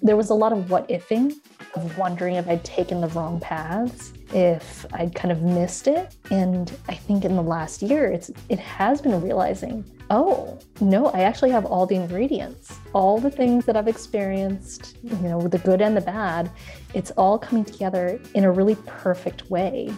there 0.00 0.16
was 0.16 0.30
a 0.30 0.34
lot 0.34 0.52
of 0.52 0.70
what 0.70 0.88
ifing, 0.88 1.34
of 1.74 1.98
wondering 1.98 2.36
if 2.36 2.48
I'd 2.48 2.64
taken 2.64 3.00
the 3.00 3.08
wrong 3.08 3.40
paths, 3.40 4.12
if 4.32 4.86
I'd 4.92 5.14
kind 5.14 5.32
of 5.32 5.42
missed 5.42 5.88
it. 5.88 6.14
And 6.30 6.72
I 6.88 6.94
think 6.94 7.24
in 7.24 7.36
the 7.36 7.42
last 7.42 7.82
year, 7.82 8.06
it's 8.06 8.30
it 8.48 8.58
has 8.58 9.00
been 9.00 9.20
realizing, 9.20 9.84
oh 10.10 10.58
no, 10.80 11.06
I 11.06 11.20
actually 11.20 11.50
have 11.50 11.66
all 11.66 11.84
the 11.84 11.96
ingredients, 11.96 12.74
all 12.92 13.18
the 13.18 13.30
things 13.30 13.64
that 13.66 13.76
I've 13.76 13.88
experienced, 13.88 14.96
you 15.02 15.16
know, 15.16 15.40
the 15.42 15.58
good 15.58 15.82
and 15.82 15.96
the 15.96 16.00
bad. 16.00 16.50
It's 16.94 17.10
all 17.12 17.38
coming 17.38 17.64
together 17.64 18.20
in 18.34 18.44
a 18.44 18.52
really 18.52 18.76
perfect 18.86 19.50
way. 19.50 19.92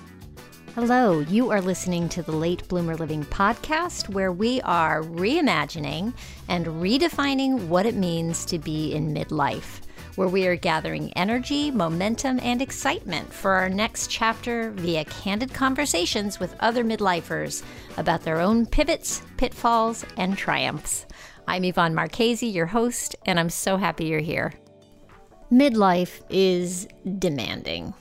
Hello, 0.76 1.18
you 1.18 1.50
are 1.50 1.60
listening 1.60 2.08
to 2.10 2.22
the 2.22 2.32
Late 2.32 2.66
Bloomer 2.68 2.94
Living 2.94 3.24
podcast, 3.24 4.08
where 4.08 4.32
we 4.32 4.60
are 4.62 5.02
reimagining 5.02 6.14
and 6.48 6.64
redefining 6.66 7.66
what 7.66 7.86
it 7.86 7.96
means 7.96 8.44
to 8.46 8.58
be 8.58 8.94
in 8.94 9.12
midlife 9.12 9.80
where 10.16 10.28
we 10.28 10.46
are 10.46 10.56
gathering 10.56 11.12
energy, 11.14 11.70
momentum, 11.70 12.40
and 12.42 12.60
excitement 12.60 13.32
for 13.32 13.52
our 13.52 13.68
next 13.68 14.10
chapter 14.10 14.70
via 14.72 15.04
candid 15.04 15.52
conversations 15.54 16.40
with 16.40 16.54
other 16.60 16.84
midlifers 16.84 17.62
about 17.96 18.22
their 18.22 18.40
own 18.40 18.66
pivots, 18.66 19.22
pitfalls, 19.36 20.04
and 20.16 20.36
triumphs. 20.36 21.06
I'm 21.46 21.64
Yvonne 21.64 21.94
Marchese, 21.94 22.46
your 22.46 22.66
host, 22.66 23.16
and 23.26 23.38
I'm 23.38 23.50
so 23.50 23.76
happy 23.76 24.06
you're 24.06 24.20
here. 24.20 24.52
Midlife 25.50 26.20
is 26.28 26.86
demanding. 27.18 27.94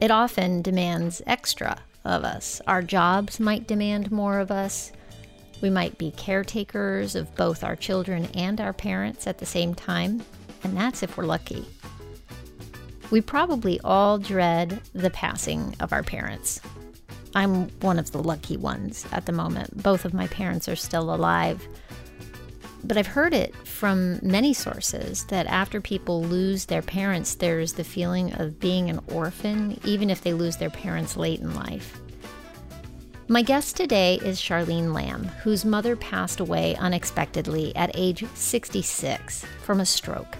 It 0.00 0.10
often 0.10 0.62
demands 0.62 1.22
extra 1.26 1.78
of 2.04 2.24
us. 2.24 2.60
Our 2.66 2.82
jobs 2.82 3.40
might 3.40 3.66
demand 3.66 4.12
more 4.12 4.38
of 4.38 4.50
us. 4.50 4.92
We 5.60 5.70
might 5.70 5.96
be 5.98 6.10
caretakers 6.10 7.14
of 7.14 7.34
both 7.36 7.62
our 7.62 7.76
children 7.76 8.28
and 8.34 8.60
our 8.60 8.72
parents 8.72 9.26
at 9.26 9.38
the 9.38 9.46
same 9.46 9.74
time 9.74 10.24
and 10.64 10.76
that's 10.76 11.02
if 11.02 11.16
we're 11.16 11.24
lucky. 11.24 11.66
We 13.10 13.20
probably 13.20 13.78
all 13.80 14.18
dread 14.18 14.80
the 14.94 15.10
passing 15.10 15.76
of 15.80 15.92
our 15.92 16.02
parents. 16.02 16.60
I'm 17.34 17.68
one 17.80 17.98
of 17.98 18.10
the 18.10 18.22
lucky 18.22 18.56
ones 18.56 19.06
at 19.12 19.26
the 19.26 19.32
moment. 19.32 19.82
Both 19.82 20.04
of 20.04 20.14
my 20.14 20.26
parents 20.28 20.68
are 20.68 20.76
still 20.76 21.14
alive. 21.14 21.66
But 22.84 22.96
I've 22.96 23.06
heard 23.06 23.32
it 23.32 23.54
from 23.66 24.18
many 24.22 24.52
sources 24.52 25.24
that 25.26 25.46
after 25.46 25.80
people 25.80 26.22
lose 26.22 26.66
their 26.66 26.82
parents, 26.82 27.36
there's 27.36 27.74
the 27.74 27.84
feeling 27.84 28.32
of 28.34 28.58
being 28.58 28.90
an 28.90 29.00
orphan, 29.08 29.78
even 29.84 30.10
if 30.10 30.22
they 30.22 30.32
lose 30.32 30.56
their 30.56 30.70
parents 30.70 31.16
late 31.16 31.40
in 31.40 31.54
life. 31.54 32.00
My 33.28 33.42
guest 33.42 33.76
today 33.76 34.16
is 34.16 34.40
Charlene 34.40 34.92
Lamb, 34.92 35.24
whose 35.42 35.64
mother 35.64 35.96
passed 35.96 36.40
away 36.40 36.74
unexpectedly 36.76 37.74
at 37.76 37.90
age 37.94 38.24
66 38.34 39.44
from 39.62 39.80
a 39.80 39.86
stroke. 39.86 40.36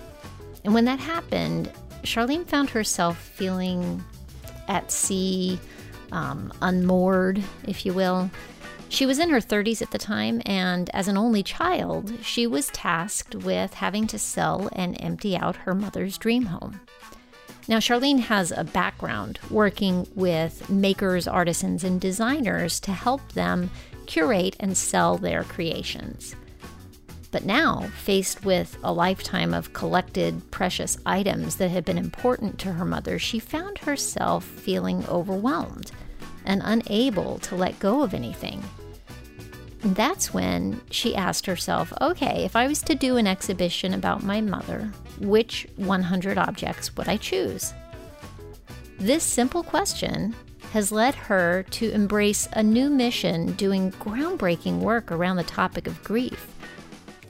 And 0.64 0.74
when 0.74 0.84
that 0.84 1.00
happened, 1.00 1.70
Charlene 2.02 2.46
found 2.46 2.70
herself 2.70 3.18
feeling 3.18 4.02
at 4.68 4.90
sea, 4.90 5.58
um, 6.12 6.52
unmoored, 6.62 7.42
if 7.66 7.84
you 7.84 7.92
will. 7.92 8.30
She 8.88 9.06
was 9.06 9.18
in 9.18 9.30
her 9.30 9.40
30s 9.40 9.80
at 9.80 9.90
the 9.90 9.98
time, 9.98 10.42
and 10.44 10.90
as 10.90 11.08
an 11.08 11.16
only 11.16 11.42
child, 11.42 12.12
she 12.22 12.46
was 12.46 12.68
tasked 12.68 13.34
with 13.34 13.74
having 13.74 14.06
to 14.08 14.18
sell 14.18 14.68
and 14.72 15.00
empty 15.00 15.36
out 15.36 15.56
her 15.56 15.74
mother's 15.74 16.18
dream 16.18 16.44
home. 16.46 16.80
Now, 17.68 17.78
Charlene 17.78 18.20
has 18.20 18.52
a 18.52 18.64
background 18.64 19.38
working 19.48 20.06
with 20.14 20.68
makers, 20.68 21.26
artisans, 21.26 21.84
and 21.84 22.00
designers 22.00 22.80
to 22.80 22.92
help 22.92 23.32
them 23.32 23.70
curate 24.06 24.56
and 24.60 24.76
sell 24.76 25.16
their 25.16 25.44
creations. 25.44 26.34
But 27.32 27.46
now, 27.46 27.88
faced 27.96 28.44
with 28.44 28.76
a 28.84 28.92
lifetime 28.92 29.54
of 29.54 29.72
collected 29.72 30.50
precious 30.50 30.98
items 31.06 31.56
that 31.56 31.70
had 31.70 31.84
been 31.84 31.98
important 31.98 32.58
to 32.60 32.74
her 32.74 32.84
mother, 32.84 33.18
she 33.18 33.38
found 33.38 33.78
herself 33.78 34.44
feeling 34.44 35.04
overwhelmed 35.08 35.90
and 36.44 36.60
unable 36.62 37.38
to 37.38 37.56
let 37.56 37.80
go 37.80 38.02
of 38.02 38.12
anything. 38.12 38.62
That's 39.80 40.32
when 40.32 40.80
she 40.90 41.16
asked 41.16 41.46
herself 41.46 41.92
okay, 42.00 42.44
if 42.44 42.54
I 42.54 42.68
was 42.68 42.82
to 42.82 42.94
do 42.94 43.16
an 43.16 43.26
exhibition 43.26 43.94
about 43.94 44.22
my 44.22 44.40
mother, 44.40 44.92
which 45.18 45.66
100 45.76 46.38
objects 46.38 46.94
would 46.96 47.08
I 47.08 47.16
choose? 47.16 47.72
This 48.98 49.24
simple 49.24 49.62
question 49.62 50.36
has 50.72 50.92
led 50.92 51.14
her 51.14 51.64
to 51.70 51.90
embrace 51.90 52.48
a 52.52 52.62
new 52.62 52.90
mission 52.90 53.52
doing 53.52 53.90
groundbreaking 53.92 54.78
work 54.78 55.10
around 55.10 55.36
the 55.36 55.42
topic 55.44 55.86
of 55.86 56.02
grief. 56.04 56.48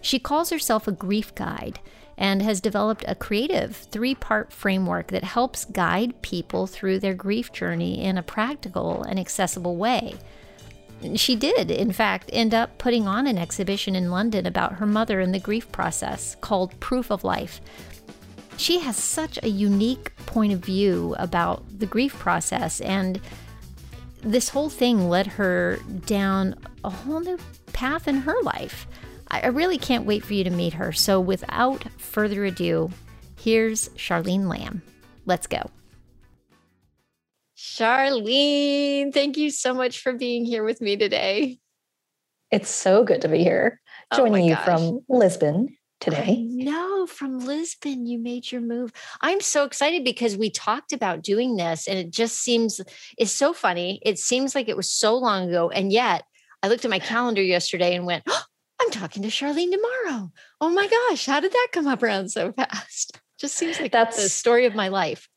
She 0.02 0.18
calls 0.18 0.50
herself 0.50 0.86
a 0.86 0.92
grief 0.92 1.34
guide 1.34 1.78
and 2.18 2.42
has 2.42 2.60
developed 2.60 3.04
a 3.08 3.14
creative 3.14 3.74
three 3.74 4.14
part 4.14 4.52
framework 4.52 5.08
that 5.08 5.24
helps 5.24 5.64
guide 5.64 6.20
people 6.22 6.66
through 6.66 6.98
their 6.98 7.14
grief 7.14 7.52
journey 7.52 8.02
in 8.02 8.18
a 8.18 8.22
practical 8.22 9.02
and 9.02 9.18
accessible 9.18 9.76
way. 9.76 10.16
She 11.14 11.34
did, 11.34 11.70
in 11.70 11.92
fact, 11.92 12.30
end 12.32 12.54
up 12.54 12.78
putting 12.78 13.08
on 13.08 13.26
an 13.26 13.38
exhibition 13.38 13.96
in 13.96 14.10
London 14.10 14.46
about 14.46 14.74
her 14.74 14.86
mother 14.86 15.20
and 15.20 15.34
the 15.34 15.40
grief 15.40 15.70
process 15.72 16.36
called 16.40 16.78
Proof 16.78 17.10
of 17.10 17.24
Life. 17.24 17.60
She 18.56 18.78
has 18.80 18.96
such 18.96 19.38
a 19.42 19.48
unique 19.48 20.14
point 20.26 20.52
of 20.52 20.60
view 20.60 21.16
about 21.18 21.64
the 21.78 21.86
grief 21.86 22.14
process, 22.14 22.80
and 22.80 23.20
this 24.20 24.50
whole 24.50 24.68
thing 24.68 25.08
led 25.08 25.26
her 25.26 25.78
down 26.06 26.54
a 26.84 26.90
whole 26.90 27.20
new 27.20 27.38
path 27.72 28.06
in 28.06 28.18
her 28.18 28.40
life. 28.42 28.86
I 29.32 29.46
really 29.46 29.78
can't 29.78 30.04
wait 30.04 30.24
for 30.24 30.34
you 30.34 30.44
to 30.44 30.50
meet 30.50 30.74
her. 30.74 30.92
So, 30.92 31.20
without 31.20 31.84
further 31.98 32.44
ado, 32.44 32.90
here's 33.40 33.88
Charlene 33.90 34.46
Lamb. 34.46 34.82
Let's 35.24 35.46
go. 35.46 35.70
Charlene, 37.56 39.14
thank 39.14 39.36
you 39.38 39.50
so 39.50 39.72
much 39.72 40.00
for 40.00 40.12
being 40.12 40.44
here 40.44 40.64
with 40.64 40.80
me 40.80 40.96
today. 40.96 41.58
It's 42.50 42.68
so 42.68 43.02
good 43.04 43.22
to 43.22 43.28
be 43.28 43.38
here, 43.38 43.80
oh 44.10 44.16
joining 44.18 44.44
oh 44.44 44.48
you 44.48 44.56
from 44.56 45.00
Lisbon 45.08 45.74
today. 46.00 46.42
No, 46.42 47.06
from 47.06 47.38
Lisbon, 47.38 48.04
you 48.04 48.18
made 48.18 48.52
your 48.52 48.60
move. 48.60 48.92
I'm 49.22 49.40
so 49.40 49.64
excited 49.64 50.04
because 50.04 50.36
we 50.36 50.50
talked 50.50 50.92
about 50.92 51.22
doing 51.22 51.56
this, 51.56 51.88
and 51.88 51.98
it 51.98 52.10
just 52.10 52.40
seems 52.40 52.80
it's 53.16 53.32
so 53.32 53.54
funny. 53.54 54.00
It 54.04 54.18
seems 54.18 54.54
like 54.54 54.68
it 54.68 54.76
was 54.76 54.90
so 54.90 55.16
long 55.16 55.48
ago, 55.48 55.70
and 55.70 55.90
yet 55.90 56.24
I 56.62 56.68
looked 56.68 56.84
at 56.84 56.90
my 56.90 56.98
calendar 56.98 57.42
yesterday 57.42 57.94
and 57.94 58.04
went, 58.04 58.24
oh, 58.28 58.42
I'm 58.82 58.90
talking 58.90 59.22
to 59.22 59.28
Charlene 59.28 59.70
tomorrow. 59.70 60.32
Oh 60.60 60.70
my 60.70 60.88
gosh, 60.88 61.26
how 61.26 61.38
did 61.38 61.52
that 61.52 61.68
come 61.70 61.86
up 61.86 62.02
around 62.02 62.30
so 62.30 62.50
fast? 62.52 63.20
Just 63.38 63.54
seems 63.54 63.80
like 63.80 63.92
that's 63.92 64.20
the 64.20 64.28
story 64.28 64.66
of 64.66 64.74
my 64.74 64.88
life. 64.88 65.28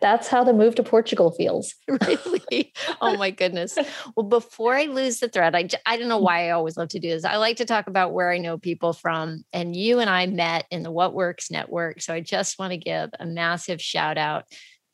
That's 0.00 0.28
how 0.28 0.44
the 0.44 0.52
move 0.52 0.74
to 0.74 0.82
Portugal 0.82 1.30
feels. 1.30 1.74
really? 1.88 2.72
Oh 3.00 3.16
my 3.16 3.30
goodness. 3.30 3.78
Well, 4.16 4.26
before 4.26 4.74
I 4.74 4.84
lose 4.84 5.20
the 5.20 5.28
thread, 5.28 5.54
I, 5.54 5.68
I 5.86 5.96
don't 5.96 6.08
know 6.08 6.18
why 6.18 6.48
I 6.48 6.50
always 6.50 6.76
love 6.76 6.88
to 6.90 6.98
do 6.98 7.08
this. 7.08 7.24
I 7.24 7.36
like 7.36 7.58
to 7.58 7.64
talk 7.64 7.86
about 7.86 8.12
where 8.12 8.30
I 8.30 8.38
know 8.38 8.58
people 8.58 8.92
from. 8.92 9.44
And 9.52 9.74
you 9.74 9.98
and 9.98 10.10
I 10.10 10.26
met 10.26 10.66
in 10.70 10.82
the 10.82 10.90
What 10.90 11.14
Works 11.14 11.50
Network. 11.50 12.02
So 12.02 12.14
I 12.14 12.20
just 12.20 12.58
want 12.58 12.72
to 12.72 12.78
give 12.78 13.10
a 13.18 13.26
massive 13.26 13.80
shout 13.80 14.18
out 14.18 14.44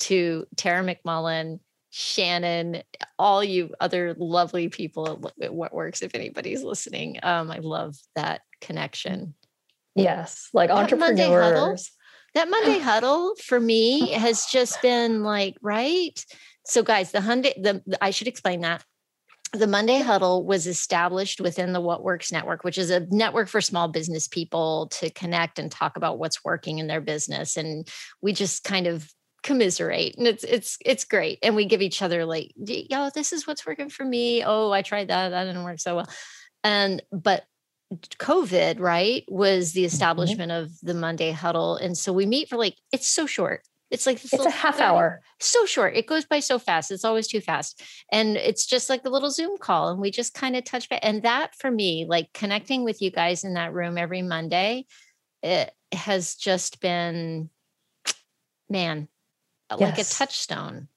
to 0.01 0.45
Tara 0.57 0.85
McMullin 0.85 1.61
Shannon, 1.97 2.83
all 3.21 3.45
you 3.45 3.73
other 3.79 4.17
lovely 4.19 4.69
people 4.69 5.31
at 5.41 5.55
What 5.55 5.73
Works, 5.73 6.03
if 6.03 6.13
anybody's 6.17 6.65
listening. 6.65 7.21
Um, 7.23 7.53
I 7.53 7.59
love 7.59 7.95
that 8.17 8.41
connection. 8.61 9.35
Yes, 9.95 10.49
like 10.53 10.71
that 10.71 10.77
entrepreneurs. 10.77 11.19
Monday 11.21 11.33
huddle, 11.33 11.77
that 12.35 12.51
Monday 12.51 12.79
huddle 12.81 13.37
for 13.37 13.61
me 13.61 14.11
has 14.11 14.47
just 14.47 14.83
been 14.83 15.23
like, 15.23 15.55
right? 15.63 16.21
So, 16.65 16.83
guys, 16.83 17.13
the 17.13 17.21
Hyundai, 17.21 17.55
the 17.63 17.81
I 18.03 18.11
should 18.11 18.27
explain 18.27 18.63
that. 18.63 18.85
The 19.53 19.69
Monday 19.69 20.01
Huddle 20.01 20.45
was 20.45 20.67
established 20.67 21.41
within 21.41 21.73
the 21.73 21.81
What 21.81 22.03
Works 22.03 22.33
Network, 22.33 22.65
which 22.65 22.77
is 22.77 22.91
a 22.91 23.07
network 23.13 23.47
for 23.47 23.61
small 23.61 23.87
business 23.87 24.27
people 24.27 24.89
to 24.95 25.11
connect 25.11 25.61
and 25.61 25.71
talk 25.71 25.97
about 25.97 26.19
what's 26.19 26.45
working 26.45 26.79
in 26.79 26.89
their 26.89 27.01
business. 27.01 27.57
And 27.57 27.87
we 28.21 28.33
just 28.33 28.65
kind 28.65 28.89
of 28.89 29.09
commiserate 29.45 30.17
and 30.17 30.27
it's 30.27 30.43
it's 30.43 30.79
it's 30.85 31.05
great 31.05 31.39
and 31.43 31.55
we 31.55 31.67
give 31.67 31.83
each 31.83 32.01
other 32.01 32.25
like 32.25 32.51
yo 32.57 33.11
this 33.15 33.33
is 33.33 33.47
what's 33.47 33.67
working 33.67 33.91
for 33.91 34.05
me. 34.05 34.43
Oh 34.43 34.73
i 34.73 34.83
tried 34.83 35.09
that 35.09 35.29
that 35.29 35.45
didn't 35.45 35.65
work 35.65 35.79
so 35.79 35.97
well. 35.97 36.09
And 36.65 37.03
but 37.13 37.45
covid 38.19 38.81
right 38.81 39.23
was 39.29 39.73
the 39.73 39.83
mm-hmm. 39.83 39.87
establishment 39.87 40.51
mm-hmm. 40.51 40.65
of 40.65 40.73
the 40.83 40.95
monday 40.95 41.31
huddle 41.31 41.77
and 41.77 41.97
so 41.97 42.13
we 42.13 42.27
meet 42.27 42.49
for 42.49 42.57
like 42.57 42.77
it's 42.91 43.07
so 43.07 43.27
short. 43.27 43.63
It's 43.91 44.07
like 44.07 44.25
it's 44.25 44.33
a 44.33 44.51
half 44.51 44.81
hour. 44.81 45.21
So 45.39 45.67
short. 45.67 45.95
It 45.95 46.09
goes 46.09 46.25
by 46.25 46.41
so 46.41 46.59
fast. 46.59 46.91
It's 46.91 47.05
always 47.05 47.29
too 47.29 47.41
fast. 47.41 47.81
And 48.11 48.37
it's 48.37 48.67
just 48.67 48.91
like 48.91 49.05
a 49.05 49.09
little 49.09 49.31
zoom 49.31 49.57
call 49.57 49.91
and 49.91 50.01
we 50.01 50.11
just 50.11 50.35
kind 50.35 50.57
of 50.57 50.65
touch 50.65 50.89
back 50.89 51.01
and 51.05 51.23
that 51.23 51.55
for 51.55 51.71
me 51.71 52.07
like 52.09 52.33
connecting 52.33 52.83
with 52.83 53.01
you 53.01 53.13
guys 53.13 53.45
in 53.45 53.55
that 53.55 53.73
room 53.73 53.97
every 53.97 54.23
monday 54.23 54.87
it 55.45 55.73
has 55.93 56.35
just 56.35 56.81
been 56.81 57.51
man 58.69 59.09
yes. 59.81 59.97
like 59.99 60.07
a 60.07 60.09
touchstone. 60.09 60.89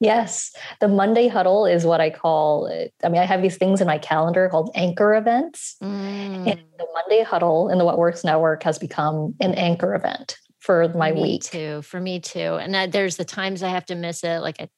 Yes. 0.00 0.52
The 0.80 0.86
Monday 0.86 1.26
huddle 1.26 1.66
is 1.66 1.84
what 1.84 2.00
I 2.00 2.10
call 2.10 2.66
it. 2.66 2.94
I 3.02 3.08
mean, 3.08 3.20
I 3.20 3.24
have 3.24 3.42
these 3.42 3.56
things 3.56 3.80
in 3.80 3.86
my 3.88 3.98
calendar 3.98 4.48
called 4.48 4.70
anchor 4.76 5.16
events. 5.16 5.74
Mm. 5.82 6.50
And 6.50 6.60
the 6.78 6.86
Monday 6.94 7.24
huddle 7.24 7.68
in 7.68 7.78
the 7.78 7.84
What 7.84 7.98
Works 7.98 8.22
Network 8.22 8.62
has 8.62 8.78
become 8.78 9.34
an 9.40 9.54
anchor 9.54 9.96
event 9.96 10.38
for 10.60 10.88
my 10.90 11.10
me 11.10 11.22
week. 11.22 11.42
too. 11.42 11.82
For 11.82 11.98
me 12.00 12.20
too. 12.20 12.38
And 12.60 12.76
I, 12.76 12.86
there's 12.86 13.16
the 13.16 13.24
times 13.24 13.64
I 13.64 13.70
have 13.70 13.86
to 13.86 13.96
miss 13.96 14.22
it. 14.22 14.38
Like 14.38 14.60
I, 14.60 14.68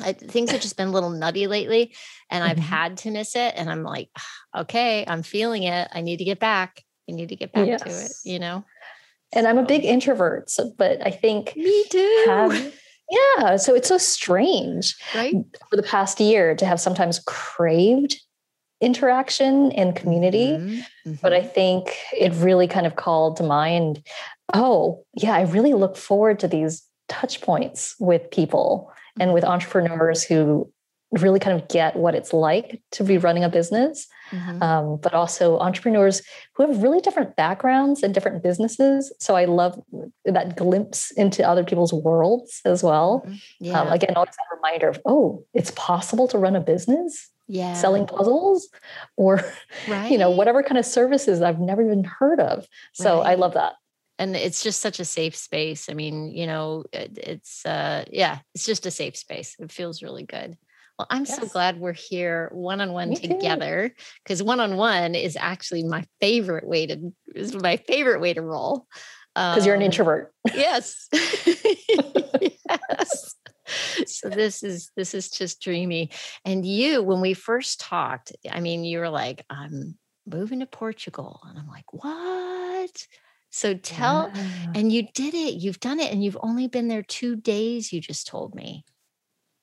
I, 0.00 0.12
things 0.14 0.50
have 0.52 0.62
just 0.62 0.76
been 0.78 0.88
a 0.88 0.92
little 0.92 1.10
nutty 1.10 1.46
lately, 1.46 1.92
and 2.30 2.42
I've 2.44 2.56
Mhm. 2.56 2.60
had 2.60 2.96
to 2.98 3.10
miss 3.10 3.34
it. 3.36 3.52
And 3.56 3.68
I'm 3.68 3.82
like, 3.82 4.08
"Ah, 4.16 4.60
okay, 4.60 5.04
I'm 5.06 5.22
feeling 5.24 5.64
it. 5.64 5.88
I 5.92 6.00
need 6.02 6.18
to 6.18 6.24
get 6.24 6.38
back. 6.38 6.84
I 7.10 7.12
need 7.14 7.30
to 7.30 7.36
get 7.36 7.52
back 7.52 7.66
to 7.80 7.88
it. 7.90 8.12
You 8.24 8.38
know. 8.38 8.64
And 9.32 9.46
I'm 9.46 9.58
a 9.58 9.64
big 9.64 9.84
introvert, 9.84 10.50
so, 10.50 10.72
but 10.78 11.04
I 11.06 11.10
think 11.10 11.54
Me 11.56 11.84
too. 11.90 12.24
have, 12.26 12.74
yeah, 13.10 13.56
so 13.56 13.74
it's 13.74 13.88
so 13.88 13.98
strange 13.98 14.94
right. 15.14 15.34
for 15.68 15.76
the 15.76 15.82
past 15.82 16.18
year 16.20 16.54
to 16.56 16.64
have 16.66 16.80
sometimes 16.80 17.20
craved 17.26 18.20
interaction 18.80 19.72
and 19.72 19.94
community. 19.96 20.52
Mhm, 21.06 21.20
But 21.20 21.32
I 21.32 21.40
mhm. 21.40 21.52
think 21.52 21.96
it 22.12 22.32
really 22.34 22.68
kind 22.68 22.86
of 22.86 22.96
called 22.96 23.36
to 23.38 23.42
mind, 23.42 24.02
oh, 24.54 25.04
yeah, 25.14 25.34
I 25.34 25.42
really 25.42 25.74
look 25.74 25.96
forward 25.96 26.38
to 26.40 26.48
these 26.48 26.84
touch 27.08 27.40
points 27.40 27.96
with 27.98 28.30
people 28.30 28.92
and 29.20 29.34
with 29.34 29.44
entrepreneurs 29.44 30.22
who 30.22 30.70
really 31.12 31.40
kind 31.40 31.58
of 31.58 31.68
get 31.68 31.96
what 31.96 32.14
it's 32.14 32.32
like 32.32 32.82
to 32.92 33.02
be 33.04 33.16
running 33.16 33.42
a 33.42 33.48
business, 33.48 34.06
Mhm. 34.30 34.62
um, 34.62 34.96
but 35.02 35.14
also 35.14 35.58
entrepreneurs 35.58 36.20
who 36.54 36.66
have 36.66 36.82
really 36.82 37.00
different 37.00 37.34
backgrounds 37.34 38.02
and 38.02 38.12
different 38.12 38.42
businesses. 38.42 39.12
So 39.18 39.34
I 39.34 39.46
love 39.46 39.80
that 40.26 40.56
glimpse 40.56 41.10
into 41.12 41.48
other 41.48 41.64
people's 41.64 41.94
worlds 41.94 42.60
as 42.66 42.82
well. 42.82 43.24
Mhm. 43.26 43.40
yeah. 43.60 43.80
Um, 43.80 43.88
again, 43.88 44.12
always 44.16 44.34
that 44.36 44.56
reminder 44.56 44.88
of, 44.88 45.00
oh, 45.06 45.44
it's 45.54 45.70
possible 45.74 46.28
to 46.28 46.38
run 46.38 46.56
a 46.56 46.60
business 46.60 47.30
yeah. 47.46 47.72
selling 47.72 48.06
puzzles 48.06 48.68
or 49.16 49.40
right. 49.88 50.10
you 50.12 50.18
know 50.18 50.30
whatever 50.30 50.62
kind 50.62 50.76
of 50.76 50.84
services 50.84 51.40
i've 51.40 51.58
never 51.58 51.82
even 51.82 52.04
heard 52.04 52.40
of 52.40 52.66
so 52.92 53.20
i 53.22 53.34
love 53.36 53.54
that 53.54 53.72
and 54.18 54.36
it's 54.36 54.62
just 54.62 54.80
such 54.80 54.98
a 55.00 55.04
safe 55.04 55.36
space. 55.36 55.88
I 55.88 55.94
mean, 55.94 56.32
you 56.32 56.46
know, 56.46 56.84
it, 56.92 57.16
it's 57.18 57.64
uh 57.64 58.04
yeah, 58.10 58.40
it's 58.54 58.66
just 58.66 58.84
a 58.86 58.90
safe 58.90 59.16
space. 59.16 59.54
It 59.58 59.70
feels 59.70 60.02
really 60.02 60.24
good. 60.24 60.58
Well, 60.98 61.06
I'm 61.10 61.26
so 61.26 61.46
glad 61.46 61.78
we're 61.78 61.92
here 61.92 62.50
one 62.52 62.80
on 62.80 62.92
one 62.92 63.14
together 63.14 63.94
because 64.24 64.42
one 64.42 64.58
on 64.58 64.76
one 64.76 65.14
is 65.14 65.36
actually 65.36 65.84
my 65.84 66.04
favorite 66.20 66.66
way 66.66 66.86
to 66.86 67.12
is 67.34 67.54
my 67.54 67.76
favorite 67.76 68.20
way 68.20 68.34
to 68.34 68.42
roll. 68.42 68.86
because 69.34 69.64
you're 69.64 69.76
an 69.76 69.82
Um, 69.82 69.86
introvert 69.86 70.34
Yes. 70.52 71.08
yes. 72.68 73.36
So 74.06 74.28
this 74.28 74.62
is 74.64 74.90
this 74.96 75.14
is 75.14 75.30
just 75.30 75.60
dreamy. 75.60 76.10
And 76.44 76.64
you, 76.66 77.02
when 77.02 77.20
we 77.20 77.34
first 77.34 77.80
talked, 77.80 78.32
I 78.50 78.60
mean, 78.60 78.82
you 78.84 78.98
were 78.98 79.10
like, 79.10 79.44
I'm 79.50 79.96
moving 80.26 80.60
to 80.60 80.66
Portugal. 80.66 81.40
And 81.44 81.58
I'm 81.58 81.68
like, 81.68 81.92
what? 81.92 83.06
So 83.50 83.74
tell 83.74 84.30
Yeah. 84.34 84.72
and 84.74 84.92
you 84.92 85.06
did 85.14 85.34
it. 85.34 85.54
You've 85.54 85.80
done 85.80 86.00
it. 86.00 86.10
And 86.12 86.24
you've 86.24 86.38
only 86.40 86.66
been 86.66 86.88
there 86.88 87.02
two 87.02 87.36
days, 87.36 87.92
you 87.92 88.00
just 88.00 88.26
told 88.26 88.54
me. 88.54 88.84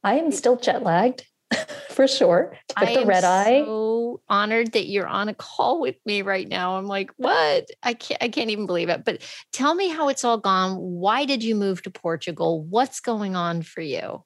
I 0.06 0.16
am 0.16 0.32
still 0.32 0.56
jet 0.56 0.84
lagged 0.84 1.26
for 1.90 2.08
sure 2.08 2.58
took 2.70 2.88
I 2.88 2.94
the 2.94 3.02
am 3.02 3.08
red 3.08 3.24
eye 3.24 3.64
so 3.66 4.22
honored 4.30 4.72
that 4.74 4.88
you're 4.88 5.08
on 5.08 5.30
a 5.30 5.34
call 5.34 5.80
with 5.80 5.96
me 6.06 6.22
right 6.22 6.48
now. 6.48 6.78
I'm 6.78 6.88
like, 6.88 7.12
what? 7.18 7.68
I 7.84 7.94
can't 7.94 8.22
I 8.22 8.30
can't 8.30 8.50
even 8.50 8.66
believe 8.66 8.90
it. 8.90 9.04
But 9.06 9.22
tell 9.54 9.76
me 9.76 9.90
how 9.90 10.10
it's 10.10 10.24
all 10.24 10.38
gone. 10.38 10.78
Why 10.78 11.26
did 11.26 11.44
you 11.44 11.56
move 11.56 11.82
to 11.84 11.92
Portugal? 11.92 12.64
What's 12.64 13.00
going 13.00 13.36
on 13.36 13.62
for 13.62 13.82
you? 13.82 14.24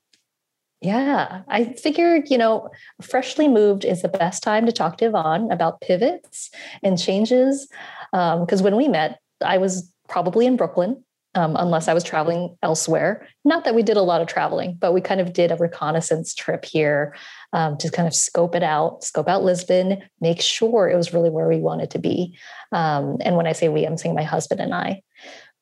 yeah 0.81 1.41
i 1.49 1.65
figured 1.73 2.29
you 2.29 2.37
know 2.37 2.69
freshly 3.01 3.49
moved 3.49 3.83
is 3.83 4.01
the 4.01 4.07
best 4.07 4.41
time 4.41 4.65
to 4.65 4.71
talk 4.71 4.97
to 4.97 5.05
yvonne 5.05 5.51
about 5.51 5.81
pivots 5.81 6.49
and 6.83 6.97
changes 6.97 7.67
um, 8.13 8.45
because 8.45 8.61
when 8.61 8.77
we 8.77 8.87
met 8.87 9.19
i 9.43 9.57
was 9.57 9.91
probably 10.07 10.45
in 10.45 10.55
brooklyn 10.55 11.03
um, 11.35 11.55
unless 11.57 11.87
i 11.87 11.93
was 11.93 12.03
traveling 12.03 12.55
elsewhere 12.63 13.27
not 13.45 13.63
that 13.63 13.75
we 13.75 13.83
did 13.83 13.97
a 13.97 14.01
lot 14.01 14.21
of 14.21 14.27
traveling 14.27 14.77
but 14.79 14.93
we 14.93 15.01
kind 15.01 15.21
of 15.21 15.33
did 15.33 15.51
a 15.51 15.55
reconnaissance 15.57 16.33
trip 16.33 16.65
here 16.65 17.15
um, 17.53 17.77
to 17.77 17.89
kind 17.89 18.07
of 18.07 18.13
scope 18.13 18.55
it 18.55 18.63
out 18.63 19.03
scope 19.03 19.27
out 19.27 19.43
lisbon 19.43 20.01
make 20.21 20.41
sure 20.41 20.89
it 20.89 20.97
was 20.97 21.13
really 21.13 21.29
where 21.29 21.47
we 21.47 21.57
wanted 21.57 21.91
to 21.91 21.99
be 21.99 22.37
um, 22.71 23.17
and 23.21 23.35
when 23.35 23.47
i 23.47 23.51
say 23.51 23.69
we 23.69 23.85
i'm 23.85 23.97
saying 23.97 24.15
my 24.15 24.23
husband 24.23 24.59
and 24.59 24.73
i 24.73 25.01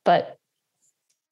but 0.05 0.37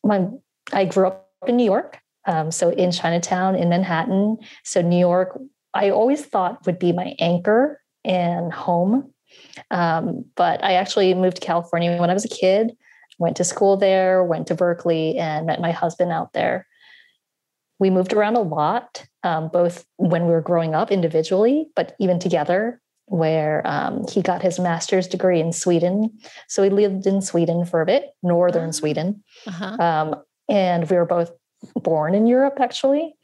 my 0.04 0.28
i 0.74 0.86
grew 0.86 1.08
up 1.08 1.30
in 1.48 1.58
new 1.58 1.66
york 1.66 2.00
um, 2.26 2.52
so 2.52 2.70
in 2.70 2.92
Chinatown, 2.92 3.56
in 3.56 3.70
Manhattan. 3.70 4.38
So 4.64 4.82
New 4.82 4.98
York, 4.98 5.40
I 5.74 5.92
always 5.92 6.26
thought 6.26 6.66
would 6.66 6.80
be 6.80 6.92
my 6.92 7.16
anchor 7.20 7.82
and 8.04 8.52
home. 8.52 9.14
Um, 9.72 10.26
but 10.36 10.64
I 10.64 10.74
actually 10.74 11.14
moved 11.14 11.38
to 11.38 11.42
California 11.46 12.00
when 12.00 12.10
I 12.10 12.14
was 12.14 12.26
a 12.26 12.30
kid, 12.30 12.76
went 13.18 13.38
to 13.38 13.44
school 13.44 13.78
there, 13.78 14.24
went 14.24 14.48
to 14.48 14.56
Berkeley, 14.56 15.18
and 15.18 15.46
met 15.46 15.62
my 15.62 15.72
husband 15.72 16.12
out 16.12 16.34
there. 16.34 16.68
We 17.80 17.90
moved 17.90 18.14
around 18.14 18.36
a 18.36 18.42
lot, 18.42 19.06
um, 19.24 19.50
both 19.50 19.86
when 19.98 20.26
we 20.26 20.32
were 20.32 20.42
growing 20.42 20.76
up 20.76 20.92
individually, 20.92 21.68
but 21.76 21.96
even 22.00 22.20
together, 22.20 22.82
where 23.08 23.62
um, 23.66 24.06
he 24.08 24.22
got 24.22 24.42
his 24.42 24.60
master's 24.60 25.08
degree 25.08 25.40
in 25.40 25.52
Sweden. 25.54 26.18
So 26.48 26.62
we 26.62 26.70
lived 26.70 27.06
in 27.06 27.22
Sweden 27.22 27.66
for 27.66 27.82
a 27.82 27.86
bit, 27.86 28.12
northern 28.24 28.70
Ah. 28.70 28.72
Sweden. 28.72 29.24
Uh-huh. 29.46 29.78
Um, 29.84 30.16
and 30.50 30.90
we 30.90 30.96
were 30.96 31.06
both 31.06 31.32
born 31.76 32.16
in 32.16 32.28
Europe, 32.28 32.60
actually, 32.60 33.16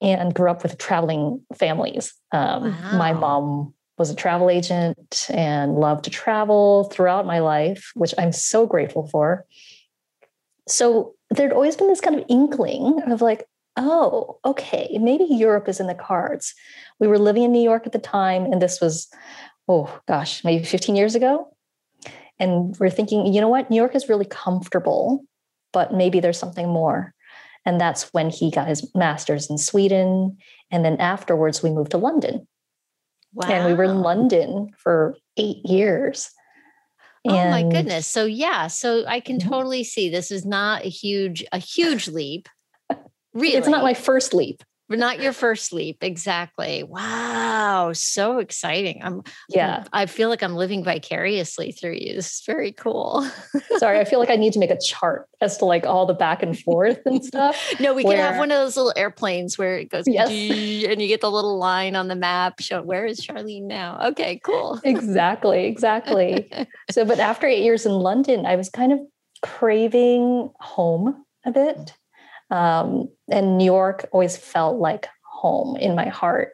and 0.00 0.34
grew 0.34 0.50
up 0.50 0.62
with 0.62 0.78
traveling 0.78 1.44
families. 1.54 2.14
Um, 2.32 2.76
My 2.96 3.12
mom 3.12 3.74
was 3.98 4.10
a 4.10 4.14
travel 4.14 4.50
agent 4.50 5.26
and 5.30 5.76
loved 5.76 6.04
to 6.04 6.10
travel 6.10 6.84
throughout 6.92 7.26
my 7.26 7.38
life, 7.38 7.90
which 7.94 8.14
I'm 8.18 8.32
so 8.32 8.66
grateful 8.66 9.08
for. 9.08 9.46
So 10.68 11.14
there'd 11.30 11.52
always 11.52 11.76
been 11.76 11.88
this 11.88 12.00
kind 12.00 12.18
of 12.18 12.24
inkling 12.28 13.02
of 13.10 13.22
like, 13.22 13.46
oh, 13.76 14.38
okay, 14.44 14.96
maybe 15.00 15.24
Europe 15.24 15.68
is 15.68 15.80
in 15.80 15.86
the 15.86 15.94
cards. 15.94 16.54
We 16.98 17.08
were 17.08 17.18
living 17.18 17.42
in 17.42 17.52
New 17.52 17.62
York 17.62 17.86
at 17.86 17.92
the 17.92 17.98
time, 17.98 18.44
and 18.44 18.60
this 18.60 18.80
was, 18.80 19.08
oh 19.68 20.00
gosh, 20.08 20.44
maybe 20.44 20.64
15 20.64 20.96
years 20.96 21.14
ago. 21.14 21.52
And 22.38 22.76
we're 22.78 22.90
thinking, 22.90 23.32
you 23.32 23.40
know 23.40 23.48
what? 23.48 23.70
New 23.70 23.76
York 23.76 23.94
is 23.94 24.08
really 24.08 24.24
comfortable, 24.26 25.24
but 25.72 25.94
maybe 25.94 26.20
there's 26.20 26.38
something 26.38 26.68
more. 26.68 27.14
And 27.64 27.80
that's 27.80 28.12
when 28.12 28.30
he 28.30 28.50
got 28.50 28.68
his 28.68 28.88
master's 28.94 29.50
in 29.50 29.58
Sweden. 29.58 30.36
And 30.70 30.84
then 30.84 30.98
afterwards, 30.98 31.62
we 31.62 31.70
moved 31.70 31.90
to 31.92 31.98
London. 31.98 32.46
Wow. 33.36 33.48
And 33.48 33.66
we 33.66 33.74
were 33.74 33.84
in 33.84 34.00
London 34.00 34.70
for 34.78 35.14
eight 35.36 35.58
years. 35.66 36.30
Oh 37.28 37.50
my 37.50 37.62
goodness. 37.62 38.06
So 38.06 38.24
yeah, 38.24 38.68
so 38.68 39.04
I 39.06 39.20
can 39.20 39.38
totally 39.38 39.84
see 39.84 40.08
this 40.08 40.30
is 40.30 40.46
not 40.46 40.86
a 40.86 40.88
huge 40.88 41.44
a 41.52 41.58
huge 41.58 42.08
leap. 42.08 42.48
Really. 43.34 43.56
It's 43.56 43.68
not 43.68 43.82
my 43.82 43.92
first 43.92 44.32
leap. 44.32 44.62
But 44.88 44.98
not 44.98 45.20
your 45.20 45.32
first 45.32 45.72
leap. 45.72 45.98
Exactly. 46.02 46.82
Wow. 46.82 47.92
So 47.92 48.38
exciting. 48.38 49.00
I'm 49.02 49.22
Yeah. 49.48 49.84
I 49.92 50.06
feel 50.06 50.28
like 50.28 50.42
I'm 50.42 50.54
living 50.54 50.84
vicariously 50.84 51.72
through 51.72 51.94
you. 51.94 52.14
This 52.14 52.26
is 52.34 52.42
very 52.46 52.72
cool. 52.72 53.28
Sorry, 53.78 53.98
I 53.98 54.04
feel 54.04 54.18
like 54.20 54.30
I 54.30 54.36
need 54.36 54.52
to 54.52 54.58
make 54.58 54.70
a 54.70 54.78
chart 54.80 55.28
as 55.40 55.58
to 55.58 55.64
like 55.64 55.86
all 55.86 56.06
the 56.06 56.14
back 56.14 56.42
and 56.42 56.58
forth 56.58 57.00
and 57.04 57.24
stuff. 57.24 57.74
no, 57.80 57.94
we 57.94 58.04
can 58.04 58.16
have 58.16 58.38
one 58.38 58.50
of 58.50 58.58
those 58.58 58.76
little 58.76 58.92
airplanes 58.96 59.58
where 59.58 59.78
it 59.78 59.90
goes 59.90 60.04
Yes. 60.06 60.28
and 60.28 61.02
you 61.02 61.08
get 61.08 61.20
the 61.20 61.30
little 61.30 61.58
line 61.58 61.96
on 61.96 62.08
the 62.08 62.16
map 62.16 62.60
show 62.60 62.82
where 62.82 63.06
is 63.06 63.20
Charlene 63.20 63.64
now? 63.64 63.98
Okay, 64.08 64.40
cool. 64.44 64.80
Exactly, 64.84 65.64
exactly. 65.66 66.50
So, 66.90 67.04
but 67.04 67.18
after 67.18 67.46
eight 67.46 67.62
years 67.64 67.84
in 67.84 67.92
London, 67.92 68.46
I 68.46 68.54
was 68.56 68.68
kind 68.70 68.92
of 68.92 69.00
craving 69.42 70.50
home 70.60 71.24
a 71.44 71.50
bit. 71.50 71.92
Um, 72.50 73.08
and 73.30 73.58
New 73.58 73.64
York 73.64 74.08
always 74.12 74.36
felt 74.36 74.78
like 74.78 75.08
home 75.22 75.76
in 75.76 75.94
my 75.94 76.08
heart. 76.08 76.52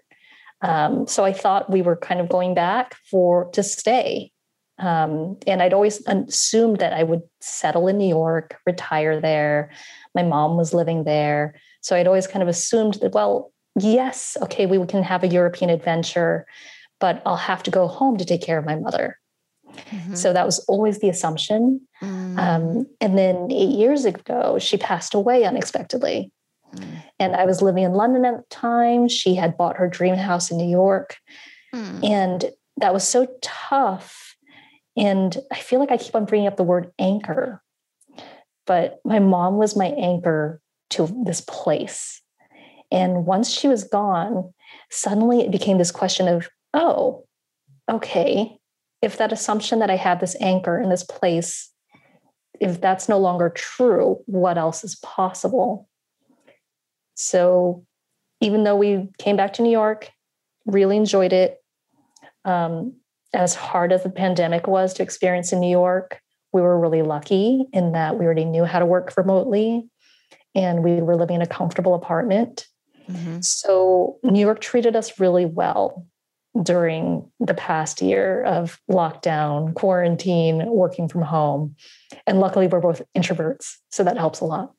Um, 0.62 1.06
so 1.06 1.24
I 1.24 1.32
thought 1.32 1.70
we 1.70 1.82
were 1.82 1.96
kind 1.96 2.20
of 2.20 2.28
going 2.28 2.54
back 2.54 2.96
for 3.10 3.50
to 3.50 3.62
stay. 3.62 4.30
Um, 4.78 5.36
and 5.46 5.62
I'd 5.62 5.74
always 5.74 6.02
assumed 6.06 6.78
that 6.78 6.92
I 6.92 7.02
would 7.02 7.22
settle 7.40 7.88
in 7.88 7.98
New 7.98 8.08
York, 8.08 8.58
retire 8.66 9.20
there. 9.20 9.70
My 10.14 10.22
mom 10.22 10.56
was 10.56 10.72
living 10.72 11.04
there. 11.04 11.54
So 11.82 11.94
I'd 11.94 12.06
always 12.06 12.26
kind 12.26 12.42
of 12.42 12.48
assumed 12.48 12.94
that, 12.94 13.12
well, 13.12 13.52
yes, 13.78 14.36
okay, 14.42 14.66
we 14.66 14.84
can 14.86 15.02
have 15.02 15.24
a 15.24 15.28
European 15.28 15.70
adventure, 15.70 16.46
but 17.00 17.22
I'll 17.26 17.36
have 17.36 17.62
to 17.64 17.70
go 17.70 17.86
home 17.86 18.16
to 18.16 18.24
take 18.24 18.42
care 18.42 18.58
of 18.58 18.64
my 18.64 18.76
mother. 18.76 19.18
Mhm. 19.90 20.16
So 20.16 20.32
that 20.32 20.46
was 20.46 20.58
always 20.66 20.98
the 20.98 21.08
assumption. 21.08 21.80
Mm, 22.02 22.38
Um, 22.38 22.86
and 23.00 23.16
then 23.18 23.50
eight 23.50 23.70
years 23.70 24.04
ago, 24.04 24.58
she 24.58 24.76
passed 24.76 25.14
away 25.14 25.44
unexpectedly. 25.44 26.32
mm, 26.74 27.02
And 27.18 27.36
I 27.36 27.44
was 27.44 27.62
living 27.62 27.84
in 27.84 27.92
London 27.94 28.24
at 28.24 28.36
the 28.36 28.44
time. 28.48 29.08
She 29.08 29.34
had 29.34 29.56
bought 29.56 29.76
her 29.76 29.88
dream 29.88 30.16
house 30.16 30.50
in 30.50 30.56
New 30.56 30.68
York. 30.68 31.16
mm. 31.74 32.04
And 32.08 32.50
that 32.78 32.92
was 32.92 33.06
so 33.06 33.26
tough. 33.40 34.36
And 34.96 35.36
I 35.50 35.58
feel 35.58 35.80
like 35.80 35.90
I 35.90 35.96
keep 35.96 36.14
on 36.14 36.24
bringing 36.24 36.48
up 36.48 36.56
the 36.56 36.64
word 36.64 36.92
anchor, 36.98 37.62
but 38.66 39.00
my 39.04 39.18
mom 39.18 39.56
was 39.56 39.76
my 39.76 39.86
anchor 39.86 40.60
to 40.90 41.06
this 41.24 41.40
place. 41.40 42.20
And 42.90 43.24
once 43.24 43.48
she 43.48 43.68
was 43.68 43.84
gone, 43.84 44.52
suddenly 44.90 45.40
it 45.40 45.50
became 45.50 45.78
this 45.78 45.90
question 45.90 46.28
of, 46.28 46.48
oh, 46.74 47.24
okay, 47.90 48.58
if 49.02 49.18
that 49.18 49.32
assumption 49.32 49.80
that 49.80 49.90
I 49.90 49.96
have 49.96 50.20
this 50.20 50.36
anchor 50.40 50.80
in 50.80 50.88
this 50.88 51.04
place 51.04 51.72
if 52.62 52.80
that's 52.80 53.08
no 53.08 53.18
longer 53.18 53.50
true, 53.50 54.22
what 54.26 54.56
else 54.56 54.84
is 54.84 54.94
possible? 54.94 55.88
So 57.16 57.84
even 58.40 58.62
though 58.62 58.76
we 58.76 59.08
came 59.18 59.36
back 59.36 59.54
to 59.54 59.62
New 59.62 59.70
York, 59.70 60.10
really 60.64 60.96
enjoyed 60.96 61.32
it. 61.32 61.58
Um, 62.44 62.94
as 63.34 63.56
hard 63.56 63.92
as 63.92 64.04
the 64.04 64.10
pandemic 64.10 64.68
was 64.68 64.94
to 64.94 65.02
experience 65.02 65.52
in 65.52 65.58
New 65.58 65.70
York, 65.70 66.20
we 66.52 66.60
were 66.60 66.78
really 66.78 67.02
lucky 67.02 67.64
in 67.72 67.92
that 67.92 68.16
we 68.16 68.26
already 68.26 68.44
knew 68.44 68.64
how 68.64 68.78
to 68.78 68.86
work 68.86 69.12
remotely 69.16 69.88
and 70.54 70.84
we 70.84 71.02
were 71.02 71.16
living 71.16 71.36
in 71.36 71.42
a 71.42 71.46
comfortable 71.46 71.94
apartment. 71.94 72.68
Mm-hmm. 73.10 73.40
So 73.40 74.18
New 74.22 74.40
York 74.40 74.60
treated 74.60 74.94
us 74.94 75.18
really 75.18 75.46
well 75.46 76.06
during 76.60 77.30
the 77.40 77.54
past 77.54 78.02
year 78.02 78.42
of 78.44 78.78
lockdown, 78.90 79.74
quarantine, 79.74 80.66
working 80.66 81.08
from 81.08 81.22
home. 81.22 81.76
And 82.26 82.40
luckily, 82.40 82.66
we're 82.66 82.80
both 82.80 83.02
introverts. 83.16 83.76
So 83.90 84.04
that 84.04 84.18
helps 84.18 84.40
a 84.40 84.44
lot. 84.44 84.72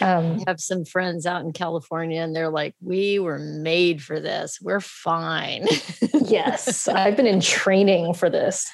Um, 0.00 0.40
I 0.40 0.50
have 0.50 0.60
some 0.60 0.84
friends 0.84 1.26
out 1.26 1.42
in 1.42 1.52
California 1.52 2.22
and 2.22 2.34
they're 2.34 2.50
like, 2.50 2.74
we 2.80 3.18
were 3.18 3.38
made 3.38 4.02
for 4.02 4.20
this. 4.20 4.58
We're 4.60 4.80
fine. 4.80 5.66
yes. 6.14 6.88
I've 6.88 7.16
been 7.16 7.26
in 7.26 7.40
training 7.40 8.14
for 8.14 8.30
this. 8.30 8.70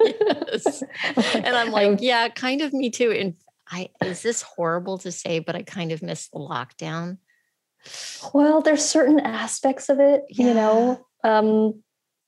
yes. 0.00 0.82
And 1.34 1.56
I'm 1.56 1.70
like, 1.70 2.00
yeah, 2.00 2.28
kind 2.28 2.60
of 2.60 2.72
me 2.72 2.90
too. 2.90 3.12
And 3.12 3.34
I, 3.70 3.90
is 4.04 4.22
this 4.22 4.42
horrible 4.42 4.98
to 4.98 5.12
say, 5.12 5.38
but 5.38 5.54
I 5.54 5.62
kind 5.62 5.92
of 5.92 6.02
miss 6.02 6.28
the 6.28 6.38
lockdown. 6.38 7.18
Well, 8.34 8.62
there's 8.62 8.84
certain 8.84 9.20
aspects 9.20 9.88
of 9.88 10.00
it, 10.00 10.24
yeah. 10.28 10.46
you 10.46 10.54
know. 10.54 11.06
Um, 11.26 11.82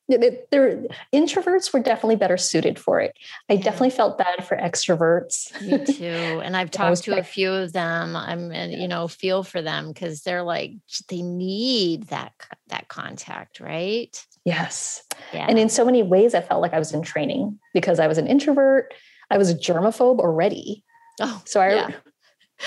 there 0.09 0.85
introverts 1.14 1.73
were 1.73 1.81
definitely 1.81 2.17
better 2.17 2.38
suited 2.38 2.78
for 2.78 3.00
it. 3.00 3.14
I 3.50 3.57
definitely 3.57 3.90
felt 3.90 4.17
bad 4.17 4.47
for 4.47 4.57
extroverts. 4.57 5.61
Me 5.61 5.85
too. 5.95 6.40
And 6.43 6.57
I've 6.57 6.71
talked 6.71 7.05
to 7.05 7.19
a 7.19 7.23
few 7.23 7.52
of 7.52 7.73
them. 7.75 8.17
I'm 8.17 8.50
and 8.50 8.73
you 8.73 8.88
know, 8.88 9.07
feel 9.07 9.43
for 9.43 9.61
them 9.61 9.88
because 9.88 10.23
they're 10.23 10.43
like 10.43 10.73
they 11.09 11.21
need 11.21 12.05
that 12.05 12.33
that 12.69 12.88
contact, 12.88 13.61
right? 13.61 14.25
Yes. 14.45 15.02
Yeah. 15.35 15.47
And 15.47 15.59
in 15.59 15.69
so 15.69 15.85
many 15.85 16.02
ways 16.02 16.35
I 16.35 16.40
felt 16.40 16.62
like 16.62 16.73
I 16.73 16.78
was 16.78 16.95
in 16.95 17.02
training 17.02 17.59
because 17.75 18.00
I 18.00 18.07
was 18.07 18.17
an 18.17 18.26
introvert. 18.26 18.95
I 19.31 19.37
was 19.37 19.50
a 19.50 19.55
germaphobe 19.55 20.21
already. 20.21 20.85
Oh. 21.21 21.43
So 21.45 21.61
I 21.61 21.75
yeah. 21.75 21.90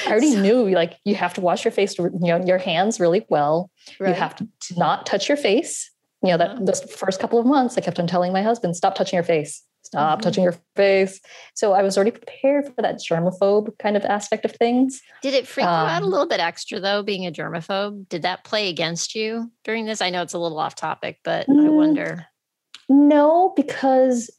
I 0.06 0.12
already 0.12 0.32
so, 0.34 0.42
knew 0.42 0.70
like 0.70 1.00
you 1.06 1.16
have 1.16 1.34
to 1.34 1.42
wash 1.42 1.66
your 1.66 1.72
face, 1.72 1.98
you 1.98 2.12
know, 2.14 2.46
your 2.46 2.60
hands 2.60 3.00
really 3.00 3.26
well. 3.30 3.72
Right. 4.00 4.10
You 4.10 4.14
have 4.14 4.36
to 4.36 4.48
not 4.78 5.08
touch 5.08 5.28
your 5.28 5.38
face 5.38 5.90
you 6.24 6.30
know, 6.30 6.38
that 6.38 6.66
the 6.66 6.74
first 6.74 7.20
couple 7.20 7.40
of 7.40 7.46
months, 7.46 7.78
I 7.78 7.82
kept 7.82 8.00
on 8.00 8.08
telling 8.08 8.32
my 8.32 8.44
husband, 8.44 8.76
stop 8.76 8.96
touching 8.96 9.18
your 9.18 9.24
face, 9.24 9.64
stop 9.82 10.20
mm-hmm. 10.20 10.24
touching 10.24 10.44
your 10.44 10.56
face. 10.76 11.20
So 11.56 11.74
I 11.74 11.82
was 11.82 11.98
already 11.98 12.12
prepared 12.12 12.68
for 12.68 12.82
that 12.82 13.00
germaphobe 13.00 13.78
kind 13.80 13.98
of 13.98 14.06
aspect 14.06 14.46
of 14.46 14.52
things. 14.52 15.02
Did 15.22 15.34
it 15.34 15.48
freak 15.48 15.66
um, 15.66 15.88
you 15.88 15.92
out 15.92 16.02
a 16.02 16.06
um, 16.06 16.12
little 16.12 16.28
bit 16.28 16.40
extra 16.40 16.80
though, 16.80 17.04
being 17.04 17.26
a 17.26 17.32
germaphobe? 17.32 18.08
Did 18.10 18.22
that 18.22 18.44
play 18.44 18.70
against 18.70 19.16
you 19.16 19.52
during 19.64 19.86
this? 19.86 20.02
I 20.02 20.10
know 20.10 20.22
it's 20.22 20.34
a 20.34 20.40
little 20.40 20.60
off 20.60 20.76
topic, 20.76 21.20
but 21.24 21.48
mm, 21.48 21.66
I 21.66 21.70
wonder. 21.70 22.28
No, 22.88 23.54
because 23.56 24.30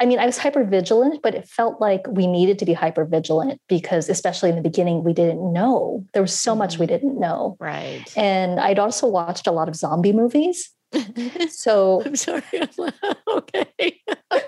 I 0.00 0.06
mean, 0.06 0.18
I 0.18 0.26
was 0.26 0.38
hyper 0.38 0.64
vigilant, 0.64 1.20
but 1.22 1.34
it 1.34 1.48
felt 1.48 1.80
like 1.80 2.06
we 2.08 2.26
needed 2.26 2.58
to 2.60 2.64
be 2.64 2.72
hyper 2.72 3.04
vigilant 3.04 3.60
because, 3.68 4.08
especially 4.08 4.50
in 4.50 4.56
the 4.56 4.62
beginning, 4.62 5.04
we 5.04 5.12
didn't 5.12 5.52
know. 5.52 6.04
There 6.12 6.22
was 6.22 6.38
so 6.38 6.54
much 6.54 6.78
we 6.78 6.86
mm-hmm. 6.86 6.94
didn't 6.94 7.20
know. 7.20 7.56
Right. 7.60 8.04
And 8.16 8.60
I'd 8.60 8.78
also 8.78 9.06
watched 9.06 9.46
a 9.46 9.52
lot 9.52 9.68
of 9.68 9.76
zombie 9.76 10.12
movies. 10.12 10.70
So 11.50 12.02
I'm 12.04 12.14
sorry. 12.14 12.42
okay. 13.28 14.00
I 14.30 14.42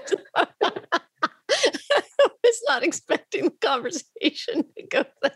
was 2.44 2.62
not 2.68 2.82
expecting 2.82 3.44
the 3.44 3.54
conversation 3.60 4.64
to 4.76 4.86
go 4.88 5.04
there. 5.22 5.32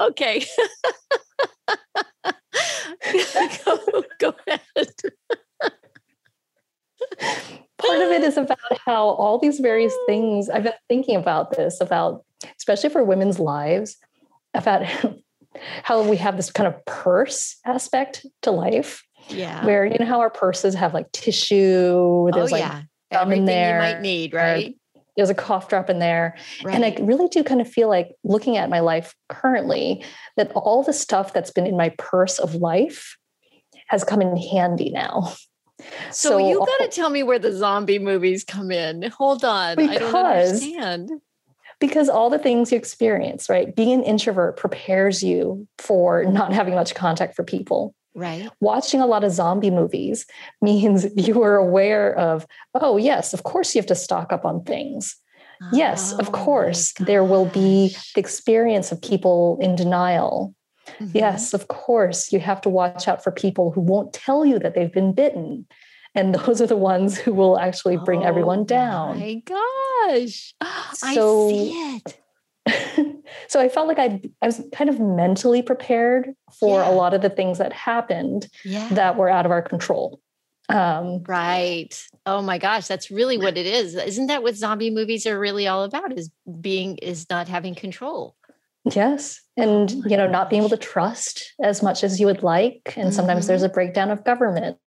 okay. 0.00 0.44
go, 3.64 4.04
go 4.18 4.34
ahead 4.48 4.88
part 7.78 8.00
of 8.00 8.10
it 8.10 8.22
is 8.22 8.36
about 8.36 8.58
how 8.84 9.08
all 9.08 9.38
these 9.38 9.58
various 9.60 9.92
oh. 9.94 10.04
things 10.06 10.48
I've 10.48 10.64
been 10.64 10.72
thinking 10.88 11.16
about 11.16 11.56
this 11.56 11.80
about 11.80 12.24
especially 12.56 12.90
for 12.90 13.04
women's 13.04 13.38
lives 13.38 13.96
about 14.54 14.86
how 15.82 16.02
we 16.08 16.16
have 16.16 16.36
this 16.36 16.50
kind 16.50 16.66
of 16.66 16.84
purse 16.84 17.56
aspect 17.64 18.26
to 18.42 18.50
life. 18.50 19.04
Yeah. 19.28 19.64
Where 19.64 19.84
you 19.84 19.96
know 19.98 20.06
how 20.06 20.20
our 20.20 20.30
purses 20.30 20.74
have 20.74 20.94
like 20.94 21.10
tissue, 21.12 22.30
there's 22.32 22.50
oh, 22.50 22.56
like 22.56 22.62
yeah. 22.62 22.82
Everything 23.12 23.42
in 23.42 23.46
there. 23.46 23.74
you 23.74 23.94
might 23.94 24.00
need, 24.00 24.34
right? 24.34 24.76
There's 25.16 25.30
a 25.30 25.34
cough 25.34 25.68
drop 25.68 25.90
in 25.90 25.98
there. 25.98 26.36
Right. 26.64 26.74
And 26.74 26.84
I 26.84 26.96
really 27.00 27.28
do 27.28 27.42
kind 27.42 27.60
of 27.60 27.70
feel 27.70 27.88
like 27.88 28.12
looking 28.22 28.56
at 28.56 28.70
my 28.70 28.80
life 28.80 29.14
currently 29.28 30.04
that 30.36 30.52
all 30.52 30.82
the 30.82 30.92
stuff 30.92 31.32
that's 31.32 31.50
been 31.50 31.66
in 31.66 31.76
my 31.76 31.90
purse 31.98 32.38
of 32.38 32.54
life 32.54 33.16
has 33.88 34.04
come 34.04 34.22
in 34.22 34.36
handy 34.36 34.90
now. 34.90 35.34
So, 36.10 36.30
so 36.30 36.38
you 36.38 36.60
uh, 36.60 36.64
got 36.64 36.78
to 36.84 36.88
tell 36.88 37.10
me 37.10 37.22
where 37.22 37.38
the 37.38 37.52
zombie 37.52 37.98
movies 37.98 38.44
come 38.44 38.70
in. 38.70 39.10
Hold 39.10 39.44
on. 39.44 39.76
Because, 39.76 39.96
I 39.96 39.98
don't 39.98 40.14
understand. 40.14 41.10
Because 41.78 42.08
all 42.08 42.30
the 42.30 42.38
things 42.38 42.72
you 42.72 42.78
experience, 42.78 43.48
right? 43.48 43.74
Being 43.74 44.00
an 44.00 44.02
introvert 44.02 44.56
prepares 44.56 45.22
you 45.22 45.66
for 45.78 46.24
not 46.24 46.52
having 46.52 46.74
much 46.74 46.94
contact 46.94 47.34
for 47.34 47.44
people. 47.44 47.94
Right. 48.14 48.48
Watching 48.60 49.00
a 49.00 49.06
lot 49.06 49.24
of 49.24 49.32
zombie 49.32 49.70
movies 49.70 50.26
means 50.60 51.06
you 51.16 51.42
are 51.42 51.56
aware 51.56 52.14
of, 52.16 52.46
oh, 52.74 52.96
yes, 52.96 53.32
of 53.32 53.44
course 53.44 53.74
you 53.74 53.78
have 53.80 53.86
to 53.86 53.94
stock 53.94 54.32
up 54.32 54.44
on 54.44 54.64
things. 54.64 55.16
Oh, 55.62 55.68
yes, 55.72 56.12
of 56.14 56.28
oh 56.28 56.32
course, 56.32 56.92
there 56.94 57.22
will 57.22 57.44
be 57.44 57.94
the 58.14 58.20
experience 58.20 58.92
of 58.92 59.02
people 59.02 59.58
in 59.60 59.76
denial 59.76 60.54
Mm-hmm. 60.98 61.16
Yes, 61.16 61.54
of 61.54 61.68
course, 61.68 62.32
you 62.32 62.40
have 62.40 62.60
to 62.62 62.68
watch 62.68 63.08
out 63.08 63.22
for 63.22 63.30
people 63.30 63.70
who 63.70 63.80
won't 63.80 64.12
tell 64.12 64.44
you 64.44 64.58
that 64.58 64.74
they've 64.74 64.92
been 64.92 65.12
bitten. 65.12 65.66
And 66.14 66.34
those 66.34 66.60
are 66.60 66.66
the 66.66 66.76
ones 66.76 67.18
who 67.18 67.32
will 67.32 67.58
actually 67.58 67.96
bring 67.96 68.22
oh, 68.22 68.26
everyone 68.26 68.64
down. 68.64 69.20
My 69.20 69.42
gosh. 69.44 70.54
So, 70.94 71.48
I 71.48 71.52
see 71.52 71.72
it. 71.72 72.20
so 73.48 73.60
I 73.60 73.68
felt 73.68 73.88
like 73.88 73.98
I, 73.98 74.20
I 74.42 74.46
was 74.46 74.62
kind 74.72 74.90
of 74.90 74.98
mentally 74.98 75.62
prepared 75.62 76.34
for 76.58 76.80
yeah. 76.80 76.90
a 76.90 76.92
lot 76.92 77.14
of 77.14 77.22
the 77.22 77.30
things 77.30 77.58
that 77.58 77.72
happened 77.72 78.48
yeah. 78.64 78.88
that 78.88 79.16
were 79.16 79.28
out 79.28 79.46
of 79.46 79.52
our 79.52 79.62
control. 79.62 80.20
Um, 80.68 81.24
right. 81.24 81.90
Oh 82.26 82.42
my 82.42 82.58
gosh, 82.58 82.86
that's 82.86 83.10
really 83.10 83.38
what 83.38 83.58
it 83.58 83.66
is. 83.66 83.96
Isn't 83.96 84.28
that 84.28 84.42
what 84.42 84.54
zombie 84.54 84.90
movies 84.90 85.26
are 85.26 85.38
really 85.38 85.66
all 85.66 85.82
about? 85.82 86.16
Is 86.16 86.30
being 86.60 86.96
is 86.98 87.28
not 87.28 87.48
having 87.48 87.74
control. 87.74 88.36
Yes. 88.84 89.40
And, 89.56 89.90
you 89.90 90.16
know, 90.16 90.26
not 90.26 90.48
being 90.48 90.62
able 90.62 90.70
to 90.70 90.76
trust 90.76 91.52
as 91.62 91.82
much 91.82 92.02
as 92.02 92.18
you 92.18 92.26
would 92.26 92.42
like. 92.42 92.94
And 92.96 93.12
sometimes 93.12 93.40
mm-hmm. 93.40 93.48
there's 93.48 93.62
a 93.62 93.68
breakdown 93.68 94.10
of 94.10 94.24
government. 94.24 94.78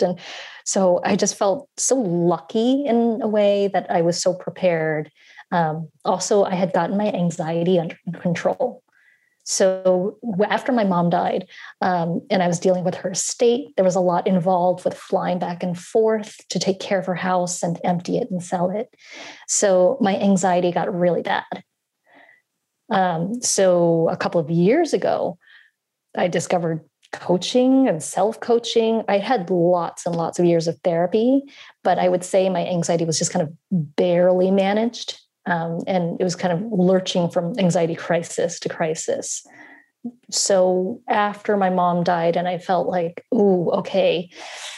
And 0.00 0.18
so 0.64 1.00
I 1.04 1.14
just 1.14 1.36
felt 1.36 1.68
so 1.76 1.94
lucky 1.94 2.84
in 2.84 3.20
a 3.22 3.28
way 3.28 3.68
that 3.72 3.90
I 3.90 4.02
was 4.02 4.20
so 4.20 4.34
prepared. 4.34 5.10
Um, 5.52 5.88
also, 6.04 6.42
I 6.44 6.54
had 6.54 6.72
gotten 6.72 6.96
my 6.96 7.12
anxiety 7.12 7.78
under 7.78 7.96
control. 8.20 8.82
So 9.44 10.18
after 10.50 10.72
my 10.72 10.84
mom 10.84 11.08
died 11.08 11.46
um, 11.80 12.20
and 12.28 12.42
I 12.42 12.48
was 12.48 12.60
dealing 12.60 12.84
with 12.84 12.96
her 12.96 13.12
estate, 13.12 13.74
there 13.76 13.84
was 13.84 13.94
a 13.94 14.00
lot 14.00 14.26
involved 14.26 14.84
with 14.84 14.92
flying 14.92 15.38
back 15.38 15.62
and 15.62 15.78
forth 15.78 16.36
to 16.50 16.58
take 16.58 16.80
care 16.80 16.98
of 16.98 17.06
her 17.06 17.14
house 17.14 17.62
and 17.62 17.80
empty 17.82 18.18
it 18.18 18.30
and 18.30 18.42
sell 18.42 18.68
it. 18.70 18.94
So 19.46 19.96
my 20.02 20.18
anxiety 20.18 20.70
got 20.70 20.94
really 20.94 21.22
bad. 21.22 21.64
Um, 22.90 23.40
so 23.42 24.08
a 24.10 24.16
couple 24.16 24.40
of 24.40 24.50
years 24.50 24.92
ago, 24.92 25.38
I 26.16 26.28
discovered 26.28 26.84
coaching 27.12 27.88
and 27.88 28.02
self 28.02 28.40
coaching. 28.40 29.02
I 29.08 29.18
had 29.18 29.50
lots 29.50 30.06
and 30.06 30.14
lots 30.14 30.38
of 30.38 30.44
years 30.44 30.68
of 30.68 30.78
therapy, 30.84 31.42
but 31.82 31.98
I 31.98 32.08
would 32.08 32.24
say 32.24 32.48
my 32.48 32.66
anxiety 32.66 33.04
was 33.04 33.18
just 33.18 33.32
kind 33.32 33.42
of 33.42 33.52
barely 33.70 34.50
managed. 34.50 35.18
Um, 35.46 35.80
and 35.86 36.20
it 36.20 36.24
was 36.24 36.36
kind 36.36 36.52
of 36.52 36.62
lurching 36.70 37.30
from 37.30 37.58
anxiety 37.58 37.94
crisis 37.94 38.60
to 38.60 38.68
crisis. 38.68 39.46
So 40.30 41.00
after 41.08 41.56
my 41.56 41.70
mom 41.70 42.04
died, 42.04 42.36
and 42.36 42.46
I 42.46 42.58
felt 42.58 42.88
like, 42.88 43.24
ooh, 43.34 43.70
okay, 43.70 44.30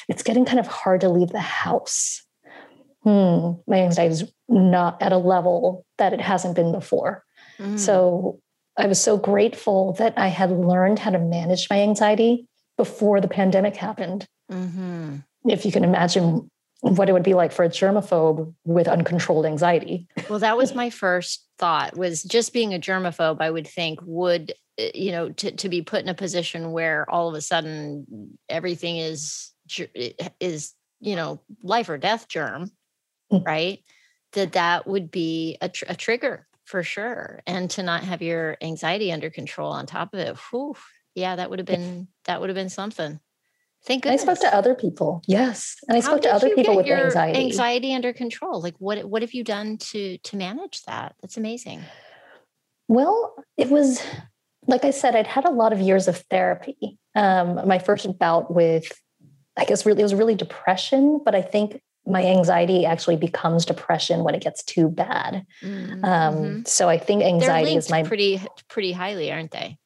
it's 0.08 0.22
getting 0.22 0.44
kind 0.44 0.60
of 0.60 0.66
hard 0.66 1.00
to 1.02 1.08
leave 1.08 1.30
the 1.30 1.40
house. 1.40 2.22
Hmm, 3.02 3.52
my 3.66 3.78
anxiety 3.78 4.12
is 4.12 4.32
not 4.48 5.00
at 5.02 5.12
a 5.12 5.18
level 5.18 5.86
that 5.98 6.12
it 6.12 6.20
hasn't 6.20 6.54
been 6.54 6.72
before. 6.72 7.24
Mm. 7.60 7.78
So 7.78 8.40
I 8.76 8.86
was 8.86 9.00
so 9.00 9.16
grateful 9.16 9.92
that 9.94 10.14
I 10.16 10.28
had 10.28 10.50
learned 10.50 10.98
how 10.98 11.10
to 11.10 11.18
manage 11.18 11.68
my 11.68 11.80
anxiety 11.80 12.46
before 12.76 13.20
the 13.20 13.28
pandemic 13.28 13.76
happened. 13.76 14.26
Mm-hmm. 14.50 15.16
If 15.48 15.64
you 15.64 15.72
can 15.72 15.84
imagine 15.84 16.50
what 16.80 17.10
it 17.10 17.12
would 17.12 17.22
be 17.22 17.34
like 17.34 17.52
for 17.52 17.64
a 17.64 17.68
germaphobe 17.68 18.54
with 18.64 18.88
uncontrolled 18.88 19.44
anxiety. 19.44 20.08
well, 20.30 20.38
that 20.38 20.56
was 20.56 20.74
my 20.74 20.88
first 20.88 21.46
thought 21.58 21.96
was 21.96 22.22
just 22.22 22.54
being 22.54 22.72
a 22.72 22.78
germaphobe, 22.78 23.40
I 23.40 23.50
would 23.50 23.66
think 23.66 24.00
would, 24.02 24.54
eh, 24.78 24.90
you 24.94 25.12
know, 25.12 25.28
to, 25.28 25.50
to 25.50 25.68
be 25.68 25.82
put 25.82 26.02
in 26.02 26.08
a 26.08 26.14
position 26.14 26.72
where 26.72 27.08
all 27.10 27.28
of 27.28 27.34
a 27.34 27.42
sudden 27.42 28.38
everything 28.48 28.96
is, 28.96 29.52
is, 30.40 30.72
you 31.00 31.16
know, 31.16 31.42
life 31.62 31.90
or 31.90 31.98
death 31.98 32.28
germ, 32.28 32.70
mm. 33.30 33.44
right? 33.44 33.80
that 34.32 34.52
that 34.52 34.86
would 34.86 35.10
be 35.10 35.56
a, 35.60 35.68
tr- 35.68 35.84
a 35.88 35.94
trigger 35.94 36.46
for 36.70 36.82
sure. 36.82 37.40
And 37.46 37.68
to 37.72 37.82
not 37.82 38.04
have 38.04 38.22
your 38.22 38.56
anxiety 38.62 39.12
under 39.12 39.28
control 39.28 39.72
on 39.72 39.86
top 39.86 40.14
of 40.14 40.20
it, 40.20 40.36
whew, 40.50 40.76
yeah, 41.14 41.36
that 41.36 41.50
would 41.50 41.58
have 41.58 41.66
been 41.66 42.08
that 42.24 42.40
would 42.40 42.48
have 42.48 42.56
been 42.56 42.70
something. 42.70 43.20
Thank 43.84 44.04
goodness. 44.04 44.22
I 44.22 44.34
spoke 44.34 44.50
to 44.50 44.54
other 44.54 44.74
people. 44.74 45.22
Yes, 45.26 45.76
and 45.88 45.96
I 45.96 46.00
How 46.00 46.08
spoke 46.08 46.22
to 46.22 46.32
other 46.32 46.54
people 46.54 46.76
with 46.76 46.86
anxiety. 46.86 47.38
Anxiety 47.40 47.94
under 47.94 48.12
control. 48.12 48.60
Like 48.60 48.76
what? 48.78 49.04
What 49.04 49.22
have 49.22 49.32
you 49.32 49.42
done 49.42 49.78
to 49.78 50.18
to 50.18 50.36
manage 50.36 50.82
that? 50.84 51.16
That's 51.20 51.36
amazing. 51.36 51.82
Well, 52.88 53.34
it 53.56 53.68
was 53.68 54.02
like 54.66 54.84
I 54.84 54.90
said, 54.90 55.16
I'd 55.16 55.26
had 55.26 55.46
a 55.46 55.50
lot 55.50 55.72
of 55.72 55.80
years 55.80 56.06
of 56.06 56.18
therapy. 56.30 56.98
Um, 57.16 57.66
my 57.66 57.78
first 57.78 58.18
bout 58.18 58.54
with, 58.54 58.92
I 59.56 59.64
guess, 59.64 59.84
really 59.84 60.00
it 60.00 60.04
was 60.04 60.14
really 60.14 60.34
depression, 60.34 61.20
but 61.24 61.34
I 61.34 61.42
think 61.42 61.80
my 62.10 62.24
anxiety 62.24 62.84
actually 62.84 63.16
becomes 63.16 63.64
depression 63.64 64.24
when 64.24 64.34
it 64.34 64.42
gets 64.42 64.62
too 64.62 64.88
bad. 64.88 65.46
Mm-hmm. 65.62 66.04
Um, 66.04 66.64
so 66.66 66.88
I 66.88 66.98
think 66.98 67.22
anxiety 67.22 67.76
is 67.76 67.90
my 67.90 68.02
pretty 68.02 68.42
pretty 68.68 68.92
highly, 68.92 69.30
aren't 69.30 69.50
they? 69.50 69.78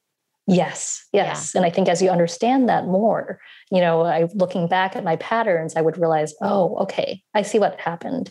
Yes, 0.46 1.06
yes. 1.12 1.52
Yeah. 1.54 1.58
And 1.58 1.66
I 1.66 1.70
think 1.70 1.88
as 1.88 2.02
you 2.02 2.10
understand 2.10 2.68
that 2.68 2.84
more, 2.84 3.40
you 3.70 3.80
know, 3.80 4.02
I 4.02 4.28
looking 4.34 4.68
back 4.68 4.94
at 4.94 5.04
my 5.04 5.16
patterns, 5.16 5.74
I 5.76 5.80
would 5.80 5.98
realize, 5.98 6.34
oh, 6.42 6.76
okay, 6.82 7.22
I 7.32 7.42
see 7.42 7.58
what 7.58 7.80
happened. 7.80 8.30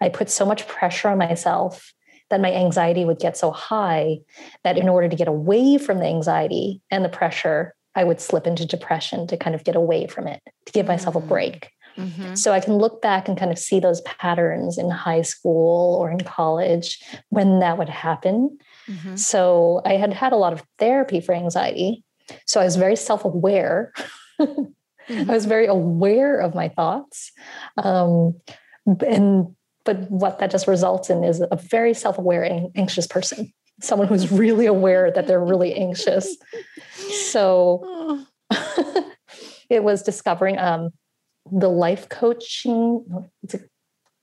I 0.00 0.08
put 0.08 0.30
so 0.30 0.44
much 0.44 0.66
pressure 0.66 1.08
on 1.08 1.18
myself 1.18 1.92
that 2.30 2.40
my 2.40 2.52
anxiety 2.52 3.04
would 3.04 3.18
get 3.18 3.36
so 3.36 3.50
high 3.50 4.18
that 4.64 4.76
in 4.76 4.88
order 4.88 5.08
to 5.08 5.16
get 5.16 5.28
away 5.28 5.78
from 5.78 5.98
the 5.98 6.06
anxiety 6.06 6.82
and 6.90 7.04
the 7.04 7.08
pressure, 7.08 7.74
I 7.94 8.04
would 8.04 8.20
slip 8.20 8.46
into 8.46 8.66
depression 8.66 9.26
to 9.28 9.36
kind 9.36 9.54
of 9.54 9.64
get 9.64 9.76
away 9.76 10.06
from 10.06 10.26
it, 10.26 10.40
to 10.66 10.72
give 10.72 10.86
myself 10.86 11.16
a 11.16 11.20
mm. 11.20 11.28
break. 11.28 11.70
Mm-hmm. 11.98 12.34
So 12.34 12.52
I 12.52 12.60
can 12.60 12.74
look 12.74 13.02
back 13.02 13.28
and 13.28 13.36
kind 13.36 13.50
of 13.50 13.58
see 13.58 13.80
those 13.80 14.00
patterns 14.02 14.78
in 14.78 14.90
high 14.90 15.22
school 15.22 15.96
or 16.00 16.10
in 16.10 16.20
college 16.20 17.02
when 17.30 17.58
that 17.60 17.76
would 17.76 17.88
happen. 17.88 18.58
Mm-hmm. 18.88 19.16
So 19.16 19.82
I 19.84 19.94
had 19.94 20.12
had 20.12 20.32
a 20.32 20.36
lot 20.36 20.52
of 20.52 20.62
therapy 20.78 21.20
for 21.20 21.34
anxiety. 21.34 22.04
So 22.46 22.60
I 22.60 22.64
was 22.64 22.76
very 22.76 22.96
self 22.96 23.24
aware. 23.24 23.92
mm-hmm. 24.40 24.64
I 25.30 25.32
was 25.32 25.46
very 25.46 25.66
aware 25.66 26.38
of 26.38 26.54
my 26.54 26.68
thoughts. 26.68 27.32
Um, 27.82 28.34
and 29.06 29.54
but 29.84 30.10
what 30.10 30.38
that 30.38 30.50
just 30.50 30.66
results 30.66 31.08
in 31.08 31.24
is 31.24 31.42
a 31.50 31.56
very 31.56 31.94
self-aware 31.94 32.70
anxious 32.76 33.06
person 33.06 33.52
someone 33.80 34.08
who's 34.08 34.30
really 34.30 34.66
aware 34.66 35.10
that 35.10 35.26
they're 35.26 35.44
really 35.44 35.74
anxious 35.74 36.36
so 37.30 38.24
it 39.70 39.82
was 39.82 40.02
discovering 40.02 40.58
um, 40.58 40.90
the 41.52 41.68
life 41.68 42.08
coaching. 42.08 43.04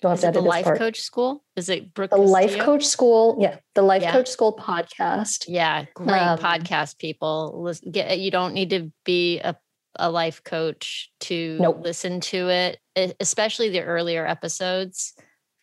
You'll 0.01 0.09
have 0.09 0.19
is 0.19 0.23
it 0.25 0.33
the 0.33 0.41
life 0.41 0.65
part. 0.65 0.77
coach 0.77 0.99
school? 0.99 1.43
Is 1.55 1.69
it 1.69 1.93
Brooke 1.93 2.11
the 2.11 2.17
Castillo? 2.17 2.31
life 2.31 2.59
coach 2.59 2.85
school? 2.85 3.37
Yeah, 3.39 3.57
the 3.73 3.81
life 3.81 4.01
yeah. 4.01 4.11
coach 4.11 4.27
school 4.27 4.55
podcast. 4.55 5.45
Yeah, 5.47 5.85
great 5.93 6.21
um, 6.21 6.37
podcast. 6.37 6.97
People, 6.97 7.61
listen, 7.63 7.91
get, 7.91 8.19
you 8.19 8.29
don't 8.29 8.53
need 8.53 8.69
to 8.71 8.91
be 9.05 9.39
a 9.39 9.55
a 9.97 10.09
life 10.09 10.43
coach 10.43 11.09
to 11.21 11.57
nope. 11.59 11.79
listen 11.81 12.19
to 12.19 12.49
it, 12.49 12.79
especially 13.19 13.69
the 13.69 13.81
earlier 13.81 14.25
episodes. 14.27 15.13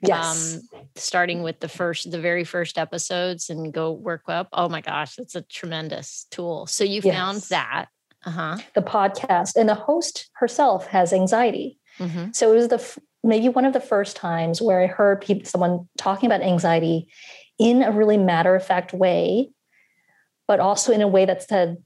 Yes. 0.04 0.56
Um, 0.56 0.82
starting 0.96 1.42
with 1.42 1.60
the 1.60 1.68
first, 1.68 2.10
the 2.10 2.20
very 2.20 2.42
first 2.42 2.76
episodes 2.76 3.50
and 3.50 3.72
go 3.72 3.92
work 3.92 4.22
up. 4.26 4.48
Oh 4.52 4.68
my 4.68 4.80
gosh, 4.80 5.16
it's 5.18 5.36
a 5.36 5.42
tremendous 5.42 6.26
tool. 6.30 6.66
So 6.66 6.82
you 6.82 7.00
yes. 7.04 7.14
found 7.14 7.40
that 7.50 7.86
uh-huh. 8.24 8.58
the 8.74 8.82
podcast, 8.82 9.56
and 9.56 9.68
the 9.68 9.74
host 9.74 10.30
herself 10.34 10.86
has 10.88 11.12
anxiety. 11.12 11.78
Mm-hmm. 11.98 12.32
So 12.32 12.52
it 12.52 12.56
was 12.56 12.68
the 12.68 13.02
maybe 13.24 13.48
one 13.48 13.64
of 13.64 13.72
the 13.72 13.80
first 13.80 14.16
times 14.16 14.60
where 14.60 14.80
I 14.80 14.86
heard 14.86 15.20
people, 15.20 15.44
someone 15.44 15.88
talking 15.96 16.26
about 16.26 16.42
anxiety 16.42 17.08
in 17.58 17.82
a 17.82 17.92
really 17.92 18.18
matter 18.18 18.54
of 18.54 18.66
fact 18.66 18.92
way, 18.92 19.50
but 20.48 20.60
also 20.60 20.92
in 20.92 21.02
a 21.02 21.08
way 21.08 21.24
that 21.24 21.42
said, 21.42 21.76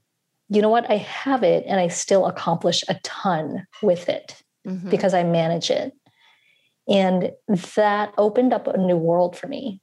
you 0.49 0.61
know 0.61 0.69
what, 0.69 0.89
I 0.89 0.95
have 0.95 1.43
it 1.43 1.65
and 1.67 1.79
I 1.79 1.89
still 1.89 2.25
accomplish 2.25 2.83
a 2.87 2.95
ton 3.03 3.67
with 3.83 4.09
it 4.09 4.41
mm-hmm. 4.65 4.89
because 4.89 5.13
I 5.13 5.23
manage 5.23 5.69
it. 5.69 5.93
And 6.87 7.31
that 7.75 8.13
opened 8.17 8.53
up 8.53 8.67
a 8.67 8.77
new 8.77 8.97
world 8.97 9.37
for 9.37 9.47
me 9.47 9.81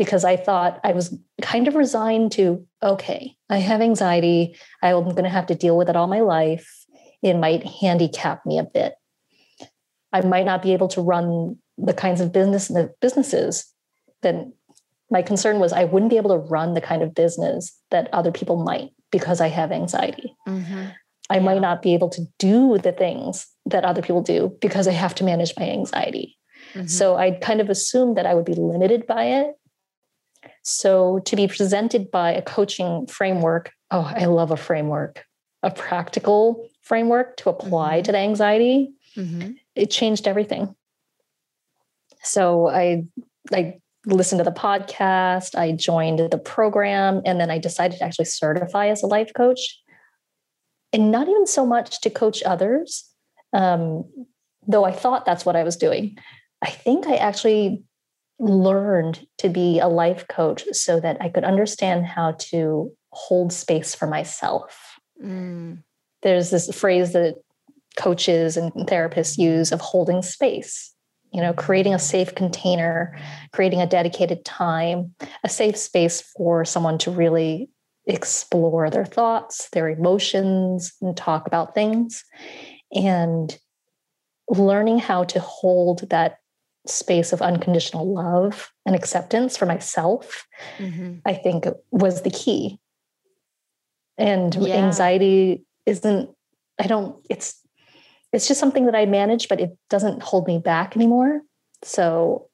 because 0.00 0.24
I 0.24 0.34
thought 0.34 0.80
I 0.82 0.92
was 0.92 1.14
kind 1.42 1.68
of 1.68 1.74
resigned 1.74 2.32
to, 2.32 2.66
okay, 2.82 3.36
I 3.50 3.58
have 3.58 3.82
anxiety. 3.82 4.56
I'm 4.82 5.04
going 5.04 5.24
to 5.24 5.28
have 5.28 5.44
to 5.48 5.54
deal 5.54 5.76
with 5.76 5.90
it 5.90 5.94
all 5.94 6.06
my 6.06 6.20
life. 6.20 6.86
It 7.22 7.34
might 7.34 7.66
handicap 7.66 8.46
me 8.46 8.58
a 8.58 8.64
bit. 8.64 8.94
I 10.10 10.22
might 10.22 10.46
not 10.46 10.62
be 10.62 10.72
able 10.72 10.88
to 10.88 11.02
run 11.02 11.58
the 11.76 11.92
kinds 11.92 12.22
of 12.22 12.32
business 12.32 12.72
businesses 13.02 13.70
that 14.22 14.36
my 15.10 15.20
concern 15.20 15.58
was 15.58 15.70
I 15.70 15.84
wouldn't 15.84 16.10
be 16.10 16.16
able 16.16 16.30
to 16.30 16.48
run 16.48 16.72
the 16.72 16.80
kind 16.80 17.02
of 17.02 17.14
business 17.14 17.78
that 17.90 18.08
other 18.14 18.32
people 18.32 18.56
might 18.56 18.92
because 19.12 19.42
I 19.42 19.48
have 19.48 19.70
anxiety. 19.70 20.34
Mm-hmm. 20.48 20.86
I 21.28 21.34
yeah. 21.34 21.40
might 21.42 21.60
not 21.60 21.82
be 21.82 21.92
able 21.92 22.08
to 22.08 22.22
do 22.38 22.78
the 22.78 22.92
things 22.92 23.46
that 23.66 23.84
other 23.84 24.00
people 24.00 24.22
do 24.22 24.56
because 24.62 24.88
I 24.88 24.92
have 24.92 25.14
to 25.16 25.24
manage 25.24 25.52
my 25.58 25.68
anxiety. 25.68 26.38
Mm-hmm. 26.72 26.86
So 26.86 27.16
I 27.16 27.32
kind 27.32 27.60
of 27.60 27.68
assumed 27.68 28.16
that 28.16 28.24
I 28.24 28.32
would 28.32 28.46
be 28.46 28.54
limited 28.54 29.06
by 29.06 29.24
it 29.24 29.56
so 30.62 31.20
to 31.20 31.36
be 31.36 31.48
presented 31.48 32.10
by 32.10 32.32
a 32.32 32.42
coaching 32.42 33.06
framework, 33.06 33.72
oh, 33.90 34.12
I 34.14 34.26
love 34.26 34.50
a 34.50 34.56
framework, 34.56 35.24
a 35.62 35.70
practical 35.70 36.68
framework 36.82 37.36
to 37.38 37.50
apply 37.50 37.96
mm-hmm. 37.96 38.04
to 38.04 38.12
the 38.12 38.18
anxiety. 38.18 38.92
Mm-hmm. 39.16 39.52
It 39.74 39.90
changed 39.90 40.28
everything. 40.28 40.74
So 42.22 42.68
I 42.68 43.04
I 43.52 43.80
listened 44.06 44.38
to 44.38 44.44
the 44.44 44.50
podcast, 44.50 45.58
I 45.58 45.72
joined 45.72 46.30
the 46.30 46.38
program, 46.38 47.22
and 47.24 47.40
then 47.40 47.50
I 47.50 47.58
decided 47.58 47.98
to 47.98 48.04
actually 48.04 48.26
certify 48.26 48.88
as 48.88 49.02
a 49.02 49.06
life 49.06 49.32
coach. 49.34 49.80
And 50.92 51.10
not 51.10 51.28
even 51.28 51.46
so 51.46 51.64
much 51.64 52.00
to 52.00 52.10
coach 52.10 52.42
others, 52.42 53.08
um, 53.52 54.04
though 54.66 54.84
I 54.84 54.92
thought 54.92 55.24
that's 55.24 55.46
what 55.46 55.56
I 55.56 55.62
was 55.62 55.76
doing. 55.76 56.18
I 56.62 56.70
think 56.70 57.06
I 57.06 57.16
actually 57.16 57.84
learned 58.40 59.26
to 59.38 59.48
be 59.48 59.78
a 59.78 59.86
life 59.86 60.26
coach 60.28 60.64
so 60.72 60.98
that 60.98 61.18
I 61.20 61.28
could 61.28 61.44
understand 61.44 62.06
how 62.06 62.32
to 62.50 62.90
hold 63.12 63.52
space 63.52 63.94
for 63.94 64.06
myself. 64.06 64.98
Mm. 65.22 65.82
There's 66.22 66.50
this 66.50 66.74
phrase 66.74 67.12
that 67.12 67.36
coaches 67.96 68.56
and 68.56 68.72
therapists 68.72 69.36
use 69.36 69.72
of 69.72 69.80
holding 69.80 70.22
space, 70.22 70.94
you 71.32 71.40
know, 71.40 71.52
creating 71.52 71.92
a 71.92 71.98
safe 71.98 72.34
container, 72.34 73.18
creating 73.52 73.80
a 73.80 73.86
dedicated 73.86 74.44
time, 74.44 75.14
a 75.44 75.48
safe 75.48 75.76
space 75.76 76.22
for 76.36 76.64
someone 76.64 76.98
to 76.98 77.10
really 77.10 77.68
explore 78.06 78.88
their 78.88 79.04
thoughts, 79.04 79.68
their 79.70 79.88
emotions, 79.88 80.92
and 81.02 81.16
talk 81.16 81.46
about 81.46 81.74
things. 81.74 82.24
And 82.92 83.56
learning 84.48 84.98
how 84.98 85.24
to 85.24 85.38
hold 85.40 86.08
that 86.10 86.39
space 86.90 87.32
of 87.32 87.42
unconditional 87.42 88.12
love 88.12 88.72
and 88.86 88.94
acceptance 88.94 89.56
for 89.56 89.66
myself, 89.66 90.46
mm-hmm. 90.78 91.18
I 91.24 91.34
think 91.34 91.66
was 91.90 92.22
the 92.22 92.30
key. 92.30 92.78
And 94.18 94.54
yeah. 94.54 94.74
anxiety 94.74 95.64
isn't, 95.86 96.30
I 96.78 96.86
don't, 96.86 97.16
it's, 97.30 97.60
it's 98.32 98.46
just 98.46 98.60
something 98.60 98.86
that 98.86 98.94
I 98.94 99.06
manage, 99.06 99.48
but 99.48 99.60
it 99.60 99.76
doesn't 99.88 100.22
hold 100.22 100.46
me 100.46 100.58
back 100.58 100.96
anymore. 100.96 101.40
So 101.82 102.48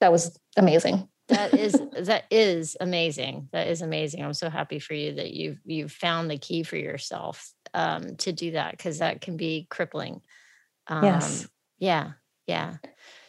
that 0.00 0.12
was 0.12 0.38
amazing. 0.56 1.08
that 1.28 1.54
is 1.54 1.72
that 2.02 2.24
is 2.30 2.76
amazing. 2.80 3.48
That 3.52 3.68
is 3.68 3.82
amazing. 3.82 4.24
I'm 4.24 4.34
so 4.34 4.48
happy 4.48 4.78
for 4.78 4.94
you 4.94 5.14
that 5.14 5.32
you've 5.32 5.58
you've 5.64 5.92
found 5.92 6.30
the 6.30 6.38
key 6.38 6.62
for 6.62 6.76
yourself 6.76 7.52
um, 7.74 8.16
to 8.16 8.32
do 8.32 8.52
that 8.52 8.72
because 8.72 8.98
that 8.98 9.20
can 9.20 9.36
be 9.36 9.66
crippling. 9.68 10.20
Um, 10.86 11.04
yes. 11.04 11.48
Yeah. 11.78 12.12
Yeah. 12.46 12.76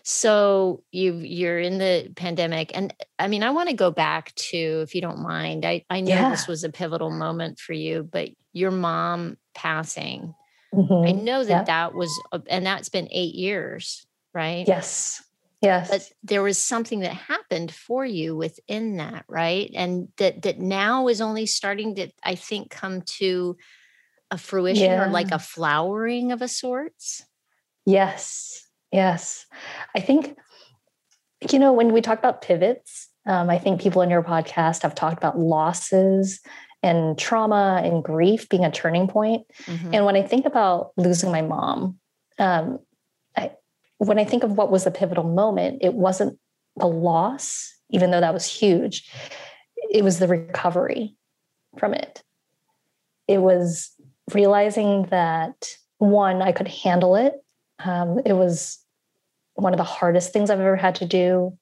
So 0.09 0.83
you 0.89 1.15
you're 1.15 1.59
in 1.59 1.79
the 1.79 2.09
pandemic, 2.15 2.71
and 2.73 2.93
I 3.19 3.27
mean, 3.27 3.43
I 3.43 3.49
want 3.49 3.67
to 3.67 3.75
go 3.75 3.91
back 3.91 4.33
to, 4.35 4.57
if 4.57 4.95
you 4.95 5.01
don't 5.01 5.19
mind. 5.19 5.65
I 5.65 5.83
I 5.89 5.99
know 5.99 6.11
yeah. 6.11 6.29
this 6.29 6.47
was 6.47 6.63
a 6.63 6.69
pivotal 6.69 7.09
moment 7.09 7.59
for 7.59 7.73
you, 7.73 8.07
but 8.09 8.29
your 8.53 8.71
mom 8.71 9.35
passing. 9.53 10.33
Mm-hmm. 10.73 11.09
I 11.09 11.11
know 11.11 11.43
that 11.43 11.49
yeah. 11.49 11.63
that 11.63 11.93
was, 11.93 12.09
and 12.49 12.65
that's 12.65 12.87
been 12.87 13.09
eight 13.11 13.35
years, 13.35 14.07
right? 14.33 14.65
Yes. 14.65 15.21
Yes. 15.61 15.89
But 15.89 16.09
there 16.23 16.41
was 16.41 16.57
something 16.57 17.01
that 17.01 17.13
happened 17.13 17.73
for 17.73 18.05
you 18.05 18.33
within 18.33 18.95
that, 18.97 19.25
right? 19.27 19.69
And 19.75 20.07
that 20.19 20.43
that 20.43 20.57
now 20.57 21.09
is 21.09 21.19
only 21.19 21.47
starting 21.47 21.95
to, 21.95 22.07
I 22.23 22.35
think, 22.35 22.69
come 22.69 23.01
to 23.17 23.57
a 24.31 24.37
fruition 24.37 24.85
yeah. 24.85 25.03
or 25.03 25.09
like 25.09 25.31
a 25.31 25.39
flowering 25.39 26.31
of 26.31 26.41
a 26.41 26.47
sorts. 26.47 27.25
Yes. 27.85 28.63
Yes. 28.91 29.45
I 29.95 29.99
think, 29.99 30.37
you 31.51 31.59
know, 31.59 31.73
when 31.73 31.93
we 31.93 32.01
talk 32.01 32.19
about 32.19 32.41
pivots, 32.41 33.09
um, 33.25 33.49
I 33.49 33.57
think 33.57 33.81
people 33.81 34.01
in 34.01 34.09
your 34.09 34.23
podcast 34.23 34.83
have 34.83 34.95
talked 34.95 35.17
about 35.17 35.37
losses 35.37 36.39
and 36.81 37.17
trauma 37.17 37.81
and 37.83 38.03
grief 38.03 38.47
being 38.47 38.63
a 38.63 38.71
turning 38.71 39.07
point. 39.07 39.45
Mm-hmm. 39.65 39.93
And 39.93 40.05
when 40.05 40.15
I 40.15 40.21
think 40.21 40.45
about 40.45 40.91
losing 40.95 41.31
my 41.31 41.41
mom, 41.41 41.99
um, 42.39 42.79
I, 43.35 43.51
when 43.97 44.19
I 44.19 44.23
think 44.23 44.43
of 44.43 44.51
what 44.51 44.71
was 44.71 44.83
the 44.83 44.91
pivotal 44.91 45.23
moment, 45.23 45.79
it 45.81 45.93
wasn't 45.93 46.39
the 46.77 46.87
loss, 46.87 47.73
even 47.89 48.11
though 48.11 48.21
that 48.21 48.33
was 48.33 48.45
huge. 48.45 49.09
It 49.91 50.03
was 50.03 50.19
the 50.19 50.27
recovery 50.27 51.15
from 51.77 51.93
it. 51.93 52.23
It 53.27 53.39
was 53.39 53.91
realizing 54.33 55.07
that 55.09 55.75
one, 55.97 56.41
I 56.41 56.51
could 56.51 56.67
handle 56.67 57.15
it. 57.15 57.33
Um, 57.83 58.19
it 58.25 58.33
was 58.33 58.79
one 59.53 59.73
of 59.73 59.77
the 59.77 59.83
hardest 59.83 60.33
things 60.33 60.49
I've 60.49 60.59
ever 60.59 60.75
had 60.75 60.95
to 60.95 61.05
do. 61.05 61.57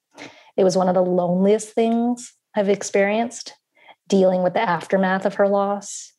It 0.57 0.63
was 0.63 0.77
one 0.77 0.87
of 0.87 0.95
the 0.95 1.01
loneliest 1.01 1.69
things 1.69 2.33
I've 2.55 2.69
experienced 2.69 3.53
dealing 4.07 4.43
with 4.43 4.53
the 4.53 4.61
aftermath 4.61 5.25
of 5.25 5.35
her 5.35 5.47
loss. 5.47 6.13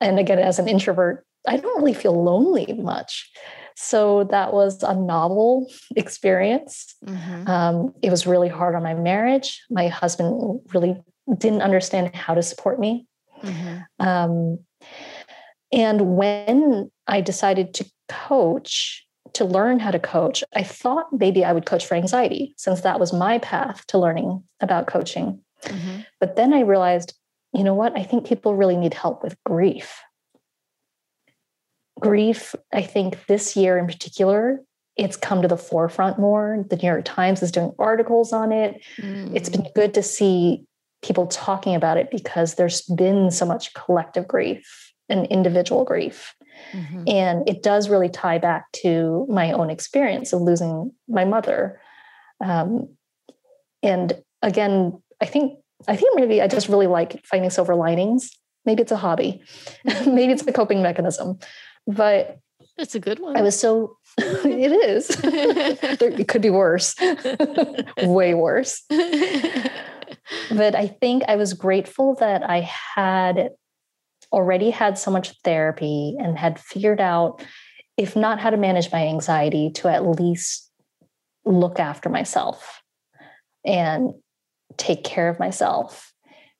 And 0.00 0.18
again, 0.18 0.38
as 0.38 0.58
an 0.58 0.68
introvert, 0.68 1.24
I 1.46 1.56
don't 1.56 1.78
really 1.78 1.94
feel 1.94 2.22
lonely 2.22 2.72
much. 2.74 3.30
So 3.76 4.24
that 4.24 4.52
was 4.52 4.82
a 4.82 4.94
novel 4.94 5.70
experience. 5.96 6.94
Mm-hmm. 7.06 7.48
Um, 7.48 7.94
it 8.02 8.10
was 8.10 8.26
really 8.26 8.48
hard 8.48 8.74
on 8.74 8.82
my 8.82 8.94
marriage. 8.94 9.62
My 9.70 9.88
husband 9.88 10.60
really 10.74 10.96
didn't 11.38 11.62
understand 11.62 12.14
how 12.14 12.34
to 12.34 12.42
support 12.42 12.78
me. 12.78 13.06
Mm-hmm. 13.42 14.06
Um, 14.06 14.58
and 15.72 16.16
when 16.16 16.90
I 17.06 17.20
decided 17.20 17.74
to 17.74 17.90
coach, 18.08 19.06
to 19.34 19.44
learn 19.44 19.78
how 19.78 19.90
to 19.90 19.98
coach, 19.98 20.42
I 20.54 20.62
thought 20.62 21.06
maybe 21.12 21.44
I 21.44 21.52
would 21.52 21.66
coach 21.66 21.86
for 21.86 21.94
anxiety 21.94 22.54
since 22.56 22.82
that 22.82 23.00
was 23.00 23.12
my 23.12 23.38
path 23.38 23.86
to 23.88 23.98
learning 23.98 24.42
about 24.60 24.86
coaching. 24.86 25.40
Mm-hmm. 25.64 26.00
But 26.18 26.36
then 26.36 26.52
I 26.52 26.60
realized, 26.60 27.14
you 27.52 27.64
know 27.64 27.74
what? 27.74 27.96
I 27.96 28.02
think 28.02 28.26
people 28.26 28.54
really 28.54 28.76
need 28.76 28.94
help 28.94 29.22
with 29.22 29.36
grief. 29.44 30.00
Grief, 31.98 32.54
I 32.72 32.82
think 32.82 33.26
this 33.26 33.56
year 33.56 33.76
in 33.76 33.86
particular, 33.86 34.60
it's 34.96 35.16
come 35.16 35.42
to 35.42 35.48
the 35.48 35.56
forefront 35.56 36.18
more. 36.18 36.64
The 36.68 36.76
New 36.76 36.88
York 36.88 37.04
Times 37.04 37.42
is 37.42 37.52
doing 37.52 37.72
articles 37.78 38.32
on 38.32 38.52
it. 38.52 38.82
Mm. 38.98 39.34
It's 39.34 39.48
been 39.48 39.66
good 39.74 39.94
to 39.94 40.02
see 40.02 40.64
people 41.02 41.26
talking 41.26 41.74
about 41.74 41.96
it 41.96 42.10
because 42.10 42.54
there's 42.54 42.82
been 42.82 43.30
so 43.30 43.46
much 43.46 43.72
collective 43.74 44.28
grief 44.28 44.92
and 45.08 45.26
individual 45.26 45.84
grief. 45.84 46.34
Mm-hmm. 46.72 47.04
And 47.06 47.48
it 47.48 47.62
does 47.62 47.88
really 47.88 48.08
tie 48.08 48.38
back 48.38 48.70
to 48.82 49.26
my 49.28 49.52
own 49.52 49.70
experience 49.70 50.32
of 50.32 50.40
losing 50.40 50.92
my 51.08 51.24
mother. 51.24 51.80
Um, 52.44 52.96
and 53.82 54.12
again, 54.42 55.02
I 55.20 55.26
think 55.26 55.58
I 55.88 55.96
think 55.96 56.18
maybe 56.18 56.42
I 56.42 56.48
just 56.48 56.68
really 56.68 56.86
like 56.86 57.24
finding 57.24 57.50
silver 57.50 57.74
linings. 57.74 58.30
Maybe 58.66 58.82
it's 58.82 58.92
a 58.92 58.96
hobby. 58.96 59.42
maybe 59.84 60.32
it's 60.32 60.46
a 60.46 60.52
coping 60.52 60.82
mechanism. 60.82 61.38
But 61.86 62.38
it's 62.76 62.94
a 62.94 63.00
good 63.00 63.18
one. 63.18 63.36
I 63.36 63.42
was 63.42 63.58
so 63.58 63.96
it 64.18 64.72
is. 64.72 65.10
it 65.22 66.28
could 66.28 66.42
be 66.42 66.50
worse. 66.50 66.94
Way 68.02 68.34
worse. 68.34 68.82
but 70.50 70.74
I 70.74 70.86
think 71.00 71.24
I 71.28 71.36
was 71.36 71.54
grateful 71.54 72.16
that 72.16 72.48
I 72.48 72.60
had 72.94 73.50
already 74.32 74.70
had 74.70 74.98
so 74.98 75.10
much 75.10 75.32
therapy 75.42 76.16
and 76.18 76.38
had 76.38 76.58
figured 76.58 77.00
out, 77.00 77.44
if 77.96 78.16
not 78.16 78.40
how 78.40 78.50
to 78.50 78.56
manage 78.56 78.92
my 78.92 79.06
anxiety, 79.06 79.70
to 79.74 79.88
at 79.88 80.06
least 80.06 80.70
look 81.44 81.78
after 81.78 82.08
myself 82.08 82.82
and 83.64 84.12
take 84.76 85.04
care 85.04 85.28
of 85.28 85.38
myself. 85.38 86.12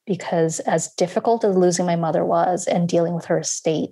Because 0.07 0.61
as 0.61 0.93
difficult 0.95 1.45
as 1.45 1.57
losing 1.57 1.87
my 1.87 1.97
mother 1.97 2.25
was 2.25 2.67
and 2.67 2.89
dealing 2.89 3.15
with 3.15 3.27
her 3.27 3.39
estate, 3.39 3.91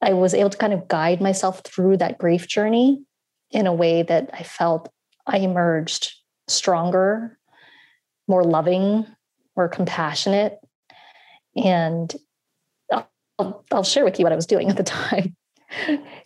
I 0.00 0.14
was 0.14 0.32
able 0.32 0.50
to 0.50 0.58
kind 0.58 0.72
of 0.72 0.88
guide 0.88 1.20
myself 1.20 1.62
through 1.64 1.98
that 1.98 2.18
grief 2.18 2.46
journey 2.46 3.02
in 3.50 3.66
a 3.66 3.74
way 3.74 4.02
that 4.02 4.30
I 4.32 4.42
felt 4.42 4.90
I 5.26 5.38
emerged 5.38 6.14
stronger, 6.46 7.38
more 8.26 8.44
loving, 8.44 9.06
more 9.56 9.68
compassionate. 9.68 10.58
And 11.56 12.14
I'll, 13.38 13.64
I'll 13.72 13.84
share 13.84 14.04
with 14.04 14.18
you 14.18 14.24
what 14.24 14.32
I 14.32 14.36
was 14.36 14.46
doing 14.46 14.68
at 14.68 14.76
the 14.76 14.82
time. 14.84 15.36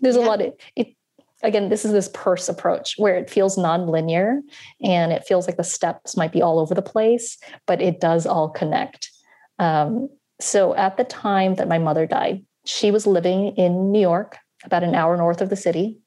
There's 0.01 0.17
yeah. 0.17 0.23
a 0.23 0.27
lot 0.27 0.41
of 0.41 0.53
it. 0.77 0.95
Again, 1.45 1.71
this 1.71 1.85
is 1.85 1.91
this 1.91 2.09
purse 2.15 2.49
approach 2.49 2.95
where 2.99 3.17
it 3.17 3.29
feels 3.29 3.57
nonlinear 3.57 4.41
and 4.81 5.13
it 5.13 5.25
feels 5.25 5.49
like 5.49 5.57
the 5.57 5.65
steps 5.65 6.17
might 6.17 6.31
be 6.31 6.41
all 6.41 6.61
over 6.61 6.73
the 6.73 6.83
place, 6.83 7.37
but 7.67 7.83
it 7.83 8.01
does 8.01 8.27
all 8.27 8.49
connect. 8.49 9.11
Um, 9.59 10.09
so 10.41 10.75
at 10.77 10.97
the 10.97 11.05
time 11.05 11.57
that 11.57 11.69
my 11.69 11.79
mother 11.79 12.07
died, 12.07 12.45
she 12.65 12.93
was 12.93 13.09
living 13.09 13.57
in 13.57 13.91
New 13.91 14.01
York, 14.01 14.39
about 14.65 14.85
an 14.85 14.95
hour 14.95 15.17
north 15.17 15.41
of 15.41 15.51
the 15.51 15.57
city. 15.57 15.99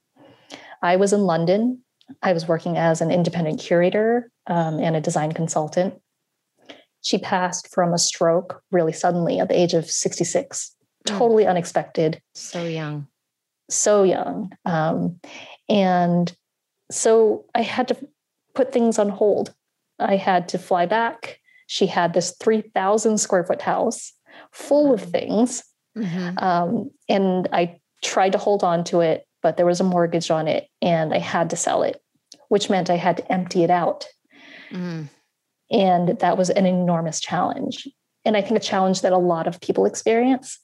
I 0.81 0.95
was 0.95 1.11
in 1.11 1.21
London. 1.21 1.81
I 2.21 2.31
was 2.31 2.47
working 2.47 2.77
as 2.77 3.01
an 3.01 3.11
independent 3.11 3.59
curator 3.59 4.31
um, 4.47 4.79
and 4.79 4.95
a 4.95 5.01
design 5.01 5.33
consultant. 5.33 5.95
She 7.01 7.17
passed 7.17 7.73
from 7.73 7.93
a 7.93 7.97
stroke 7.97 8.61
really 8.71 8.93
suddenly 8.93 9.39
at 9.39 9.49
the 9.49 9.59
age 9.59 9.73
of 9.73 9.89
66 9.89 10.74
totally 11.05 11.47
unexpected. 11.47 12.21
So 12.33 12.63
young. 12.63 13.07
So 13.69 14.03
young. 14.03 14.51
Um, 14.65 15.19
and 15.69 16.35
so 16.91 17.45
I 17.55 17.61
had 17.61 17.87
to 17.89 17.97
put 18.53 18.71
things 18.71 18.99
on 18.99 19.09
hold. 19.09 19.53
I 19.99 20.15
had 20.17 20.49
to 20.49 20.57
fly 20.57 20.85
back. 20.85 21.39
She 21.67 21.87
had 21.87 22.13
this 22.13 22.35
3,000 22.39 23.17
square 23.17 23.43
foot 23.43 23.61
house 23.61 24.13
full 24.51 24.93
of 24.93 25.01
things. 25.01 25.63
Mm-hmm. 25.97 26.37
Um, 26.37 26.91
and 27.09 27.47
I 27.51 27.79
tried 28.03 28.33
to 28.33 28.37
hold 28.37 28.63
on 28.63 28.83
to 28.85 29.01
it, 29.01 29.25
but 29.41 29.57
there 29.57 29.65
was 29.65 29.79
a 29.79 29.85
mortgage 29.85 30.29
on 30.29 30.47
it 30.47 30.67
and 30.81 31.13
I 31.13 31.19
had 31.19 31.49
to 31.51 31.55
sell 31.55 31.83
it, 31.83 32.01
which 32.49 32.69
meant 32.69 32.89
I 32.89 32.97
had 32.97 33.17
to 33.17 33.31
empty 33.31 33.63
it 33.63 33.69
out. 33.69 34.07
Mm. 34.71 35.09
And 35.71 36.09
that 36.19 36.37
was 36.37 36.49
an 36.49 36.65
enormous 36.65 37.19
challenge. 37.19 37.87
And 38.23 38.35
I 38.35 38.41
think 38.41 38.57
a 38.57 38.63
challenge 38.63 39.01
that 39.01 39.13
a 39.13 39.17
lot 39.17 39.47
of 39.47 39.61
people 39.61 39.85
experience 39.85 40.59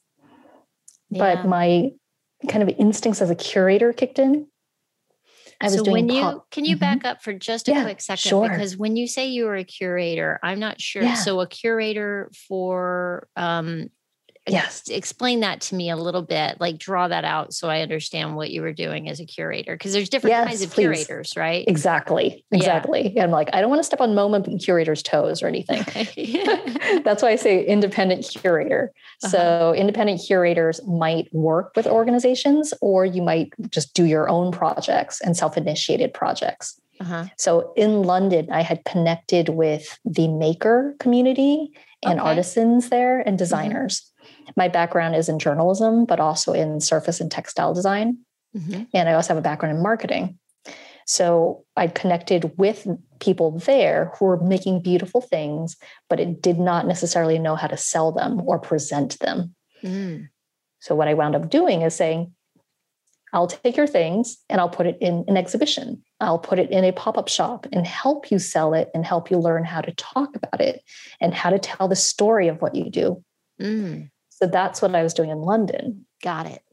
yeah. 1.11 1.35
but 1.35 1.47
my 1.47 1.91
kind 2.47 2.67
of 2.67 2.75
instincts 2.77 3.21
as 3.21 3.29
a 3.29 3.35
curator 3.35 3.93
kicked 3.93 4.17
in. 4.17 4.47
I 5.59 5.65
was 5.65 5.75
so 5.75 5.83
doing 5.83 6.07
when 6.07 6.15
you 6.15 6.21
pop. 6.23 6.49
can 6.49 6.65
you 6.65 6.75
mm-hmm. 6.75 6.79
back 6.79 7.05
up 7.05 7.21
for 7.21 7.33
just 7.33 7.67
a 7.67 7.71
yeah, 7.71 7.83
quick 7.83 8.01
second 8.01 8.29
sure. 8.29 8.49
because 8.49 8.75
when 8.75 8.95
you 8.95 9.07
say 9.07 9.27
you 9.27 9.45
were 9.45 9.55
a 9.55 9.63
curator, 9.63 10.39
I'm 10.41 10.59
not 10.59 10.81
sure. 10.81 11.03
Yeah. 11.03 11.13
So 11.13 11.39
a 11.39 11.45
curator 11.45 12.31
for 12.47 13.27
um, 13.35 13.89
yes 14.47 14.89
explain 14.89 15.41
that 15.41 15.61
to 15.61 15.75
me 15.75 15.89
a 15.89 15.95
little 15.95 16.23
bit 16.23 16.59
like 16.59 16.77
draw 16.79 17.07
that 17.07 17.23
out 17.23 17.53
so 17.53 17.69
i 17.69 17.81
understand 17.81 18.35
what 18.35 18.49
you 18.49 18.61
were 18.61 18.73
doing 18.73 19.07
as 19.07 19.19
a 19.19 19.25
curator 19.25 19.75
because 19.75 19.93
there's 19.93 20.09
different 20.09 20.31
yes, 20.31 20.47
kinds 20.47 20.61
of 20.63 20.71
please. 20.71 20.83
curators 20.83 21.37
right 21.37 21.65
exactly 21.67 22.43
exactly 22.51 23.13
yeah. 23.15 23.23
i'm 23.23 23.29
like 23.29 23.49
i 23.53 23.61
don't 23.61 23.69
want 23.69 23.79
to 23.79 23.83
step 23.83 24.01
on 24.01 24.15
moment 24.15 24.47
curator's 24.63 25.03
toes 25.03 25.43
or 25.43 25.47
anything 25.47 25.83
that's 27.03 27.21
why 27.21 27.29
i 27.29 27.35
say 27.35 27.63
independent 27.65 28.27
curator 28.27 28.91
uh-huh. 29.23 29.29
so 29.29 29.73
independent 29.75 30.19
curators 30.25 30.81
might 30.87 31.31
work 31.33 31.71
with 31.75 31.85
organizations 31.85 32.73
or 32.81 33.05
you 33.05 33.21
might 33.21 33.53
just 33.69 33.93
do 33.93 34.05
your 34.05 34.27
own 34.27 34.51
projects 34.51 35.21
and 35.21 35.37
self-initiated 35.37 36.13
projects 36.13 36.79
uh-huh. 36.99 37.25
So 37.35 37.73
in 37.75 38.03
London, 38.03 38.51
I 38.51 38.61
had 38.61 38.85
connected 38.85 39.49
with 39.49 39.97
the 40.05 40.27
maker 40.27 40.95
community 40.99 41.73
and 42.03 42.19
okay. 42.19 42.29
artisans 42.29 42.89
there 42.89 43.19
and 43.19 43.29
mm-hmm. 43.29 43.37
designers 43.37 44.10
my 44.55 44.67
background 44.67 45.15
is 45.15 45.29
in 45.29 45.39
journalism, 45.39 46.05
but 46.05 46.19
also 46.19 46.53
in 46.53 46.79
surface 46.79 47.19
and 47.19 47.31
textile 47.31 47.73
design. 47.73 48.19
Mm-hmm. 48.55 48.83
And 48.93 49.09
I 49.09 49.13
also 49.13 49.29
have 49.29 49.37
a 49.37 49.41
background 49.41 49.75
in 49.75 49.83
marketing. 49.83 50.37
So 51.05 51.65
I 51.75 51.87
connected 51.87 52.51
with 52.57 52.87
people 53.19 53.59
there 53.59 54.11
who 54.17 54.25
were 54.25 54.41
making 54.41 54.81
beautiful 54.81 55.21
things, 55.21 55.75
but 56.09 56.19
it 56.19 56.41
did 56.41 56.59
not 56.59 56.87
necessarily 56.87 57.39
know 57.39 57.55
how 57.55 57.67
to 57.67 57.77
sell 57.77 58.11
them 58.11 58.41
or 58.45 58.59
present 58.59 59.17
them. 59.19 59.55
Mm. 59.83 60.29
So 60.79 60.95
what 60.95 61.07
I 61.07 61.13
wound 61.13 61.35
up 61.35 61.49
doing 61.49 61.81
is 61.81 61.95
saying, 61.95 62.33
I'll 63.33 63.47
take 63.47 63.77
your 63.77 63.87
things 63.87 64.37
and 64.49 64.59
I'll 64.59 64.69
put 64.69 64.85
it 64.85 64.97
in 64.99 65.23
an 65.27 65.37
exhibition. 65.37 66.03
I'll 66.19 66.39
put 66.39 66.59
it 66.59 66.69
in 66.69 66.83
a 66.83 66.91
pop 66.91 67.17
up 67.17 67.29
shop 67.29 67.65
and 67.71 67.87
help 67.87 68.29
you 68.29 68.39
sell 68.39 68.73
it 68.73 68.89
and 68.93 69.05
help 69.05 69.31
you 69.31 69.37
learn 69.37 69.63
how 69.63 69.81
to 69.81 69.93
talk 69.93 70.35
about 70.35 70.59
it 70.59 70.83
and 71.21 71.33
how 71.33 71.49
to 71.49 71.59
tell 71.59 71.87
the 71.87 71.95
story 71.95 72.49
of 72.49 72.61
what 72.61 72.75
you 72.75 72.89
do. 72.89 73.23
Mm. 73.59 74.10
So 74.41 74.47
that's 74.47 74.81
what 74.81 74.95
I 74.95 75.03
was 75.03 75.13
doing 75.13 75.29
in 75.29 75.41
London. 75.41 76.05
Got 76.23 76.47
it. 76.47 76.63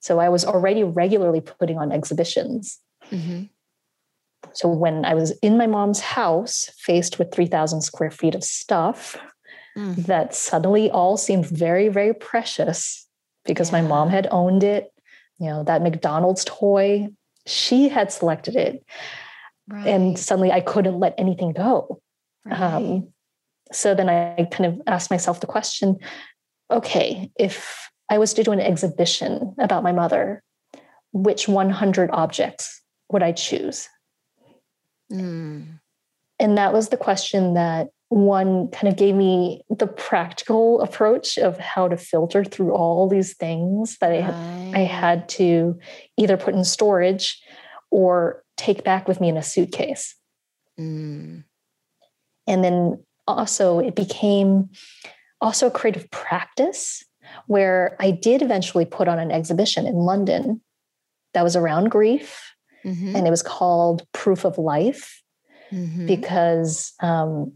So 0.00 0.20
I 0.20 0.28
was 0.28 0.44
already 0.44 0.84
regularly 0.84 1.40
putting 1.40 1.78
on 1.78 1.90
exhibitions. 1.90 2.78
Mm-hmm. 3.10 3.44
So 4.52 4.68
when 4.68 5.04
I 5.04 5.14
was 5.14 5.32
in 5.42 5.58
my 5.58 5.66
mom's 5.66 6.00
house, 6.00 6.70
faced 6.78 7.18
with 7.18 7.34
3,000 7.34 7.80
square 7.80 8.12
feet 8.12 8.36
of 8.36 8.44
stuff, 8.44 9.16
mm. 9.76 9.96
that 10.06 10.34
suddenly 10.34 10.90
all 10.90 11.16
seemed 11.16 11.46
very, 11.46 11.88
very 11.88 12.14
precious 12.14 13.06
because 13.44 13.72
yeah. 13.72 13.82
my 13.82 13.88
mom 13.88 14.08
had 14.08 14.28
owned 14.30 14.62
it. 14.62 14.92
You 15.38 15.48
know, 15.48 15.64
that 15.64 15.82
McDonald's 15.82 16.44
toy, 16.46 17.08
she 17.46 17.88
had 17.88 18.12
selected 18.12 18.54
it. 18.54 18.84
Right. 19.68 19.86
And 19.88 20.18
suddenly 20.18 20.52
I 20.52 20.60
couldn't 20.60 21.00
let 21.00 21.14
anything 21.18 21.52
go. 21.52 22.00
Right. 22.44 22.60
Um, 22.60 23.08
so 23.72 23.94
then 23.94 24.08
I 24.08 24.46
kind 24.52 24.66
of 24.66 24.80
asked 24.86 25.10
myself 25.10 25.40
the 25.40 25.48
question 25.48 25.98
okay, 26.70 27.30
if 27.38 27.90
I 28.10 28.18
was 28.18 28.34
to 28.34 28.44
do 28.44 28.52
an 28.52 28.60
exhibition 28.60 29.54
about 29.58 29.82
my 29.82 29.92
mother, 29.92 30.42
which 31.12 31.48
100 31.48 32.10
objects 32.12 32.82
would 33.10 33.22
I 33.22 33.32
choose? 33.32 33.88
Mm. 35.10 35.80
And 36.38 36.58
that 36.58 36.72
was 36.72 36.88
the 36.88 36.96
question 36.96 37.54
that 37.54 37.88
one 38.08 38.68
kind 38.68 38.88
of 38.88 38.96
gave 38.96 39.14
me 39.14 39.62
the 39.68 39.86
practical 39.86 40.80
approach 40.80 41.38
of 41.38 41.58
how 41.58 41.88
to 41.88 41.96
filter 41.96 42.44
through 42.44 42.72
all 42.72 43.08
these 43.08 43.34
things 43.34 43.98
that 43.98 44.12
I, 44.12 44.20
Right. 44.20 44.72
I 44.74 44.84
had 44.84 45.28
to 45.30 45.78
either 46.16 46.36
put 46.36 46.54
in 46.54 46.64
storage 46.64 47.42
or 47.90 48.44
take 48.56 48.84
back 48.84 49.08
with 49.08 49.20
me 49.20 49.28
in 49.28 49.36
a 49.36 49.42
suitcase. 49.42 50.14
Mm. 50.78 51.44
And 52.46 52.64
then 52.64 53.04
also, 53.26 53.80
it 53.80 53.96
became 53.96 54.70
also 55.40 55.66
a 55.66 55.70
creative 55.70 56.10
practice 56.10 57.04
where 57.46 57.96
I 58.00 58.10
did 58.10 58.42
eventually 58.42 58.84
put 58.84 59.08
on 59.08 59.18
an 59.18 59.30
exhibition 59.30 59.86
in 59.86 59.94
London 59.96 60.60
that 61.34 61.42
was 61.44 61.56
around 61.56 61.90
grief, 61.90 62.52
Mhm. 62.84 63.14
and 63.16 63.26
it 63.26 63.30
was 63.30 63.42
called 63.42 64.06
Proof 64.12 64.44
of 64.44 64.58
Life. 64.58 65.22
Mhm. 65.72 66.06
because 66.06 66.92
um, 67.00 67.52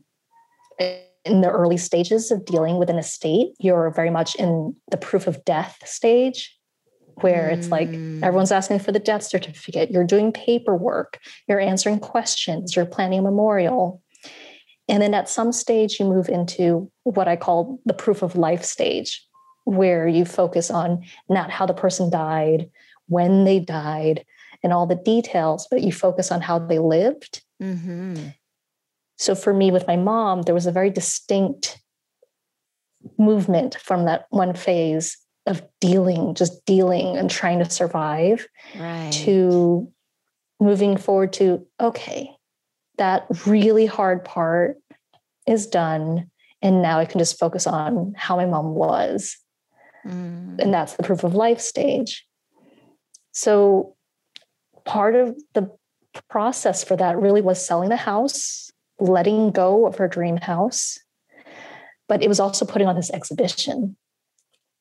in 1.24 1.42
the 1.42 1.48
early 1.48 1.76
stages 1.76 2.32
of 2.32 2.44
dealing 2.44 2.76
with 2.76 2.90
an 2.90 2.98
estate, 2.98 3.52
you're 3.60 3.90
very 3.90 4.10
much 4.10 4.34
in 4.34 4.74
the 4.90 4.96
proof 4.96 5.28
of 5.28 5.44
death 5.44 5.78
stage, 5.84 6.58
where 7.20 7.50
it's 7.50 7.70
like 7.70 7.92
Mm. 7.92 8.24
everyone's 8.24 8.50
asking 8.50 8.80
for 8.80 8.90
the 8.90 8.98
death 8.98 9.22
certificate, 9.22 9.92
you're 9.92 10.02
doing 10.04 10.32
paperwork, 10.32 11.20
you're 11.46 11.60
answering 11.60 12.00
questions, 12.00 12.74
you're 12.74 12.84
planning 12.86 13.20
a 13.20 13.22
memorial. 13.22 14.02
And 14.90 15.00
then 15.00 15.14
at 15.14 15.28
some 15.28 15.52
stage, 15.52 16.00
you 16.00 16.06
move 16.06 16.28
into 16.28 16.90
what 17.04 17.28
I 17.28 17.36
call 17.36 17.78
the 17.86 17.94
proof 17.94 18.22
of 18.22 18.34
life 18.36 18.64
stage, 18.64 19.24
where 19.64 20.08
you 20.08 20.24
focus 20.24 20.70
on 20.70 21.04
not 21.28 21.50
how 21.50 21.64
the 21.64 21.74
person 21.74 22.10
died, 22.10 22.68
when 23.06 23.44
they 23.44 23.60
died, 23.60 24.24
and 24.62 24.72
all 24.72 24.86
the 24.86 24.96
details, 24.96 25.68
but 25.70 25.82
you 25.82 25.92
focus 25.92 26.30
on 26.30 26.40
how 26.42 26.58
they 26.58 26.78
lived 26.78 27.42
Mhm. 27.60 28.34
so 29.16 29.34
for 29.34 29.52
me, 29.54 29.70
with 29.70 29.86
my 29.86 29.96
mom, 29.96 30.42
there 30.42 30.54
was 30.54 30.66
a 30.66 30.72
very 30.72 30.90
distinct 30.90 31.80
movement 33.18 33.76
from 33.76 34.04
that 34.06 34.26
one 34.30 34.54
phase 34.54 35.18
of 35.46 35.62
dealing, 35.80 36.34
just 36.34 36.64
dealing 36.64 37.16
and 37.16 37.30
trying 37.30 37.58
to 37.58 37.68
survive, 37.70 38.46
Right. 38.78 39.10
to 39.12 39.92
moving 40.58 40.96
forward 40.96 41.32
to, 41.34 41.66
okay, 41.78 42.34
that 42.96 43.26
really 43.46 43.86
hard 43.86 44.24
part 44.24 44.79
is 45.50 45.66
done. 45.66 46.30
And 46.62 46.82
now 46.82 46.98
I 46.98 47.04
can 47.04 47.18
just 47.18 47.38
focus 47.38 47.66
on 47.66 48.14
how 48.16 48.36
my 48.36 48.46
mom 48.46 48.74
was. 48.74 49.36
Mm. 50.06 50.58
And 50.58 50.72
that's 50.72 50.94
the 50.94 51.02
proof 51.02 51.24
of 51.24 51.34
life 51.34 51.60
stage. 51.60 52.26
So 53.32 53.96
part 54.84 55.14
of 55.14 55.36
the 55.54 55.70
process 56.28 56.84
for 56.84 56.96
that 56.96 57.18
really 57.18 57.40
was 57.40 57.64
selling 57.64 57.88
the 57.88 57.96
house, 57.96 58.70
letting 58.98 59.50
go 59.50 59.86
of 59.86 59.96
her 59.96 60.08
dream 60.08 60.36
house. 60.36 60.98
But 62.08 62.22
it 62.22 62.28
was 62.28 62.40
also 62.40 62.64
putting 62.64 62.88
on 62.88 62.96
this 62.96 63.10
exhibition 63.10 63.96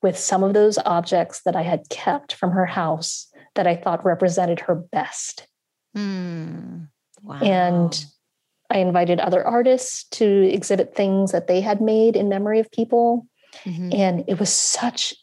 with 0.02 0.18
some 0.18 0.44
of 0.44 0.54
those 0.54 0.78
objects 0.80 1.42
that 1.44 1.56
I 1.56 1.62
had 1.62 1.90
kept 1.90 2.34
from 2.34 2.52
her 2.52 2.66
house 2.66 3.28
that 3.56 3.68
I 3.68 3.76
thought 3.76 4.06
represented 4.06 4.62
her 4.62 4.76
best. 4.76 5.48
Mm. 5.96 6.88
Wow. 7.22 7.40
And 7.42 8.06
I 8.70 8.78
invited 8.80 9.20
other 9.20 9.46
artists 9.46 10.04
to 10.12 10.26
exhibit 10.26 10.96
things 10.96 11.32
that 11.32 11.48
they 11.48 11.62
had 11.62 11.82
made 11.82 12.16
in 12.16 12.30
memory 12.30 12.60
of 12.60 12.72
people. 12.72 13.28
Mhm. 13.66 13.94
And 13.94 14.24
it 14.28 14.40
was 14.40 14.54
such 14.54 15.16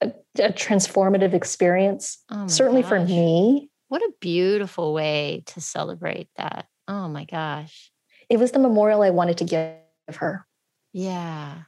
a, 0.00 0.12
a 0.38 0.52
transformative 0.52 1.34
experience, 1.34 2.18
Oh 2.30 2.46
certainly 2.48 2.82
for 2.82 3.00
me. 3.00 3.70
What 3.88 4.02
a 4.02 4.12
beautiful 4.20 4.92
way 4.92 5.44
to 5.46 5.60
celebrate 5.60 6.28
that. 6.36 6.66
Oh 6.88 7.08
my 7.08 7.24
gosh. 7.24 7.90
It 8.28 8.38
was 8.38 8.52
the 8.52 8.58
memorial 8.58 9.02
I 9.02 9.10
wanted 9.10 9.38
to 9.38 9.44
give 9.44 10.16
her. 10.16 10.46
Yeah. 10.92 11.62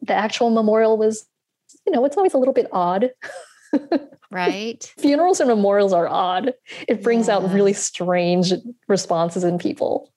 The 0.00 0.14
actual 0.14 0.50
memorial 0.50 0.96
was, 0.96 1.26
you 1.86 1.92
know, 1.92 2.04
it's 2.04 2.16
always 2.16 2.34
a 2.34 2.38
little 2.38 2.54
bit 2.54 2.68
odd. 2.72 3.10
Right. 4.30 4.92
Funerals 4.98 5.40
and 5.40 5.48
memorials 5.48 5.92
are 5.92 6.08
odd. 6.08 6.54
It 6.88 7.02
brings 7.02 7.28
out 7.28 7.52
really 7.52 7.74
strange 7.74 8.52
responses 8.88 9.44
in 9.44 9.58
people. 9.58 10.10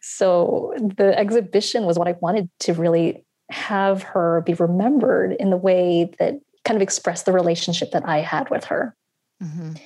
So 0.00 0.74
the 0.78 1.16
exhibition 1.18 1.84
was 1.84 1.98
what 1.98 2.08
I 2.08 2.14
wanted 2.20 2.48
to 2.60 2.74
really 2.74 3.24
have 3.50 4.02
her 4.02 4.42
be 4.46 4.54
remembered 4.54 5.32
in 5.32 5.50
the 5.50 5.56
way 5.56 6.10
that 6.18 6.34
kind 6.64 6.76
of 6.76 6.82
expressed 6.82 7.26
the 7.26 7.32
relationship 7.32 7.90
that 7.90 8.08
I 8.08 8.18
had 8.18 8.48
with 8.50 8.64
her. 8.66 8.96
Mhm. 9.42 9.80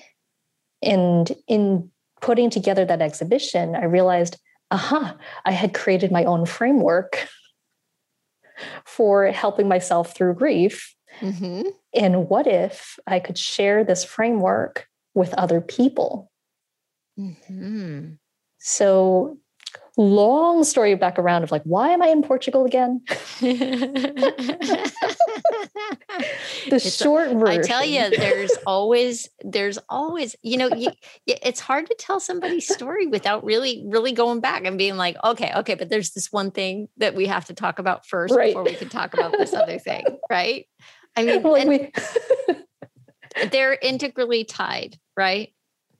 And 0.82 1.32
in 1.48 1.90
putting 2.20 2.50
together 2.50 2.84
that 2.84 3.02
exhibition, 3.02 3.74
I 3.74 3.84
realized, 3.84 4.38
aha, 4.70 5.16
I 5.44 5.52
had 5.52 5.74
created 5.74 6.12
my 6.12 6.24
own 6.24 6.46
framework 6.46 7.28
for 8.84 9.26
helping 9.26 9.68
myself 9.68 10.14
through 10.14 10.34
grief. 10.34 10.95
Mhm. 11.20 11.66
And 11.94 12.28
what 12.28 12.46
if 12.46 12.98
I 13.06 13.20
could 13.20 13.38
share 13.38 13.84
this 13.84 14.04
framework 14.04 14.86
with 15.14 15.32
other 15.34 15.60
people? 15.60 16.30
Mhm. 17.18 18.18
So, 18.58 19.38
long 19.96 20.62
story 20.64 20.94
back 20.94 21.18
around 21.18 21.42
of 21.42 21.50
like, 21.50 21.62
why 21.64 21.90
am 21.90 22.02
I 22.02 22.08
in 22.08 22.22
Portugal 22.22 22.64
again? 22.66 23.02
The 26.68 26.76
It's 26.76 26.86
a- 26.86 27.04
short 27.04 27.28
version. 27.30 27.46
I 27.46 27.58
tell 27.58 27.84
you, 27.84 28.08
there's 28.18 28.52
always, 28.66 29.28
there's 29.44 29.78
always, 29.88 30.34
you 30.42 30.56
know, 30.56 30.68
you, 30.74 30.90
it's 31.26 31.60
hard 31.60 31.86
to 31.86 31.94
tell 31.98 32.18
somebody's 32.20 32.66
story 32.72 33.06
without 33.06 33.44
really, 33.44 33.84
really 33.86 34.12
going 34.12 34.40
back 34.40 34.64
and 34.64 34.76
being 34.78 34.96
like, 34.96 35.16
okay, 35.22 35.52
okay, 35.56 35.74
but 35.74 35.88
there's 35.88 36.10
this 36.12 36.32
one 36.32 36.50
thing 36.50 36.88
that 36.96 37.14
we 37.14 37.26
have 37.26 37.44
to 37.46 37.54
talk 37.54 37.78
about 37.78 38.06
first 38.06 38.34
Right. 38.34 38.48
before 38.48 38.64
we 38.64 38.74
can 38.74 38.88
talk 38.88 39.14
about 39.14 39.32
this 39.32 39.52
other 39.54 39.78
thing, 39.78 40.04
right? 40.30 40.66
I 41.16 41.24
mean, 41.24 41.42
like 41.42 41.66
we, 41.68 41.92
they're 43.50 43.74
integrally 43.74 44.44
tied, 44.44 44.98
right? 45.16 45.52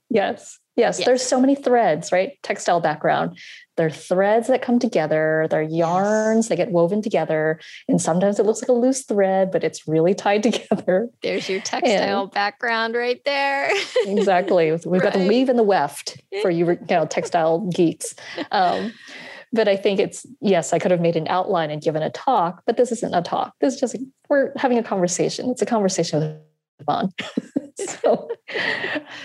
yes, 0.09 0.59
yes, 0.75 0.99
Yes. 0.99 1.05
There's 1.05 1.23
so 1.23 1.41
many 1.41 1.55
threads, 1.55 2.11
right? 2.11 2.37
Textile 2.43 2.79
background. 2.79 3.37
They're 3.75 3.89
threads 3.89 4.47
that 4.47 4.61
come 4.61 4.79
together. 4.79 5.47
They're 5.49 5.61
yarns 5.61 6.47
that 6.47 6.55
get 6.55 6.71
woven 6.71 7.01
together, 7.01 7.59
and 7.87 8.01
sometimes 8.01 8.39
it 8.39 8.45
looks 8.45 8.61
like 8.61 8.69
a 8.69 8.73
loose 8.73 9.03
thread, 9.03 9.51
but 9.51 9.63
it's 9.63 9.87
really 9.87 10.13
tied 10.13 10.43
together. 10.49 11.09
There's 11.21 11.49
your 11.49 11.61
textile 11.61 12.27
background 12.27 12.95
right 12.95 13.23
there. 13.25 13.69
exactly. 14.05 14.71
We've 14.85 15.01
got 15.01 15.13
the 15.13 15.27
weave 15.27 15.49
and 15.49 15.59
the 15.59 15.63
weft 15.63 16.21
for 16.41 16.49
you, 16.49 16.69
you 16.69 16.77
know, 16.89 17.05
textile 17.05 17.59
geeks. 17.71 18.15
Um, 18.51 18.93
but 19.53 19.67
I 19.67 19.75
think 19.75 19.99
it's 19.99 20.25
yes, 20.41 20.73
I 20.73 20.79
could 20.79 20.91
have 20.91 21.01
made 21.01 21.15
an 21.15 21.27
outline 21.27 21.71
and 21.71 21.81
given 21.81 22.03
a 22.03 22.09
talk, 22.09 22.63
but 22.65 22.77
this 22.77 22.91
isn't 22.91 23.13
a 23.13 23.21
talk. 23.21 23.53
This 23.61 23.75
is 23.75 23.79
just 23.79 23.95
we're 24.29 24.51
having 24.57 24.77
a 24.77 24.83
conversation. 24.83 25.49
It's 25.49 25.61
a 25.61 25.65
conversation 25.65 26.19
with 26.19 26.37
Yvonne. 26.79 27.11
so, 27.75 28.29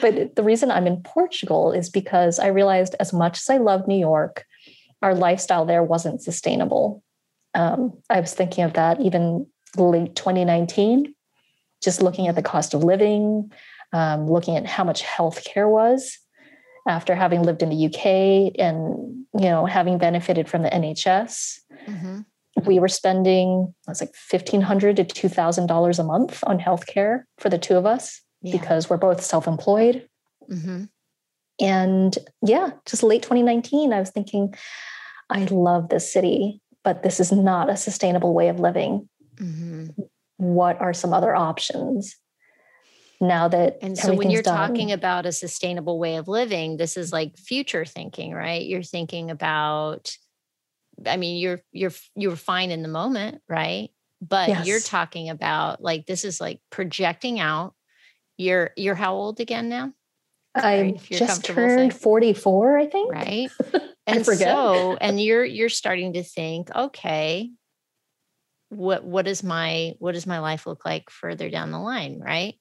but 0.00 0.36
the 0.36 0.42
reason 0.42 0.70
I'm 0.70 0.86
in 0.86 1.02
Portugal 1.02 1.72
is 1.72 1.90
because 1.90 2.38
I 2.38 2.48
realized 2.48 2.94
as 3.00 3.12
much 3.12 3.38
as 3.38 3.50
I 3.50 3.58
love 3.58 3.88
New 3.88 3.98
York, 3.98 4.44
our 5.02 5.14
lifestyle 5.14 5.64
there 5.64 5.82
wasn't 5.82 6.22
sustainable. 6.22 7.02
Um, 7.54 7.98
I 8.08 8.20
was 8.20 8.32
thinking 8.32 8.64
of 8.64 8.74
that 8.74 9.00
even 9.00 9.46
late 9.76 10.14
2019, 10.14 11.14
just 11.82 12.02
looking 12.02 12.28
at 12.28 12.36
the 12.36 12.42
cost 12.42 12.74
of 12.74 12.84
living, 12.84 13.52
um, 13.92 14.26
looking 14.26 14.56
at 14.56 14.66
how 14.66 14.84
much 14.84 15.02
healthcare 15.02 15.68
was 15.68 16.18
after 16.88 17.14
having 17.14 17.42
lived 17.42 17.62
in 17.62 17.70
the 17.70 17.86
UK 17.86 18.52
and 18.58 19.24
you 19.34 19.48
know 19.48 19.66
having 19.66 19.98
benefited 19.98 20.48
from 20.48 20.62
the 20.62 20.70
NHS. 20.70 21.60
Mhm. 21.86 22.24
We 22.66 22.78
were 22.78 22.88
spending 22.88 23.74
I 23.88 23.90
was 23.90 24.00
like 24.00 24.14
fifteen 24.14 24.60
hundred 24.62 24.96
to 24.96 25.04
two 25.04 25.28
thousand 25.28 25.66
dollars 25.66 25.98
a 25.98 26.04
month 26.04 26.42
on 26.46 26.58
healthcare 26.58 27.24
for 27.38 27.48
the 27.48 27.58
two 27.58 27.76
of 27.76 27.86
us 27.86 28.20
Yeah. 28.42 28.52
because 28.52 28.90
we're 28.90 28.96
both 28.98 29.22
self-employed. 29.22 30.08
Mhm. 30.50 30.88
And 31.60 32.18
yeah, 32.44 32.70
just 32.86 33.02
late 33.02 33.22
2019, 33.22 33.92
I 33.92 34.00
was 34.00 34.10
thinking, 34.10 34.54
I 35.30 35.44
love 35.44 35.88
this 35.90 36.12
city, 36.12 36.60
but 36.82 37.02
this 37.02 37.20
is 37.20 37.30
not 37.30 37.70
a 37.70 37.76
sustainable 37.76 38.34
way 38.34 38.48
of 38.48 38.58
living. 38.58 39.08
Mhm. 39.36 39.94
What 40.38 40.80
are 40.80 40.92
some 40.92 41.12
other 41.12 41.34
options? 41.34 42.16
Now 43.22 43.46
that 43.46 43.78
And 43.82 43.96
so 43.96 44.14
when 44.14 44.30
you're 44.30 44.42
done- 44.42 44.56
talking 44.56 44.90
about 44.90 45.26
a 45.26 45.32
sustainable 45.32 45.96
way 45.96 46.16
of 46.16 46.26
living, 46.26 46.76
this 46.76 46.96
is 46.96 47.12
like 47.12 47.38
future 47.38 47.84
thinking, 47.84 48.32
right? 48.32 48.66
You're 48.66 48.82
thinking 48.82 49.30
about 49.30 50.16
I 51.06 51.16
mean, 51.16 51.38
you're 51.38 51.60
you're 51.70 51.92
you're 52.16 52.36
fine 52.36 52.72
in 52.72 52.82
the 52.82 52.88
moment, 52.88 53.40
right? 53.48 53.90
But 54.20 54.66
you're 54.66 54.80
talking 54.80 55.30
about 55.30 55.80
like 55.80 56.06
this 56.06 56.24
is 56.24 56.40
like 56.40 56.60
projecting 56.70 57.38
out. 57.38 57.74
You're 58.38 58.70
you're 58.76 58.96
how 58.96 59.14
old 59.14 59.38
again 59.38 59.68
now? 59.68 59.92
I 60.54 60.98
just 61.04 61.44
turned 61.44 61.94
44, 61.94 62.78
I 62.78 62.86
think. 62.86 63.12
Right. 63.12 63.50
And 64.04 64.26
so 64.26 64.96
and 65.00 65.20
you're 65.22 65.44
you're 65.44 65.68
starting 65.68 66.14
to 66.14 66.24
think, 66.24 66.74
okay, 66.74 67.52
what 68.68 69.04
what 69.04 69.28
is 69.28 69.44
my 69.44 69.94
what 70.00 70.12
does 70.12 70.26
my 70.26 70.40
life 70.40 70.66
look 70.66 70.84
like 70.84 71.08
further 71.08 71.48
down 71.50 71.70
the 71.70 71.78
line, 71.78 72.18
right? 72.18 72.56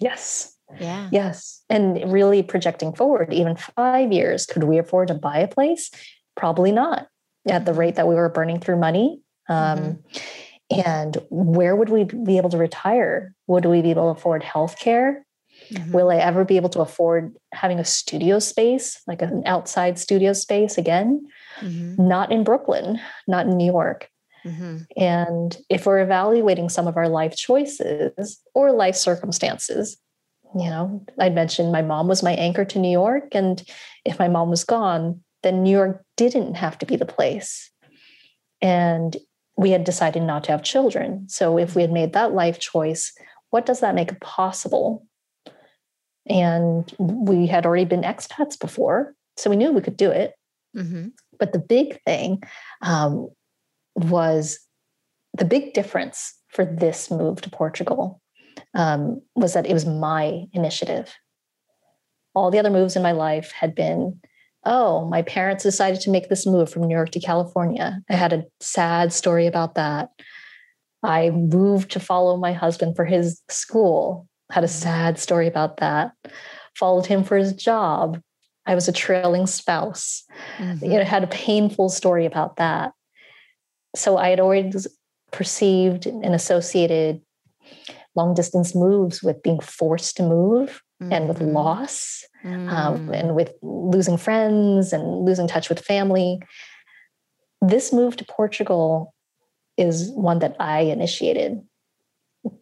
Yes. 0.00 0.56
Yeah. 0.80 1.08
Yes. 1.12 1.62
And 1.68 2.12
really 2.12 2.42
projecting 2.42 2.94
forward, 2.94 3.32
even 3.32 3.56
five 3.56 4.12
years, 4.12 4.46
could 4.46 4.64
we 4.64 4.78
afford 4.78 5.08
to 5.08 5.14
buy 5.14 5.38
a 5.38 5.48
place? 5.48 5.90
Probably 6.36 6.72
not 6.72 7.08
at 7.48 7.66
the 7.66 7.74
rate 7.74 7.96
that 7.96 8.08
we 8.08 8.14
were 8.14 8.28
burning 8.28 8.60
through 8.60 8.78
money. 8.78 9.20
Um, 9.48 9.78
mm-hmm. 9.78 10.80
And 10.86 11.18
where 11.28 11.76
would 11.76 11.90
we 11.90 12.04
be 12.04 12.38
able 12.38 12.50
to 12.50 12.56
retire? 12.56 13.34
Would 13.46 13.66
we 13.66 13.82
be 13.82 13.90
able 13.90 14.14
to 14.14 14.18
afford 14.18 14.42
healthcare? 14.42 15.22
Mm-hmm. 15.70 15.92
Will 15.92 16.10
I 16.10 16.16
ever 16.16 16.44
be 16.44 16.56
able 16.56 16.70
to 16.70 16.80
afford 16.80 17.36
having 17.52 17.78
a 17.78 17.84
studio 17.84 18.38
space, 18.38 19.02
like 19.06 19.20
an 19.20 19.42
outside 19.44 19.98
studio 19.98 20.32
space 20.32 20.78
again? 20.78 21.26
Mm-hmm. 21.60 22.08
Not 22.08 22.32
in 22.32 22.44
Brooklyn, 22.44 23.00
not 23.28 23.46
in 23.46 23.56
New 23.56 23.70
York. 23.70 24.08
Mm-hmm. 24.44 24.78
And 24.96 25.56
if 25.68 25.86
we're 25.86 26.00
evaluating 26.00 26.68
some 26.68 26.86
of 26.86 26.96
our 26.96 27.08
life 27.08 27.36
choices 27.36 28.40
or 28.54 28.72
life 28.72 28.96
circumstances, 28.96 29.96
you 30.54 30.68
know, 30.68 31.04
I 31.18 31.30
mentioned 31.30 31.72
my 31.72 31.82
mom 31.82 32.08
was 32.08 32.22
my 32.22 32.32
anchor 32.32 32.64
to 32.64 32.78
New 32.78 32.90
York. 32.90 33.34
And 33.34 33.62
if 34.04 34.18
my 34.18 34.28
mom 34.28 34.50
was 34.50 34.64
gone, 34.64 35.22
then 35.42 35.62
New 35.62 35.70
York 35.70 36.04
didn't 36.16 36.54
have 36.54 36.78
to 36.78 36.86
be 36.86 36.96
the 36.96 37.06
place. 37.06 37.70
And 38.60 39.16
we 39.56 39.70
had 39.70 39.84
decided 39.84 40.22
not 40.22 40.44
to 40.44 40.52
have 40.52 40.62
children. 40.62 41.28
So 41.28 41.58
if 41.58 41.74
we 41.74 41.82
had 41.82 41.92
made 41.92 42.12
that 42.12 42.32
life 42.32 42.58
choice, 42.58 43.12
what 43.50 43.66
does 43.66 43.80
that 43.80 43.94
make 43.94 44.18
possible? 44.20 45.06
And 46.28 46.92
we 46.98 47.46
had 47.46 47.66
already 47.66 47.84
been 47.84 48.02
expats 48.02 48.58
before, 48.58 49.14
so 49.36 49.50
we 49.50 49.56
knew 49.56 49.72
we 49.72 49.80
could 49.80 49.96
do 49.96 50.10
it. 50.10 50.34
Mm-hmm. 50.76 51.08
But 51.38 51.52
the 51.52 51.58
big 51.58 52.00
thing 52.04 52.42
um, 52.80 53.28
was 53.94 54.58
the 55.34 55.44
big 55.44 55.72
difference 55.72 56.34
for 56.48 56.64
this 56.64 57.10
move 57.10 57.40
to 57.42 57.50
Portugal 57.50 58.20
um, 58.74 59.22
was 59.34 59.54
that 59.54 59.66
it 59.66 59.72
was 59.72 59.86
my 59.86 60.44
initiative. 60.52 61.14
All 62.34 62.50
the 62.50 62.58
other 62.58 62.70
moves 62.70 62.96
in 62.96 63.02
my 63.02 63.12
life 63.12 63.52
had 63.52 63.74
been, 63.74 64.20
oh, 64.64 65.06
my 65.06 65.22
parents 65.22 65.64
decided 65.64 66.00
to 66.02 66.10
make 66.10 66.28
this 66.28 66.46
move 66.46 66.70
from 66.70 66.82
New 66.82 66.94
York 66.94 67.10
to 67.10 67.20
California. 67.20 68.00
I 68.08 68.14
had 68.14 68.32
a 68.32 68.44
sad 68.60 69.12
story 69.12 69.46
about 69.46 69.74
that. 69.74 70.10
I 71.02 71.30
moved 71.30 71.90
to 71.92 72.00
follow 72.00 72.36
my 72.36 72.52
husband 72.52 72.96
for 72.96 73.04
his 73.04 73.42
school, 73.48 74.28
had 74.50 74.64
a 74.64 74.68
sad 74.68 75.18
story 75.18 75.48
about 75.48 75.78
that. 75.78 76.12
Followed 76.76 77.06
him 77.06 77.24
for 77.24 77.36
his 77.36 77.52
job. 77.52 78.20
I 78.64 78.74
was 78.74 78.88
a 78.88 78.92
trailing 78.92 79.46
spouse. 79.46 80.24
Mm-hmm. 80.58 80.84
You 80.84 80.98
know, 80.98 81.04
had 81.04 81.24
a 81.24 81.28
painful 81.28 81.88
story 81.88 82.24
about 82.24 82.56
that. 82.56 82.92
So 83.94 84.16
I 84.16 84.28
had 84.28 84.40
always 84.40 84.86
perceived 85.30 86.06
and 86.06 86.34
associated 86.34 87.20
long 88.14 88.34
distance 88.34 88.74
moves 88.74 89.22
with 89.22 89.42
being 89.42 89.60
forced 89.60 90.16
to 90.18 90.22
move 90.22 90.82
mm-hmm. 91.02 91.12
and 91.12 91.28
with 91.28 91.38
mm-hmm. 91.38 91.56
loss 91.56 92.24
mm-hmm. 92.44 92.68
um, 92.68 93.08
mm. 93.08 93.18
and 93.18 93.34
with 93.34 93.52
losing 93.62 94.16
friends 94.16 94.92
and 94.92 95.24
losing 95.24 95.48
touch 95.48 95.68
with 95.68 95.80
family. 95.80 96.40
This 97.60 97.92
move 97.92 98.16
to 98.16 98.24
Portugal 98.24 99.14
is 99.76 100.10
one 100.10 100.40
that 100.40 100.56
I 100.60 100.80
initiated, 100.80 101.62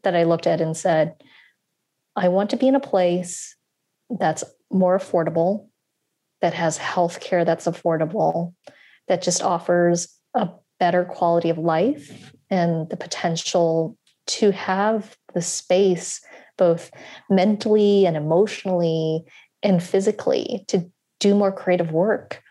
that 0.03 0.15
I 0.15 0.25
looked 0.25 0.47
at 0.47 0.61
and 0.61 0.77
said, 0.77 1.15
I 2.15 2.29
want 2.29 2.51
to 2.51 2.57
be 2.57 2.69
in 2.69 2.75
a 2.75 2.81
place 2.81 3.57
that's 4.11 4.45
more 4.71 4.99
affordable, 4.99 5.69
that 6.41 6.55
has 6.55 6.79
healthcare 6.79 7.45
that's 7.45 7.67
affordable, 7.67 8.55
that 9.09 9.23
just 9.23 9.43
offers 9.43 10.09
a 10.35 10.51
better 10.81 11.05
quality 11.05 11.51
of 11.51 11.59
life 11.59 12.33
and 12.51 12.89
the 12.91 12.97
potential 12.97 13.97
to 14.27 14.51
have 14.51 15.17
the 15.35 15.43
space, 15.43 16.21
both 16.59 16.91
mentally 17.29 18.07
and 18.07 18.17
emotionally 18.17 19.25
and 19.63 19.83
physically, 19.83 20.65
to 20.69 20.91
do 21.21 21.35
more 21.35 21.53
creative 21.53 21.93
work 21.93 22.43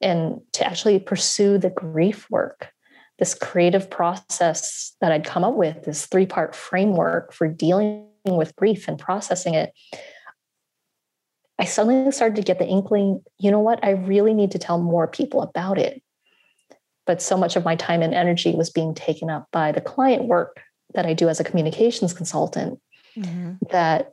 and 0.00 0.40
to 0.52 0.66
actually 0.66 0.98
pursue 0.98 1.58
the 1.58 1.70
grief 1.70 2.28
work. 2.30 2.70
This 3.18 3.34
creative 3.34 3.88
process 3.88 4.96
that 5.00 5.12
I'd 5.12 5.24
come 5.24 5.44
up 5.44 5.54
with, 5.54 5.84
this 5.84 6.06
three 6.06 6.26
part 6.26 6.56
framework 6.56 7.32
for 7.32 7.46
dealing 7.46 8.08
with 8.24 8.56
grief 8.56 8.88
and 8.88 8.98
processing 8.98 9.54
it, 9.54 9.72
I 11.58 11.64
suddenly 11.64 12.10
started 12.10 12.36
to 12.36 12.42
get 12.42 12.58
the 12.58 12.66
inkling 12.66 13.22
you 13.38 13.50
know 13.50 13.60
what? 13.60 13.84
I 13.84 13.90
really 13.90 14.34
need 14.34 14.50
to 14.52 14.58
tell 14.58 14.80
more 14.80 15.06
people 15.06 15.42
about 15.42 15.78
it. 15.78 16.02
But 17.06 17.20
so 17.20 17.36
much 17.36 17.56
of 17.56 17.64
my 17.64 17.76
time 17.76 18.02
and 18.02 18.14
energy 18.14 18.54
was 18.54 18.70
being 18.70 18.94
taken 18.94 19.28
up 19.28 19.48
by 19.52 19.72
the 19.72 19.80
client 19.80 20.24
work 20.24 20.60
that 20.94 21.06
I 21.06 21.12
do 21.12 21.28
as 21.28 21.40
a 21.40 21.44
communications 21.44 22.14
consultant 22.14 22.80
mm-hmm. 23.16 23.54
that 23.70 24.12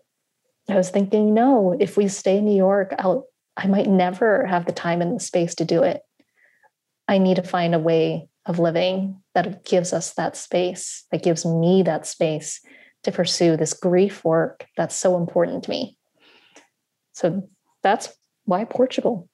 I 0.70 0.76
was 0.76 0.90
thinking, 0.90 1.34
no, 1.34 1.76
if 1.80 1.98
we 1.98 2.08
stay 2.08 2.38
in 2.38 2.46
New 2.46 2.56
York, 2.56 2.94
I'll, 3.00 3.28
I 3.58 3.68
might 3.68 3.88
never 3.88 4.46
have 4.46 4.66
the 4.66 4.72
time 4.72 5.02
and 5.02 5.16
the 5.16 5.24
space 5.24 5.56
to 5.56 5.66
do 5.66 5.84
it. 5.84 6.02
I 7.08 7.18
need 7.18 7.36
to 7.36 7.44
find 7.44 7.76
a 7.76 7.80
way 7.80 8.30
of 8.46 8.60
living 8.60 9.22
that 9.36 9.66
gives 9.66 9.94
us 9.94 10.14
that 10.14 10.36
space, 10.36 11.06
that 11.12 11.24
gives 11.24 11.46
me 11.46 11.84
that 11.84 12.08
space 12.08 12.62
to 13.04 13.12
pursue 13.12 13.58
this 13.58 13.74
grief 13.74 14.24
work 14.24 14.66
that's 14.78 14.96
so 14.96 15.18
important 15.18 15.64
to 15.64 15.70
me. 15.70 15.98
So 17.14 17.48
that's 17.84 18.14
why 18.46 18.66
Portugal. 18.66 19.28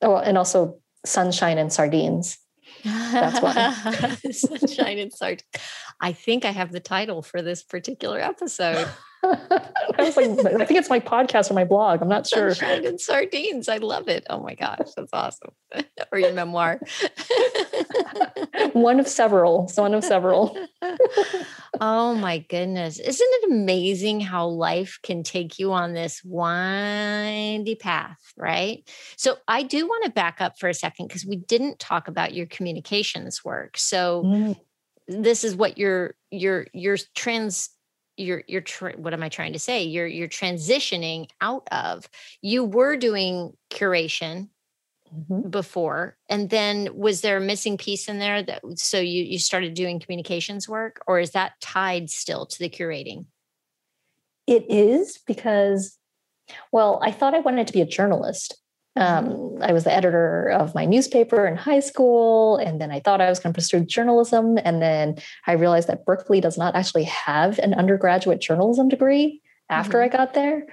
Oh, 0.00 0.16
and 0.16 0.38
also 0.38 0.78
sunshine 1.04 1.58
and 1.58 1.72
sardines. 1.72 2.38
That's 2.84 3.40
why. 3.40 4.16
sunshine 4.32 4.98
and 4.98 5.12
sardines. 5.12 5.44
I 6.00 6.12
think 6.12 6.44
I 6.44 6.50
have 6.50 6.72
the 6.72 6.80
title 6.80 7.22
for 7.22 7.42
this 7.42 7.62
particular 7.62 8.18
episode. 8.18 8.88
I 10.18 10.26
like, 10.26 10.60
I 10.60 10.64
think 10.64 10.78
it's 10.78 10.90
my 10.90 11.00
podcast 11.00 11.50
or 11.50 11.54
my 11.54 11.64
blog. 11.64 12.02
I'm 12.02 12.08
not 12.08 12.26
sure. 12.26 12.54
Sunshine 12.54 12.86
and 12.86 13.00
sardines. 13.00 13.68
I 13.68 13.78
love 13.78 14.08
it. 14.08 14.26
Oh 14.30 14.40
my 14.40 14.54
gosh, 14.54 14.88
that's 14.96 15.12
awesome. 15.12 15.50
or 16.12 16.18
your 16.18 16.32
memoir. 16.32 16.80
one 18.72 19.00
of 19.00 19.08
several. 19.08 19.70
one 19.76 19.94
of 19.94 20.04
several. 20.04 20.56
oh 21.80 22.14
my 22.14 22.38
goodness. 22.38 22.98
Isn't 22.98 23.28
it 23.30 23.50
amazing 23.52 24.20
how 24.20 24.46
life 24.46 24.98
can 25.02 25.22
take 25.22 25.58
you 25.58 25.72
on 25.72 25.92
this 25.92 26.22
windy 26.24 27.74
path, 27.74 28.18
right? 28.36 28.88
So 29.16 29.36
I 29.48 29.62
do 29.62 29.86
want 29.86 30.04
to 30.04 30.10
back 30.10 30.40
up 30.40 30.58
for 30.58 30.68
a 30.68 30.74
second 30.74 31.08
because 31.08 31.26
we 31.26 31.36
didn't 31.36 31.78
talk 31.78 32.08
about 32.08 32.34
your 32.34 32.46
communications 32.46 33.44
work. 33.44 33.76
So 33.76 34.22
mm 34.24 34.56
this 35.08 35.44
is 35.44 35.54
what 35.54 35.78
you're 35.78 36.14
you're 36.30 36.66
you're 36.72 36.96
trans 37.14 37.70
you're 38.16 38.42
you're 38.46 38.60
tra- 38.60 38.96
what 38.96 39.14
am 39.14 39.22
i 39.22 39.28
trying 39.28 39.52
to 39.52 39.58
say 39.58 39.82
you're 39.82 40.06
you're 40.06 40.28
transitioning 40.28 41.28
out 41.40 41.66
of 41.72 42.08
you 42.40 42.64
were 42.64 42.96
doing 42.96 43.52
curation 43.70 44.48
mm-hmm. 45.14 45.48
before 45.48 46.16
and 46.28 46.50
then 46.50 46.88
was 46.94 47.20
there 47.20 47.38
a 47.38 47.40
missing 47.40 47.76
piece 47.76 48.08
in 48.08 48.18
there 48.18 48.42
that 48.42 48.62
so 48.74 48.98
you 48.98 49.22
you 49.22 49.38
started 49.38 49.74
doing 49.74 49.98
communications 49.98 50.68
work 50.68 51.02
or 51.06 51.18
is 51.18 51.30
that 51.30 51.52
tied 51.60 52.10
still 52.10 52.46
to 52.46 52.58
the 52.58 52.68
curating 52.68 53.24
it 54.46 54.64
is 54.68 55.18
because 55.26 55.98
well 56.70 57.00
i 57.02 57.10
thought 57.10 57.34
i 57.34 57.40
wanted 57.40 57.66
to 57.66 57.72
be 57.72 57.80
a 57.80 57.86
journalist 57.86 58.61
um, 58.96 59.56
I 59.62 59.72
was 59.72 59.84
the 59.84 59.92
editor 59.92 60.48
of 60.48 60.74
my 60.74 60.84
newspaper 60.84 61.46
in 61.46 61.56
high 61.56 61.80
school, 61.80 62.56
and 62.56 62.80
then 62.80 62.90
I 62.90 63.00
thought 63.00 63.20
I 63.20 63.28
was 63.28 63.40
going 63.40 63.52
to 63.52 63.56
pursue 63.56 63.84
journalism. 63.84 64.58
And 64.62 64.82
then 64.82 65.16
I 65.46 65.52
realized 65.52 65.88
that 65.88 66.04
Berkeley 66.04 66.40
does 66.40 66.58
not 66.58 66.74
actually 66.74 67.04
have 67.04 67.58
an 67.58 67.74
undergraduate 67.74 68.40
journalism 68.40 68.88
degree 68.88 69.40
after 69.70 69.98
mm-hmm. 69.98 70.14
I 70.14 70.16
got 70.16 70.34
there. 70.34 70.66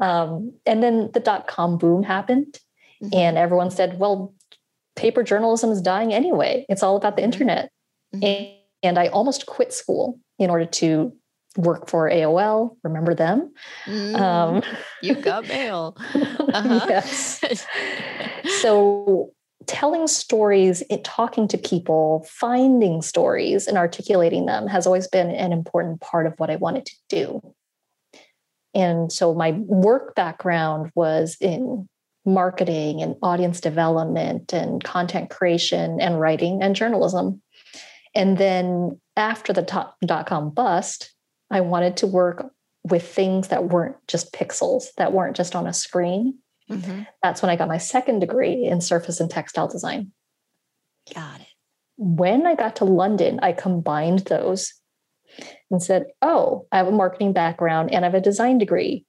Um, 0.00 0.52
and 0.66 0.82
then 0.82 1.10
the 1.14 1.20
dot 1.20 1.46
com 1.46 1.78
boom 1.78 2.02
happened, 2.02 2.58
mm-hmm. 3.02 3.16
and 3.16 3.38
everyone 3.38 3.70
said, 3.70 3.98
well, 3.98 4.34
paper 4.96 5.22
journalism 5.22 5.70
is 5.70 5.80
dying 5.80 6.12
anyway. 6.12 6.66
It's 6.68 6.82
all 6.82 6.96
about 6.96 7.16
the 7.16 7.22
mm-hmm. 7.22 7.32
internet. 7.32 7.70
Mm-hmm. 8.14 8.24
And, 8.24 8.48
and 8.82 8.98
I 8.98 9.06
almost 9.06 9.46
quit 9.46 9.72
school 9.72 10.18
in 10.38 10.50
order 10.50 10.66
to 10.66 11.16
work 11.56 11.88
for 11.88 12.08
AOL. 12.08 12.76
Remember 12.82 13.14
them? 13.14 13.52
Mm, 13.86 14.20
um, 14.20 14.62
you 15.02 15.14
got 15.14 15.46
mail. 15.48 15.96
Uh-huh. 16.52 16.84
yes. 16.86 17.42
so 18.60 19.32
telling 19.66 20.06
stories, 20.06 20.82
it, 20.90 21.02
talking 21.02 21.48
to 21.48 21.56
people, 21.56 22.26
finding 22.28 23.00
stories 23.00 23.66
and 23.66 23.78
articulating 23.78 24.44
them 24.44 24.66
has 24.66 24.86
always 24.86 25.08
been 25.08 25.30
an 25.30 25.50
important 25.50 26.00
part 26.02 26.26
of 26.26 26.34
what 26.36 26.50
I 26.50 26.56
wanted 26.56 26.84
to 26.86 26.94
do. 27.08 27.54
And 28.74 29.10
so 29.10 29.34
my 29.34 29.52
work 29.52 30.14
background 30.14 30.90
was 30.94 31.36
in 31.40 31.88
marketing 32.24 33.02
and 33.02 33.16
audience 33.22 33.60
development 33.60 34.52
and 34.52 34.82
content 34.82 35.30
creation 35.30 36.00
and 36.00 36.20
writing 36.20 36.62
and 36.62 36.76
journalism. 36.76 37.42
And 38.14 38.38
then 38.38 39.00
after 39.16 39.52
the 39.52 39.62
dot 40.04 40.26
com 40.26 40.50
bust, 40.50 41.12
I 41.52 41.60
wanted 41.60 41.98
to 41.98 42.06
work 42.06 42.50
with 42.82 43.06
things 43.06 43.48
that 43.48 43.68
weren't 43.68 43.96
just 44.08 44.32
pixels, 44.32 44.86
that 44.96 45.12
weren't 45.12 45.36
just 45.36 45.54
on 45.54 45.66
a 45.66 45.72
screen. 45.72 46.38
Mm-hmm. 46.70 47.02
That's 47.22 47.42
when 47.42 47.50
I 47.50 47.56
got 47.56 47.68
my 47.68 47.78
second 47.78 48.20
degree 48.20 48.64
in 48.64 48.80
surface 48.80 49.20
and 49.20 49.30
textile 49.30 49.68
design. 49.68 50.12
Got 51.14 51.40
it. 51.40 51.46
When 51.98 52.46
I 52.46 52.54
got 52.54 52.76
to 52.76 52.84
London, 52.84 53.38
I 53.42 53.52
combined 53.52 54.20
those 54.20 54.72
and 55.70 55.82
said, 55.82 56.06
Oh, 56.22 56.66
I 56.72 56.78
have 56.78 56.88
a 56.88 56.92
marketing 56.92 57.32
background 57.32 57.92
and 57.92 58.04
I 58.04 58.08
have 58.08 58.14
a 58.14 58.20
design 58.20 58.58
degree. 58.58 59.04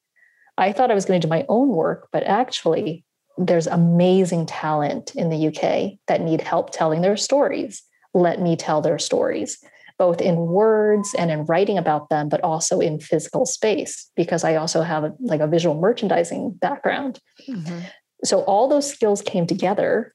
I 0.58 0.72
thought 0.72 0.92
I 0.92 0.96
was 0.96 1.06
going 1.06 1.20
to 1.20 1.28
do 1.28 1.30
my 1.32 1.46
own 1.50 1.70
work, 1.70 2.10
but 2.12 2.24
actually, 2.24 3.06
there's 3.38 3.66
amazing 3.66 4.46
talent 4.46 5.16
in 5.16 5.30
the 5.30 5.48
UK 5.48 5.98
that 6.08 6.22
need 6.22 6.42
help 6.42 6.72
telling 6.72 7.02
their 7.02 7.18
stories. 7.18 7.82
Let 8.14 8.40
me 8.40 8.56
tell 8.56 8.82
their 8.82 9.00
stories, 9.00 9.64
both 9.98 10.22
in 10.22 10.36
words 10.38 11.14
and 11.18 11.32
in 11.32 11.46
writing 11.46 11.78
about 11.78 12.10
them, 12.10 12.30
but 12.30 12.42
also 12.42 12.80
in 12.80 13.00
physical 13.00 13.46
space, 13.46 14.10
because 14.16 14.44
I 14.44 14.56
also 14.56 14.82
have 14.82 15.04
a, 15.04 15.14
like 15.20 15.42
a 15.42 15.48
visual 15.48 15.80
merchandising 15.80 16.52
background. 16.54 17.20
Mm-hmm. 17.48 17.80
So 18.24 18.42
all 18.42 18.68
those 18.68 18.90
skills 18.90 19.22
came 19.22 19.46
together 19.46 20.14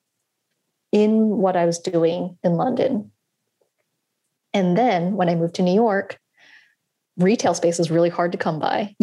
in 0.92 1.28
what 1.28 1.56
I 1.56 1.66
was 1.66 1.78
doing 1.78 2.38
in 2.42 2.54
London. 2.54 3.10
And 4.54 4.76
then 4.76 5.14
when 5.14 5.28
I 5.28 5.34
moved 5.34 5.54
to 5.56 5.62
New 5.62 5.74
York, 5.74 6.18
retail 7.18 7.54
space 7.54 7.78
is 7.78 7.90
really 7.90 8.08
hard 8.08 8.32
to 8.32 8.38
come 8.38 8.58
by. 8.58 8.96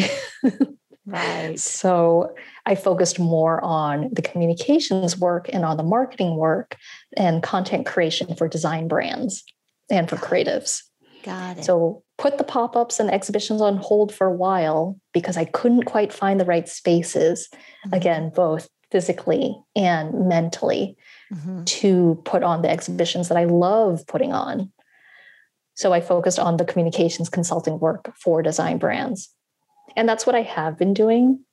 right. 1.06 1.60
So 1.60 2.34
I 2.66 2.74
focused 2.74 3.20
more 3.20 3.64
on 3.64 4.10
the 4.12 4.24
communications 4.24 5.18
work 5.18 5.48
and 5.54 5.64
on 5.64 5.78
the 5.78 5.84
marketing 5.84 6.36
work 6.36 6.76
and 7.16 7.44
content 7.44 7.86
creation 7.86 8.36
for 8.36 8.48
design 8.48 8.88
brands 8.88 9.44
and 9.90 10.10
for 10.10 10.16
creatives. 10.18 10.82
Got 11.24 11.60
it. 11.60 11.66
So 11.66 12.04
put 12.18 12.38
the 12.38 12.44
pop-ups 12.44 13.00
and 13.00 13.10
exhibitions 13.10 13.62
on 13.62 13.78
hold 13.78 14.14
for 14.14 14.28
a 14.28 14.36
while 14.36 15.00
because 15.14 15.38
I 15.38 15.46
couldn't 15.46 15.84
quite 15.84 16.14
find 16.14 16.40
the 16.40 16.46
right 16.46 16.68
spaces. 16.68 17.50
Mm-hmm. 17.52 17.94
Again, 17.96 18.32
both 18.34 18.70
physically 18.92 19.56
and 19.76 20.28
mentally 20.28 20.96
mm-hmm. 21.34 21.64
to 21.64 22.22
put 22.26 22.44
on 22.44 22.62
the 22.62 22.70
exhibitions 22.70 23.28
that 23.30 23.38
I 23.38 23.46
love 23.46 24.06
putting 24.08 24.32
on. 24.32 24.72
So 25.74 25.92
I 25.92 26.00
focused 26.00 26.40
on 26.40 26.58
the 26.58 26.66
communications 26.66 27.28
consulting 27.28 27.80
work 27.80 28.14
for 28.18 28.42
design 28.42 28.78
brands. 28.78 29.30
And 29.98 30.08
that's 30.08 30.26
what 30.26 30.36
I 30.36 30.44
have 30.44 30.78
been 30.78 30.94
doing. 30.94 31.44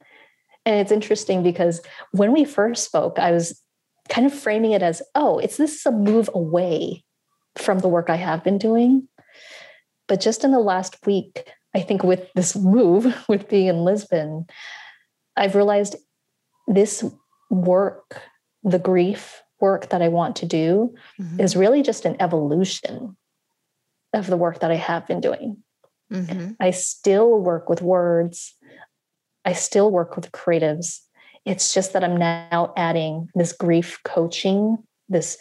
And 0.64 0.78
it's 0.78 0.92
interesting 0.92 1.42
because 1.42 1.80
when 2.12 2.32
we 2.32 2.44
first 2.44 2.84
spoke, 2.84 3.18
I 3.18 3.32
was 3.32 3.60
kind 4.08 4.26
of 4.26 4.32
framing 4.32 4.72
it 4.72 4.82
as, 4.82 5.02
oh, 5.14 5.38
it's 5.38 5.56
this 5.56 5.74
is 5.74 5.86
a 5.86 5.90
move 5.90 6.30
away 6.34 7.04
from 7.56 7.80
the 7.80 7.88
work 7.88 8.10
I 8.10 8.16
have 8.16 8.44
been 8.44 8.58
doing. 8.58 9.08
But 10.08 10.20
just 10.20 10.44
in 10.44 10.50
the 10.50 10.60
last 10.60 10.98
week, 11.06 11.48
I 11.74 11.80
think 11.80 12.02
with 12.02 12.28
this 12.34 12.56
move, 12.56 13.14
with 13.28 13.48
being 13.48 13.68
in 13.68 13.84
Lisbon, 13.84 14.46
I've 15.36 15.54
realized 15.54 15.96
this 16.66 17.04
work, 17.50 18.20
the 18.62 18.78
grief 18.78 19.42
work 19.60 19.90
that 19.90 20.02
I 20.02 20.08
want 20.08 20.36
to 20.36 20.46
do, 20.46 20.94
mm-hmm. 21.20 21.40
is 21.40 21.56
really 21.56 21.82
just 21.82 22.04
an 22.04 22.16
evolution 22.20 23.16
of 24.12 24.26
the 24.26 24.36
work 24.36 24.60
that 24.60 24.70
I 24.70 24.76
have 24.76 25.06
been 25.06 25.20
doing. 25.20 25.62
Mm-hmm. 26.12 26.52
I 26.60 26.72
still 26.72 27.38
work 27.38 27.68
with 27.68 27.80
words. 27.80 28.54
I 29.44 29.54
still 29.54 29.90
work 29.90 30.16
with 30.16 30.32
creatives. 30.32 31.00
It's 31.44 31.72
just 31.72 31.92
that 31.94 32.04
I'm 32.04 32.16
now 32.16 32.72
adding 32.76 33.28
this 33.34 33.52
grief 33.52 33.98
coaching, 34.04 34.78
this 35.08 35.38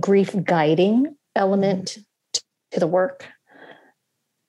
grief 0.00 0.34
guiding 0.44 1.14
element 1.36 1.98
to 2.32 2.80
the 2.80 2.86
work. 2.86 3.26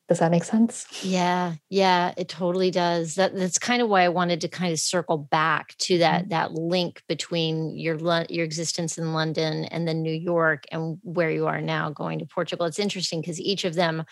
Does 0.07 0.19
that 0.19 0.31
make 0.31 0.45
sense? 0.45 0.87
Yeah, 1.03 1.55
yeah, 1.69 2.13
it 2.15 2.29
totally 2.29 2.71
does. 2.71 3.15
That 3.15 3.35
that's 3.35 3.59
kind 3.59 3.81
of 3.81 3.89
why 3.89 4.03
I 4.03 4.09
wanted 4.09 4.39
to 4.41 4.47
kind 4.47 4.71
of 4.71 4.79
circle 4.79 5.17
back 5.17 5.75
to 5.79 5.97
that 5.97 6.21
mm-hmm. 6.21 6.29
that 6.29 6.53
link 6.53 7.03
between 7.09 7.77
your 7.77 7.97
your 8.29 8.45
existence 8.45 8.97
in 8.97 9.13
London 9.13 9.65
and 9.65 9.85
then 9.85 10.01
New 10.01 10.13
York 10.13 10.63
and 10.71 10.97
where 11.03 11.29
you 11.29 11.47
are 11.47 11.59
now 11.59 11.89
going 11.89 12.19
to 12.19 12.25
Portugal. 12.25 12.65
It's 12.65 12.79
interesting 12.79 13.19
because 13.19 13.41
each 13.41 13.65
of 13.65 13.75
them 13.75 14.05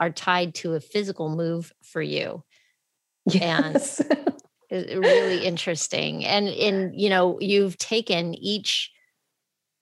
are 0.00 0.10
tied 0.10 0.54
to 0.54 0.72
a 0.72 0.80
physical 0.80 1.36
move 1.36 1.70
for 1.82 2.00
you. 2.00 2.42
Yes. 3.26 4.00
And 4.72 4.86
it's 4.86 4.94
really 4.94 5.44
interesting. 5.44 6.24
And 6.24 6.48
in 6.48 6.94
you 6.94 7.10
know, 7.10 7.38
you've 7.40 7.76
taken 7.76 8.34
each 8.34 8.90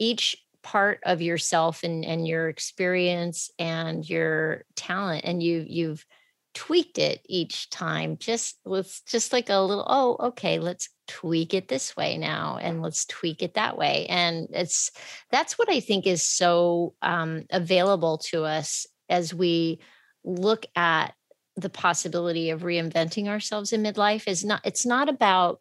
each 0.01 0.37
part 0.63 1.01
of 1.05 1.23
yourself 1.23 1.83
and 1.83 2.05
and 2.05 2.27
your 2.27 2.49
experience 2.49 3.51
and 3.59 4.09
your 4.09 4.65
talent 4.77 5.25
and 5.25 5.43
you 5.43 5.65
you've 5.67 6.05
tweaked 6.53 6.99
it 6.99 7.21
each 7.29 7.71
time 7.71 8.17
just 8.19 8.59
let's 8.65 9.03
just 9.03 9.33
like 9.33 9.49
a 9.49 9.61
little 9.61 9.87
oh 9.89 10.29
okay 10.29 10.59
let's 10.59 10.89
tweak 11.11 11.55
it 11.55 11.67
this 11.67 11.97
way 11.97 12.17
now 12.17 12.57
and 12.63 12.83
let's 12.83 13.05
tweak 13.05 13.43
it 13.43 13.55
that 13.55 13.77
way. 13.77 14.07
And 14.09 14.47
it's 14.53 14.93
that's 15.33 15.59
what 15.59 15.69
i 15.69 15.81
think 15.81 16.07
is 16.07 16.23
so 16.23 16.95
um, 17.03 17.47
available 17.51 18.19
to 18.31 18.45
us 18.45 18.87
as 19.09 19.35
we 19.35 19.81
look 20.23 20.67
at 20.77 21.15
the 21.57 21.69
possibility 21.69 22.51
of 22.51 22.63
reinventing 22.63 23.27
ourselves 23.27 23.73
in 23.73 23.83
midlife 23.83 24.29
is 24.29 24.45
not 24.45 24.61
it's 24.65 24.87
not 24.87 25.09
about 25.09 25.61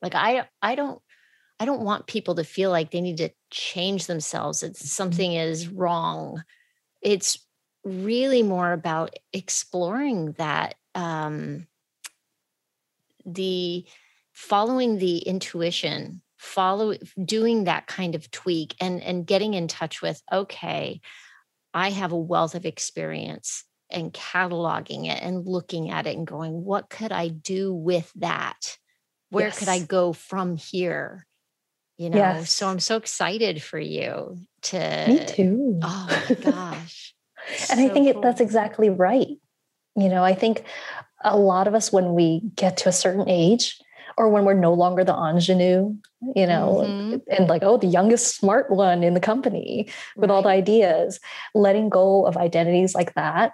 like 0.00 0.14
i 0.14 0.46
i 0.62 0.74
don't 0.74 1.00
I 1.62 1.64
don't 1.64 1.82
want 1.82 2.08
people 2.08 2.34
to 2.34 2.42
feel 2.42 2.72
like 2.72 2.90
they 2.90 3.00
need 3.00 3.18
to 3.18 3.30
change 3.52 4.08
themselves. 4.08 4.64
It's 4.64 4.80
mm-hmm. 4.80 4.88
something 4.88 5.32
is 5.32 5.68
wrong. 5.68 6.42
It's 7.00 7.38
really 7.84 8.42
more 8.42 8.72
about 8.72 9.14
exploring 9.32 10.32
that 10.38 10.74
um, 10.96 11.68
the 13.24 13.86
following 14.32 14.98
the 14.98 15.18
intuition 15.18 16.20
follow 16.36 16.94
doing 17.24 17.64
that 17.64 17.86
kind 17.86 18.16
of 18.16 18.28
tweak 18.32 18.74
and 18.80 19.00
and 19.00 19.24
getting 19.24 19.54
in 19.54 19.68
touch 19.68 20.02
with 20.02 20.20
okay 20.32 21.00
i 21.72 21.90
have 21.90 22.10
a 22.10 22.18
wealth 22.18 22.56
of 22.56 22.66
experience 22.66 23.62
and 23.90 24.12
cataloging 24.12 25.06
it 25.06 25.22
and 25.22 25.46
looking 25.46 25.90
at 25.90 26.08
it 26.08 26.16
and 26.16 26.26
going 26.26 26.64
what 26.64 26.90
could 26.90 27.12
i 27.12 27.28
do 27.28 27.72
with 27.72 28.10
that 28.16 28.76
where 29.30 29.46
yes. 29.46 29.58
could 29.58 29.68
i 29.68 29.78
go 29.78 30.12
from 30.12 30.56
here 30.56 31.24
you 32.02 32.10
know 32.10 32.16
yes. 32.16 32.50
so 32.52 32.66
i'm 32.66 32.80
so 32.80 32.96
excited 32.96 33.62
for 33.62 33.78
you 33.78 34.36
to 34.60 35.04
me 35.06 35.24
too 35.24 35.78
oh 35.82 36.06
my 36.28 36.34
gosh 36.50 37.14
and 37.70 37.78
so 37.78 37.84
i 37.84 37.88
think 37.88 38.12
cool. 38.12 38.20
that's 38.20 38.40
exactly 38.40 38.90
right 38.90 39.38
you 39.96 40.08
know 40.08 40.24
i 40.24 40.34
think 40.34 40.64
a 41.24 41.36
lot 41.36 41.68
of 41.68 41.74
us 41.74 41.92
when 41.92 42.14
we 42.14 42.40
get 42.56 42.76
to 42.76 42.88
a 42.88 42.92
certain 42.92 43.28
age 43.28 43.78
or 44.18 44.28
when 44.28 44.44
we're 44.44 44.52
no 44.52 44.74
longer 44.74 45.04
the 45.04 45.14
ingenue 45.14 45.94
you 46.34 46.46
know 46.46 46.82
mm-hmm. 46.84 47.16
and 47.30 47.48
like 47.48 47.62
oh 47.62 47.76
the 47.76 47.86
youngest 47.86 48.36
smart 48.36 48.68
one 48.68 49.04
in 49.04 49.14
the 49.14 49.20
company 49.20 49.88
with 50.16 50.28
right. 50.28 50.34
all 50.34 50.42
the 50.42 50.48
ideas 50.48 51.20
letting 51.54 51.88
go 51.88 52.26
of 52.26 52.36
identities 52.36 52.96
like 52.96 53.14
that 53.14 53.52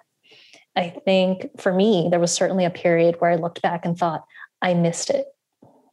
i 0.75 0.89
think 0.89 1.47
for 1.59 1.71
me 1.71 2.07
there 2.09 2.19
was 2.19 2.33
certainly 2.33 2.65
a 2.65 2.71
period 2.71 3.15
where 3.19 3.29
i 3.29 3.35
looked 3.35 3.61
back 3.61 3.85
and 3.85 3.95
thought 3.97 4.23
i 4.61 4.73
missed 4.73 5.11
it 5.11 5.27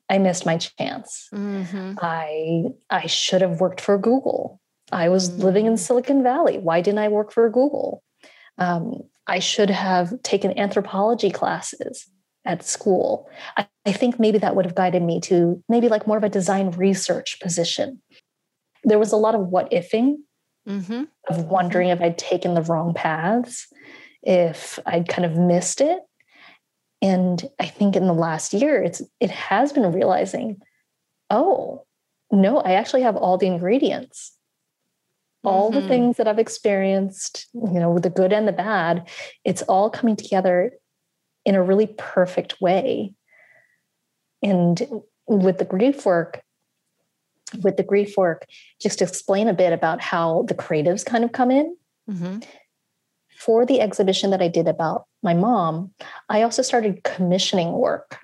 I 0.08 0.18
missed 0.18 0.46
my 0.46 0.56
chance. 0.56 1.28
Mm-hmm. 1.34 1.94
I 2.00 2.64
I 2.90 3.06
should 3.06 3.42
have 3.42 3.60
worked 3.60 3.80
for 3.80 3.98
Google. 3.98 4.60
I 4.92 5.08
was 5.08 5.30
mm-hmm. 5.30 5.42
living 5.42 5.66
in 5.66 5.74
mm. 5.74 5.78
Silicon 5.78 6.22
Valley. 6.22 6.58
Why 6.58 6.80
didn't 6.80 7.00
I 7.00 7.08
work 7.08 7.32
for 7.32 7.48
Google? 7.50 8.02
Um, 8.58 9.02
I 9.26 9.40
should 9.40 9.70
have 9.70 10.22
taken 10.22 10.58
anthropology 10.58 11.30
classes 11.30 12.08
at 12.44 12.64
school. 12.64 13.28
I, 13.56 13.66
I, 13.84 13.92
think 13.92 14.20
maybe 14.20 14.38
that 14.38 14.54
would 14.54 14.64
have 14.64 14.76
guided 14.76 15.02
me 15.02 15.20
to 15.22 15.62
maybe 15.68 15.88
like 15.88 16.06
more 16.06 16.16
of 16.16 16.24
a 16.24 16.28
design 16.28 16.70
research 16.70 17.38
position. 17.40 18.00
There 18.84 19.00
was 19.00 19.12
a 19.12 19.16
lot 19.16 19.34
of 19.34 19.48
what 19.48 19.70
ifing 19.72 20.18
mm-hmm. 20.66 21.04
of 21.28 21.44
wondering 21.44 21.88
if 21.88 22.00
I'd 22.00 22.18
taken 22.18 22.54
the 22.54 22.62
wrong 22.62 22.94
paths, 22.94 23.66
if 24.22 24.78
I'd 24.86 25.08
kind 25.08 25.24
of 25.24 25.36
missed 25.36 25.80
it. 25.80 25.98
And 27.02 27.48
I 27.58 27.66
think 27.66 27.96
in 27.96 28.06
the 28.06 28.14
last 28.14 28.52
year, 28.54 28.82
it's 28.82 29.02
it 29.20 29.30
has 29.30 29.72
been 29.72 29.92
realizing, 29.92 30.60
oh, 31.30 31.84
no, 32.32 32.58
I 32.58 32.72
actually 32.72 33.02
have 33.02 33.16
all 33.16 33.38
the 33.38 33.46
ingredients. 33.46 34.32
All 35.44 35.70
mm-hmm. 35.70 35.80
the 35.80 35.88
things 35.88 36.16
that 36.16 36.26
I've 36.26 36.38
experienced, 36.38 37.46
you 37.54 37.78
know, 37.78 37.90
with 37.90 38.02
the 38.02 38.10
good 38.10 38.32
and 38.32 38.48
the 38.48 38.52
bad, 38.52 39.08
it's 39.44 39.62
all 39.62 39.90
coming 39.90 40.16
together 40.16 40.72
in 41.44 41.54
a 41.54 41.62
really 41.62 41.94
perfect 41.98 42.60
way. 42.60 43.12
And 44.42 45.02
with 45.28 45.58
the 45.58 45.64
grief 45.64 46.04
work, 46.04 46.42
with 47.62 47.76
the 47.76 47.84
grief 47.84 48.16
work, 48.16 48.46
just 48.80 48.98
to 48.98 49.04
explain 49.04 49.46
a 49.48 49.54
bit 49.54 49.72
about 49.72 50.00
how 50.00 50.44
the 50.48 50.54
creatives 50.54 51.04
kind 51.04 51.22
of 51.22 51.32
come 51.32 51.50
in. 51.50 51.76
Mm-hmm 52.10 52.38
for 53.36 53.66
the 53.66 53.80
exhibition 53.80 54.30
that 54.30 54.42
I 54.42 54.48
did 54.48 54.68
about 54.68 55.06
my 55.22 55.34
mom, 55.34 55.92
I 56.28 56.42
also 56.42 56.62
started 56.62 57.04
commissioning 57.04 57.72
work. 57.72 58.18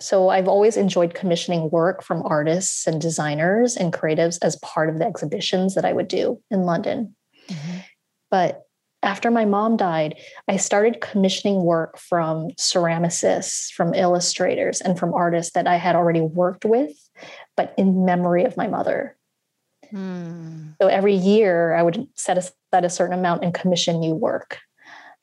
So 0.00 0.28
I've 0.28 0.48
always 0.48 0.76
enjoyed 0.76 1.14
commissioning 1.14 1.70
work 1.70 2.02
from 2.02 2.22
artists 2.24 2.86
and 2.86 3.00
designers 3.00 3.76
and 3.76 3.92
creatives 3.92 4.38
as 4.42 4.56
part 4.56 4.88
of 4.88 4.98
the 4.98 5.06
exhibitions 5.06 5.74
that 5.74 5.84
I 5.84 5.92
would 5.92 6.08
do 6.08 6.40
in 6.50 6.62
London. 6.62 7.14
Mm-hmm. 7.48 7.78
But 8.30 8.62
after 9.02 9.30
my 9.30 9.44
mom 9.44 9.76
died, 9.76 10.18
I 10.48 10.56
started 10.56 11.00
commissioning 11.00 11.62
work 11.62 11.98
from 11.98 12.48
ceramicists, 12.52 13.70
from 13.70 13.94
illustrators, 13.94 14.80
and 14.80 14.98
from 14.98 15.12
artists 15.12 15.52
that 15.52 15.66
I 15.66 15.76
had 15.76 15.94
already 15.94 16.22
worked 16.22 16.64
with, 16.64 16.92
but 17.56 17.74
in 17.76 18.04
memory 18.04 18.44
of 18.44 18.56
my 18.56 18.66
mother. 18.66 19.16
Hmm. 19.94 20.70
So 20.82 20.88
every 20.88 21.14
year 21.14 21.74
I 21.74 21.82
would 21.82 22.08
set 22.16 22.36
aside 22.36 22.84
a 22.84 22.90
certain 22.90 23.16
amount 23.16 23.44
and 23.44 23.54
commission 23.54 24.00
new 24.00 24.14
work. 24.14 24.58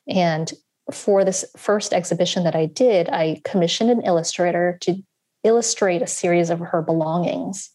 And 0.08 0.50
for 0.90 1.26
this 1.26 1.44
first 1.58 1.92
exhibition 1.92 2.44
that 2.44 2.56
I 2.56 2.66
did, 2.66 3.10
I 3.10 3.42
commissioned 3.44 3.90
an 3.90 4.00
illustrator 4.00 4.78
to 4.82 4.96
illustrate 5.44 6.00
a 6.00 6.06
series 6.06 6.48
of 6.48 6.58
her 6.58 6.80
belongings. 6.80 7.70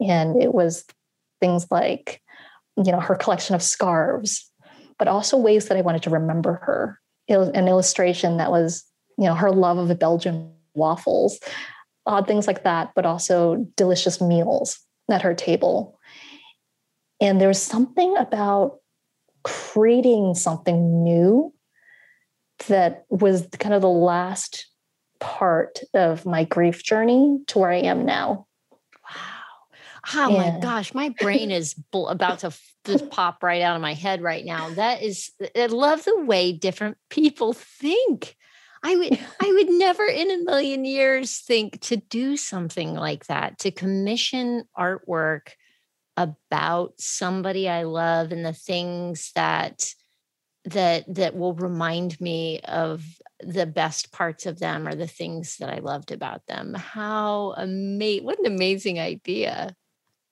And 0.00 0.42
it 0.42 0.54
was 0.54 0.86
things 1.40 1.66
like, 1.70 2.22
you 2.82 2.90
know, 2.90 3.00
her 3.00 3.14
collection 3.14 3.54
of 3.54 3.62
scarves, 3.62 4.50
but 4.98 5.08
also 5.08 5.36
ways 5.36 5.68
that 5.68 5.76
I 5.76 5.82
wanted 5.82 6.04
to 6.04 6.10
remember 6.10 6.54
her. 6.64 7.00
An 7.28 7.68
illustration 7.68 8.38
that 8.38 8.50
was, 8.50 8.82
you 9.18 9.24
know, 9.24 9.34
her 9.34 9.52
love 9.52 9.76
of 9.76 9.98
Belgian 9.98 10.54
waffles, 10.74 11.38
odd 12.06 12.26
things 12.26 12.46
like 12.46 12.64
that, 12.64 12.92
but 12.94 13.04
also 13.04 13.66
delicious 13.76 14.22
meals 14.22 14.78
at 15.10 15.22
her 15.22 15.34
table. 15.34 15.98
And 17.20 17.40
there 17.40 17.48
was 17.48 17.62
something 17.62 18.16
about 18.16 18.78
creating 19.44 20.34
something 20.34 21.02
new 21.02 21.52
that 22.68 23.04
was 23.08 23.46
kind 23.58 23.74
of 23.74 23.82
the 23.82 23.88
last 23.88 24.66
part 25.20 25.80
of 25.94 26.26
my 26.26 26.44
grief 26.44 26.82
journey 26.82 27.38
to 27.46 27.58
where 27.58 27.70
I 27.70 27.78
am 27.78 28.04
now. 28.04 28.46
Wow. 29.04 29.36
Oh 30.14 30.30
my 30.30 30.58
gosh, 30.60 30.94
my 30.94 31.10
brain 31.20 31.50
is 31.50 31.74
about 31.92 32.40
to 32.40 32.52
just 32.84 33.10
pop 33.10 33.42
right 33.42 33.62
out 33.62 33.76
of 33.76 33.82
my 33.82 33.94
head 33.94 34.22
right 34.22 34.44
now. 34.44 34.70
That 34.70 35.02
is, 35.02 35.30
I 35.56 35.66
love 35.66 36.04
the 36.04 36.24
way 36.24 36.52
different 36.52 36.96
people 37.08 37.52
think. 37.52 38.36
I 38.86 38.94
would, 38.94 39.18
I 39.42 39.52
would 39.52 39.70
never 39.70 40.04
in 40.04 40.30
a 40.30 40.44
million 40.44 40.84
years 40.84 41.38
think 41.38 41.80
to 41.82 41.96
do 41.96 42.36
something 42.36 42.94
like 42.94 43.26
that, 43.26 43.58
to 43.60 43.70
commission 43.70 44.64
artwork 44.78 45.50
about 46.16 46.94
somebody 46.98 47.68
I 47.68 47.82
love 47.82 48.32
and 48.32 48.44
the 48.44 48.52
things 48.52 49.32
that 49.34 49.84
that 50.64 51.04
that 51.14 51.36
will 51.36 51.54
remind 51.54 52.20
me 52.20 52.60
of 52.60 53.04
the 53.40 53.66
best 53.66 54.12
parts 54.12 54.46
of 54.46 54.58
them 54.58 54.88
or 54.88 54.94
the 54.96 55.06
things 55.06 55.58
that 55.58 55.70
I 55.70 55.78
loved 55.78 56.10
about 56.10 56.44
them. 56.46 56.74
How 56.74 57.54
amazing 57.56 58.24
what 58.24 58.38
an 58.38 58.46
amazing 58.46 58.98
idea. 58.98 59.76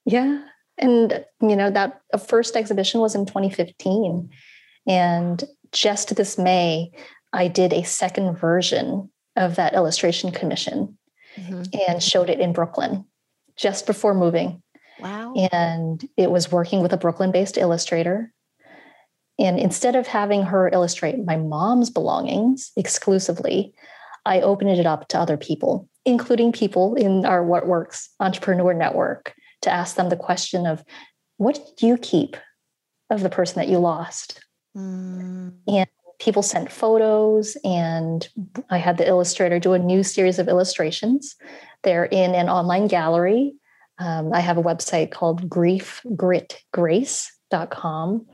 Yeah. 0.06 0.42
And 0.78 1.24
you 1.40 1.54
know, 1.54 1.70
that 1.70 2.00
uh, 2.12 2.18
first 2.18 2.56
exhibition 2.56 3.00
was 3.00 3.14
in 3.14 3.26
2015. 3.26 4.30
And 4.86 5.44
just 5.72 6.14
this 6.16 6.38
May, 6.38 6.90
I 7.34 7.48
did 7.48 7.72
a 7.72 7.82
second 7.82 8.36
version 8.36 9.10
of 9.36 9.56
that 9.56 9.74
illustration 9.74 10.30
commission 10.30 10.96
mm-hmm. 11.36 11.62
and 11.88 12.02
showed 12.02 12.30
it 12.30 12.40
in 12.40 12.52
Brooklyn 12.52 13.04
just 13.56 13.86
before 13.86 14.14
moving. 14.14 14.62
Wow. 15.00 15.34
And 15.52 16.08
it 16.16 16.30
was 16.30 16.52
working 16.52 16.80
with 16.80 16.92
a 16.92 16.96
Brooklyn 16.96 17.32
based 17.32 17.58
illustrator. 17.58 18.32
And 19.38 19.58
instead 19.58 19.96
of 19.96 20.06
having 20.06 20.44
her 20.44 20.68
illustrate 20.72 21.24
my 21.24 21.36
mom's 21.36 21.90
belongings 21.90 22.70
exclusively, 22.76 23.74
I 24.24 24.40
opened 24.40 24.70
it 24.70 24.86
up 24.86 25.08
to 25.08 25.18
other 25.18 25.36
people, 25.36 25.88
including 26.04 26.52
people 26.52 26.94
in 26.94 27.26
our 27.26 27.44
What 27.44 27.66
Works 27.66 28.10
Entrepreneur 28.20 28.72
Network, 28.72 29.34
to 29.62 29.70
ask 29.70 29.96
them 29.96 30.08
the 30.08 30.16
question 30.16 30.66
of 30.66 30.84
what 31.36 31.54
did 31.54 31.84
you 31.84 31.96
keep 31.96 32.36
of 33.10 33.22
the 33.22 33.28
person 33.28 33.56
that 33.56 33.68
you 33.68 33.78
lost? 33.78 34.40
Mm. 34.76 35.56
And 35.66 35.88
people 36.24 36.42
sent 36.42 36.72
photos, 36.72 37.56
and 37.64 38.28
I 38.70 38.78
had 38.78 38.98
the 38.98 39.06
illustrator 39.06 39.58
do 39.58 39.74
a 39.74 39.78
new 39.78 40.02
series 40.02 40.38
of 40.38 40.48
illustrations. 40.48 41.36
They're 41.82 42.06
in 42.06 42.34
an 42.34 42.48
online 42.48 42.88
gallery 42.88 43.54
um, 43.98 44.32
I 44.32 44.40
have 44.40 44.56
a 44.58 44.62
website 44.62 45.12
called 45.12 45.48
griefgritgrace.com, 45.48 48.26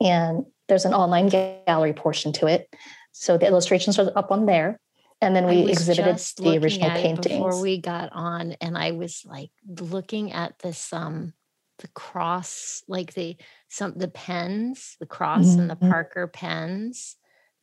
and 0.00 0.46
there's 0.68 0.84
an 0.84 0.94
online 0.94 1.26
gallery 1.28 1.92
portion 1.92 2.32
to 2.34 2.46
it. 2.46 2.72
So 3.12 3.36
the 3.36 3.46
illustrations 3.46 3.98
are 3.98 4.12
up 4.16 4.30
on 4.30 4.46
there. 4.46 4.78
And 5.20 5.34
then 5.34 5.46
we 5.46 5.68
exhibited 5.68 6.16
the 6.36 6.60
original 6.62 6.90
paintings 6.90 7.26
before 7.26 7.60
we 7.60 7.80
got 7.80 8.10
on, 8.12 8.52
and 8.60 8.78
I 8.78 8.92
was 8.92 9.24
like 9.26 9.50
looking 9.66 10.32
at 10.32 10.56
this 10.60 10.92
um 10.92 11.32
the 11.80 11.88
cross, 11.88 12.84
like 12.86 13.14
the 13.14 13.36
some 13.68 13.94
the 13.96 14.06
pens, 14.06 14.94
the 15.00 15.06
cross 15.06 15.46
mm-hmm. 15.46 15.62
and 15.62 15.70
the 15.70 15.74
mm-hmm. 15.74 15.90
Parker 15.90 16.28
pens. 16.28 17.16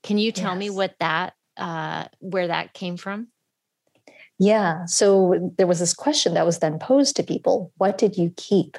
Can 0.06 0.18
you 0.18 0.32
tell 0.32 0.54
yes. 0.54 0.60
me 0.60 0.70
what 0.70 0.96
that 1.00 1.34
uh 1.58 2.06
where 2.20 2.48
that 2.48 2.74
came 2.74 2.96
from? 2.96 3.28
Yeah. 4.38 4.86
So 4.86 5.52
there 5.58 5.68
was 5.68 5.80
this 5.80 5.94
question 5.94 6.36
that 6.36 6.46
was 6.46 6.60
then 6.60 6.80
posed 6.80 7.16
to 7.16 7.24
people 7.24 7.74
What 7.78 7.98
did 7.98 8.16
you 8.16 8.32
keep? 8.38 8.78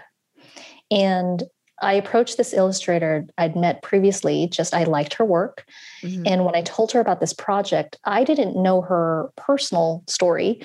And 0.90 1.42
I 1.82 1.94
approached 1.94 2.36
this 2.36 2.54
illustrator 2.54 3.26
I'd 3.36 3.56
met 3.56 3.82
previously, 3.82 4.46
just 4.46 4.72
I 4.72 4.84
liked 4.84 5.14
her 5.14 5.24
work. 5.24 5.66
Mm-hmm. 6.02 6.22
And 6.26 6.44
when 6.44 6.54
I 6.54 6.62
told 6.62 6.92
her 6.92 7.00
about 7.00 7.20
this 7.20 7.34
project, 7.34 7.98
I 8.04 8.24
didn't 8.24 8.60
know 8.62 8.80
her 8.82 9.30
personal 9.36 10.02
story, 10.06 10.62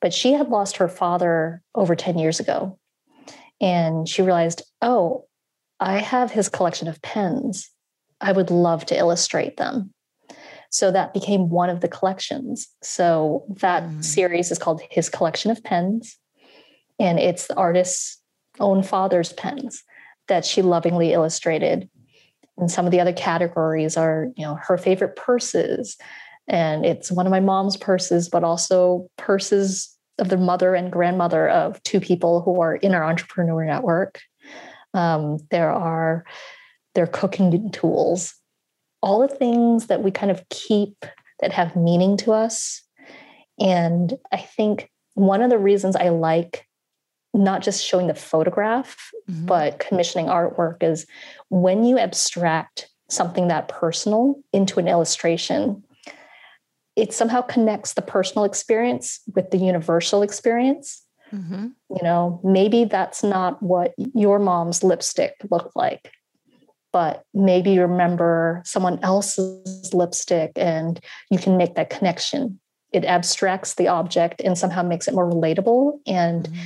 but 0.00 0.14
she 0.14 0.32
had 0.32 0.48
lost 0.48 0.78
her 0.78 0.88
father 0.88 1.60
over 1.74 1.94
10 1.94 2.18
years 2.18 2.40
ago. 2.40 2.78
And 3.60 4.08
she 4.08 4.22
realized, 4.22 4.62
oh, 4.80 5.26
I 5.80 5.98
have 5.98 6.30
his 6.30 6.48
collection 6.48 6.88
of 6.88 7.02
pens. 7.02 7.70
I 8.20 8.32
would 8.32 8.50
love 8.50 8.86
to 8.86 8.96
illustrate 8.96 9.58
them. 9.58 9.92
So 10.74 10.90
that 10.90 11.14
became 11.14 11.50
one 11.50 11.70
of 11.70 11.82
the 11.82 11.88
collections. 11.88 12.66
So 12.82 13.44
that 13.60 13.84
mm. 13.84 14.04
series 14.04 14.50
is 14.50 14.58
called 14.58 14.82
His 14.90 15.08
Collection 15.08 15.52
of 15.52 15.62
Pens. 15.62 16.18
And 16.98 17.20
it's 17.20 17.46
the 17.46 17.54
artist's 17.54 18.20
own 18.58 18.82
father's 18.82 19.32
pens 19.32 19.84
that 20.26 20.44
she 20.44 20.62
lovingly 20.62 21.12
illustrated. 21.12 21.88
And 22.58 22.68
some 22.68 22.86
of 22.86 22.90
the 22.90 22.98
other 22.98 23.12
categories 23.12 23.96
are, 23.96 24.26
you 24.36 24.44
know, 24.44 24.58
her 24.60 24.76
favorite 24.76 25.14
purses. 25.14 25.96
And 26.48 26.84
it's 26.84 27.12
one 27.12 27.26
of 27.26 27.30
my 27.30 27.38
mom's 27.38 27.76
purses, 27.76 28.28
but 28.28 28.42
also 28.42 29.08
purses 29.16 29.96
of 30.18 30.28
the 30.28 30.36
mother 30.36 30.74
and 30.74 30.90
grandmother 30.90 31.48
of 31.48 31.80
two 31.84 32.00
people 32.00 32.42
who 32.42 32.60
are 32.60 32.74
in 32.74 32.94
our 32.94 33.04
entrepreneur 33.04 33.64
network. 33.64 34.20
Um, 34.92 35.38
there 35.52 35.70
are 35.70 36.24
their 36.96 37.06
cooking 37.06 37.70
tools 37.70 38.34
all 39.04 39.20
the 39.20 39.34
things 39.34 39.88
that 39.88 40.02
we 40.02 40.10
kind 40.10 40.32
of 40.32 40.42
keep 40.48 41.04
that 41.40 41.52
have 41.52 41.76
meaning 41.76 42.16
to 42.16 42.32
us. 42.32 42.82
And 43.60 44.14
I 44.32 44.38
think 44.38 44.90
one 45.12 45.42
of 45.42 45.50
the 45.50 45.58
reasons 45.58 45.94
I 45.94 46.08
like 46.08 46.66
not 47.34 47.62
just 47.62 47.84
showing 47.84 48.06
the 48.06 48.14
photograph, 48.14 49.10
mm-hmm. 49.28 49.44
but 49.44 49.78
commissioning 49.78 50.26
artwork 50.26 50.82
is 50.82 51.06
when 51.50 51.84
you 51.84 51.98
abstract 51.98 52.88
something 53.10 53.48
that 53.48 53.68
personal 53.68 54.36
into 54.52 54.80
an 54.80 54.88
illustration, 54.88 55.84
it 56.96 57.12
somehow 57.12 57.42
connects 57.42 57.94
the 57.94 58.02
personal 58.02 58.44
experience 58.44 59.20
with 59.34 59.50
the 59.50 59.58
universal 59.58 60.22
experience. 60.22 61.02
Mm-hmm. 61.32 61.66
You 61.90 62.02
know, 62.02 62.40
maybe 62.42 62.84
that's 62.84 63.22
not 63.22 63.62
what 63.62 63.92
your 64.14 64.38
mom's 64.38 64.82
lipstick 64.82 65.34
looked 65.50 65.76
like, 65.76 66.12
but 66.94 67.24
maybe 67.34 67.80
remember 67.80 68.62
someone 68.64 69.00
else's 69.02 69.92
lipstick 69.92 70.52
and 70.54 71.00
you 71.28 71.40
can 71.40 71.56
make 71.56 71.74
that 71.74 71.90
connection. 71.90 72.60
It 72.92 73.04
abstracts 73.04 73.74
the 73.74 73.88
object 73.88 74.40
and 74.40 74.56
somehow 74.56 74.84
makes 74.84 75.08
it 75.08 75.14
more 75.14 75.28
relatable. 75.28 75.98
And 76.06 76.44
mm-hmm. 76.44 76.62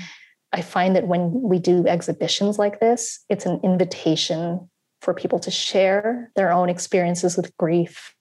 I 0.53 0.61
find 0.61 0.95
that 0.97 1.09
when 1.09 1.33
we 1.33 1.59
do 1.59 1.87
exhibitions 1.87 2.59
like 2.59 2.79
this, 2.79 3.25
it's 3.31 3.47
an 3.47 3.59
invitation 3.65 4.69
for 5.01 5.15
people 5.15 5.39
to 5.39 5.51
share 5.51 6.31
their 6.37 6.53
own 6.53 6.69
experiences 6.69 7.39
with 7.39 7.57
grief 7.57 8.15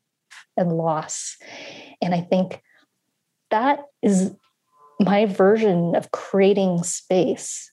and 0.55 0.71
loss. 0.71 1.35
And 2.01 2.15
I 2.15 2.21
think 2.21 2.61
that 3.51 3.79
is 4.01 4.33
my 4.97 5.25
version 5.25 5.93
of 5.93 6.11
creating 6.11 6.83
space, 6.83 7.69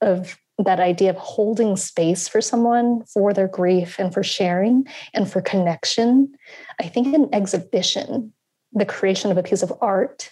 of 0.00 0.38
that 0.64 0.80
idea 0.80 1.10
of 1.10 1.16
holding 1.16 1.76
space 1.76 2.28
for 2.28 2.40
someone 2.40 3.04
for 3.04 3.32
their 3.32 3.48
grief 3.48 3.98
and 3.98 4.12
for 4.12 4.22
sharing 4.22 4.86
and 5.14 5.30
for 5.30 5.40
connection. 5.40 6.34
I 6.80 6.88
think 6.88 7.14
an 7.14 7.28
exhibition, 7.32 8.32
the 8.72 8.86
creation 8.86 9.30
of 9.30 9.38
a 9.38 9.42
piece 9.42 9.62
of 9.62 9.72
art, 9.80 10.30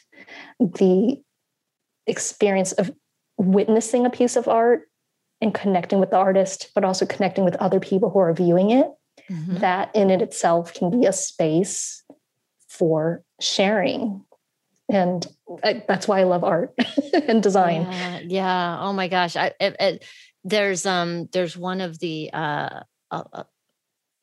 the 0.58 1.22
experience 2.06 2.72
of 2.72 2.92
witnessing 3.36 4.06
a 4.06 4.10
piece 4.10 4.36
of 4.36 4.48
art 4.48 4.88
and 5.40 5.54
connecting 5.54 6.00
with 6.00 6.10
the 6.10 6.16
artist, 6.16 6.70
but 6.74 6.84
also 6.84 7.06
connecting 7.06 7.44
with 7.44 7.56
other 7.56 7.80
people 7.80 8.10
who 8.10 8.18
are 8.18 8.34
viewing 8.34 8.70
it, 8.70 8.88
mm-hmm. 9.30 9.56
that 9.58 9.94
in 9.94 10.10
it 10.10 10.20
itself 10.20 10.74
can 10.74 10.90
be 10.90 11.06
a 11.06 11.12
space 11.12 12.04
for 12.68 13.22
sharing 13.40 14.24
and 14.90 15.26
I, 15.62 15.82
that's 15.86 16.08
why 16.08 16.20
I 16.20 16.24
love 16.24 16.44
art 16.44 16.74
and 17.28 17.42
design. 17.42 17.82
Yeah, 17.82 18.20
yeah, 18.26 18.78
Oh 18.80 18.92
my 18.92 19.08
gosh. 19.08 19.36
I, 19.36 19.52
it, 19.60 19.76
it, 19.78 20.04
there's 20.44 20.86
um 20.86 21.28
there's 21.32 21.56
one 21.56 21.80
of 21.80 21.98
the 21.98 22.30
uh, 22.32 22.80
uh 23.10 23.44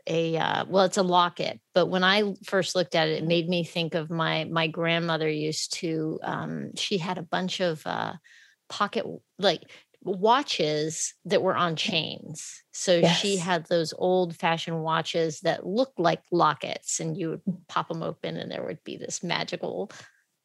a 0.10 0.38
uh, 0.38 0.66
well 0.68 0.86
it's 0.86 0.98
a 0.98 1.04
locket 1.04 1.60
but 1.76 1.88
when 1.88 2.04
i 2.04 2.34
first 2.46 2.76
looked 2.76 2.96
at 2.96 3.10
it 3.10 3.20
it 3.20 3.28
made 3.28 3.48
me 3.50 3.64
think 3.66 3.94
of 3.94 4.10
my 4.10 4.46
my 4.46 4.66
grandmother 4.66 5.30
used 5.30 5.74
to 5.74 6.18
um 6.24 6.72
she 6.76 6.98
had 6.98 7.18
a 7.18 7.22
bunch 7.24 7.60
of 7.60 7.86
uh 7.86 8.14
pocket 8.70 9.06
like 9.38 9.62
watches 10.08 11.14
that 11.26 11.42
were 11.42 11.56
on 11.56 11.76
chains. 11.76 12.64
So 12.72 13.02
Yes. 13.02 13.20
she 13.20 13.38
had 13.38 13.66
those 13.66 13.94
old 13.98 14.36
fashioned 14.36 14.82
watches 14.82 15.42
that 15.42 15.66
looked 15.66 16.00
like 16.00 16.22
lockets, 16.32 17.00
and 17.00 17.18
you 17.18 17.30
would 17.30 17.42
pop 17.68 17.90
them 17.90 18.04
open, 18.04 18.38
and 18.38 18.52
there 18.52 18.64
would 18.64 18.84
be 18.84 18.98
this 18.98 19.24
magical 19.24 19.92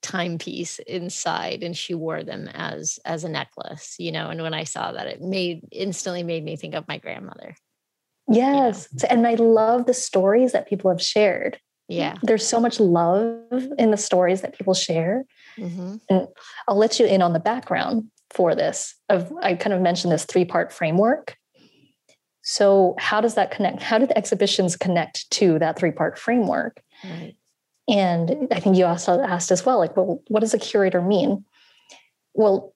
timepiece 0.02 0.78
inside 0.80 1.62
and 1.62 1.76
she 1.76 1.94
wore 1.94 2.22
them 2.22 2.48
as 2.52 2.98
as 3.04 3.24
a 3.24 3.28
necklace 3.28 3.94
you 3.98 4.12
know 4.12 4.28
and 4.30 4.42
when 4.42 4.52
i 4.54 4.64
saw 4.64 4.92
that 4.92 5.06
it 5.06 5.20
made 5.22 5.62
instantly 5.70 6.22
made 6.22 6.44
me 6.44 6.56
think 6.56 6.74
of 6.74 6.86
my 6.88 6.98
grandmother 6.98 7.54
Yes. 8.28 8.88
And 9.10 9.26
I 9.26 9.34
love 9.34 9.86
the 9.86 9.94
stories 9.94 10.52
that 10.52 10.68
people 10.68 10.90
have 10.90 11.02
shared. 11.02 11.58
yeah 11.88 12.16
There's 12.22 12.46
so 12.46 12.60
much 12.60 12.78
love 12.80 13.42
in 13.78 13.90
the 13.90 13.96
stories 13.96 14.40
that 14.42 14.56
people 14.56 14.74
share. 14.74 15.24
hmm 15.58 15.96
I'll 16.68 16.76
let 16.76 16.98
you 17.00 17.06
in 17.06 17.22
on 17.22 17.32
the 17.32 17.40
background 17.40 18.10
for 18.30 18.54
this. 18.54 18.94
Of 19.08 19.32
I 19.42 19.54
kind 19.54 19.72
of 19.72 19.80
mentioned 19.80 20.12
this 20.12 20.24
three-part 20.24 20.72
framework. 20.72 21.36
So 22.42 22.94
how 22.98 23.20
does 23.20 23.34
that 23.34 23.50
connect? 23.50 23.82
How 23.82 23.98
did 23.98 24.08
the 24.10 24.18
exhibitions 24.18 24.76
connect 24.76 25.30
to 25.32 25.58
that 25.58 25.78
three-part 25.78 26.18
framework? 26.18 26.82
right 27.04 27.34
And 27.92 28.48
I 28.50 28.58
think 28.58 28.78
you 28.78 28.86
also 28.86 29.20
asked 29.20 29.52
as 29.52 29.66
well, 29.66 29.76
like, 29.76 29.94
well, 29.94 30.22
what 30.28 30.40
does 30.40 30.54
a 30.54 30.58
curator 30.58 31.02
mean? 31.02 31.44
Well, 32.32 32.74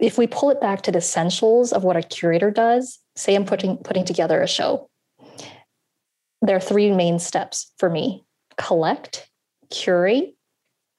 if 0.00 0.16
we 0.16 0.26
pull 0.26 0.48
it 0.48 0.62
back 0.62 0.80
to 0.82 0.90
the 0.90 0.98
essentials 0.98 1.74
of 1.74 1.84
what 1.84 1.98
a 1.98 2.02
curator 2.02 2.50
does, 2.50 2.98
say 3.16 3.34
I'm 3.34 3.44
putting 3.44 3.76
putting 3.76 4.06
together 4.06 4.40
a 4.40 4.48
show, 4.48 4.88
there 6.40 6.56
are 6.56 6.60
three 6.60 6.90
main 6.90 7.18
steps 7.18 7.70
for 7.76 7.90
me: 7.90 8.24
collect, 8.56 9.28
curate, 9.70 10.34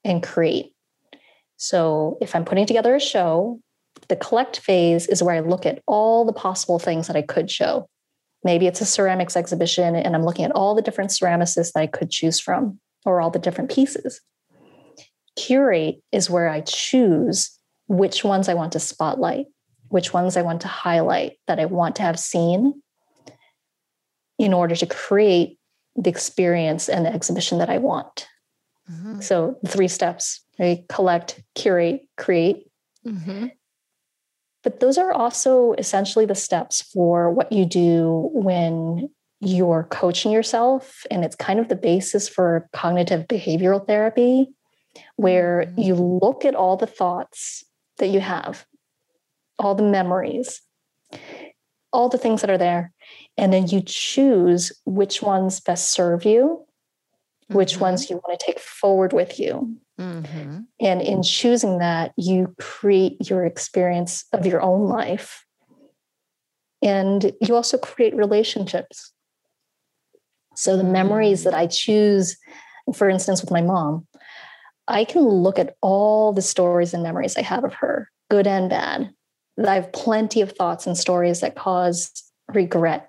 and 0.04 0.22
create. 0.22 0.72
So 1.56 2.16
if 2.20 2.36
I'm 2.36 2.44
putting 2.44 2.66
together 2.66 2.94
a 2.94 3.00
show, 3.00 3.60
the 4.08 4.14
collect 4.14 4.60
phase 4.60 5.08
is 5.08 5.20
where 5.20 5.34
I 5.34 5.40
look 5.40 5.66
at 5.66 5.82
all 5.88 6.24
the 6.24 6.32
possible 6.32 6.78
things 6.78 7.08
that 7.08 7.16
I 7.16 7.22
could 7.22 7.50
show. 7.50 7.88
Maybe 8.44 8.68
it's 8.68 8.80
a 8.80 8.86
ceramics 8.86 9.36
exhibition 9.36 9.96
and 9.96 10.14
I'm 10.14 10.24
looking 10.24 10.44
at 10.44 10.52
all 10.52 10.76
the 10.76 10.82
different 10.82 11.10
ceramicists 11.10 11.72
that 11.72 11.80
I 11.80 11.88
could 11.88 12.10
choose 12.10 12.38
from 12.38 12.78
or 13.08 13.22
all 13.22 13.30
the 13.30 13.38
different 13.38 13.70
pieces. 13.70 14.20
Curate 15.34 16.02
is 16.12 16.28
where 16.28 16.48
I 16.48 16.60
choose 16.60 17.58
which 17.86 18.22
ones 18.22 18.50
I 18.50 18.54
want 18.54 18.72
to 18.72 18.80
spotlight, 18.80 19.46
which 19.88 20.12
ones 20.12 20.36
I 20.36 20.42
want 20.42 20.60
to 20.60 20.68
highlight 20.68 21.38
that 21.46 21.58
I 21.58 21.64
want 21.64 21.96
to 21.96 22.02
have 22.02 22.18
seen 22.20 22.82
in 24.38 24.52
order 24.52 24.76
to 24.76 24.86
create 24.86 25.58
the 25.96 26.10
experience 26.10 26.88
and 26.88 27.06
the 27.06 27.12
exhibition 27.12 27.58
that 27.58 27.70
I 27.70 27.78
want. 27.78 28.28
Mhm. 28.90 29.22
So, 29.22 29.58
three 29.66 29.88
steps, 29.88 30.44
right? 30.58 30.86
Collect, 30.88 31.42
curate, 31.54 32.06
create. 32.16 32.70
Mhm. 33.06 33.52
But 34.62 34.80
those 34.80 34.98
are 34.98 35.12
also 35.12 35.72
essentially 35.72 36.26
the 36.26 36.34
steps 36.34 36.82
for 36.82 37.30
what 37.30 37.52
you 37.52 37.64
do 37.64 38.28
when 38.34 39.08
you're 39.40 39.86
coaching 39.90 40.32
yourself. 40.32 41.04
And 41.10 41.24
it's 41.24 41.36
kind 41.36 41.60
of 41.60 41.68
the 41.68 41.76
basis 41.76 42.28
for 42.28 42.68
cognitive 42.72 43.26
behavioral 43.28 43.86
therapy, 43.86 44.52
where 45.16 45.66
Mhm. 45.66 45.84
you 45.84 45.94
look 45.94 46.44
at 46.44 46.54
all 46.54 46.76
the 46.76 46.86
thoughts 46.86 47.64
that 47.98 48.08
you 48.08 48.20
have, 48.20 48.66
all 49.58 49.74
the 49.74 49.82
memories, 49.82 50.60
all 51.92 52.08
the 52.08 52.18
things 52.18 52.40
that 52.40 52.50
are 52.50 52.58
there, 52.58 52.92
and 53.36 53.52
then 53.52 53.66
you 53.66 53.80
choose 53.84 54.72
which 54.84 55.22
ones 55.22 55.60
best 55.60 55.90
serve 55.90 56.24
you, 56.24 56.66
which 57.48 57.76
Mhm. 57.76 57.80
ones 57.80 58.10
you 58.10 58.16
want 58.16 58.38
to 58.38 58.44
take 58.44 58.58
forward 58.58 59.12
with 59.12 59.38
you. 59.38 59.76
Mhm. 59.98 60.66
And 60.80 61.02
in 61.02 61.22
choosing 61.22 61.78
that, 61.78 62.12
you 62.16 62.54
create 62.58 63.30
your 63.30 63.44
experience 63.44 64.24
of 64.32 64.46
your 64.46 64.60
own 64.60 64.88
life. 64.88 65.44
And 66.82 67.32
you 67.40 67.56
also 67.56 67.78
create 67.78 68.14
relationships. 68.14 69.12
So 70.58 70.76
the 70.76 70.82
memories 70.82 71.44
that 71.44 71.54
I 71.54 71.68
choose, 71.68 72.36
for 72.92 73.08
instance, 73.08 73.40
with 73.40 73.52
my 73.52 73.60
mom, 73.62 74.08
I 74.88 75.04
can 75.04 75.22
look 75.22 75.56
at 75.56 75.76
all 75.82 76.32
the 76.32 76.42
stories 76.42 76.92
and 76.92 77.00
memories 77.00 77.36
I 77.36 77.42
have 77.42 77.62
of 77.62 77.74
her, 77.74 78.10
good 78.28 78.48
and 78.48 78.68
bad. 78.68 79.12
I 79.64 79.74
have 79.76 79.92
plenty 79.92 80.40
of 80.40 80.50
thoughts 80.50 80.84
and 80.84 80.98
stories 80.98 81.42
that 81.42 81.54
cause 81.54 82.10
regret 82.52 83.08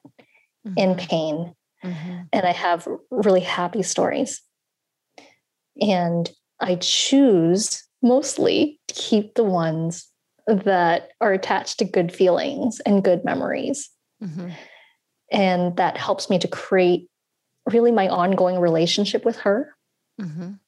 and 0.78 0.96
Mhm. 0.96 1.10
pain 1.10 1.56
Mhm. 1.84 2.28
and 2.32 2.46
I 2.46 2.52
have 2.52 2.88
really 3.10 3.40
happy 3.42 3.82
stories. 3.82 4.44
And 5.82 6.30
I 6.60 6.76
choose 6.76 7.84
mostly 8.04 8.80
to 8.90 8.94
keep 8.94 9.34
the 9.34 9.44
ones 9.44 10.08
that 10.46 11.10
are 11.20 11.34
attached 11.34 11.80
to 11.80 11.86
good 11.86 12.14
feelings 12.14 12.80
and 12.82 13.04
good 13.04 13.26
memories. 13.26 13.90
Mhm. 14.22 14.54
And 15.32 15.76
that 15.78 15.98
helps 15.98 16.30
me 16.30 16.38
to 16.38 16.48
create 16.48 17.10
really 17.72 17.92
my 17.92 18.08
ongoing 18.08 18.60
relationship 18.60 19.26
with 19.26 19.38
her. 19.38 19.76
Mhm. 20.20 20.60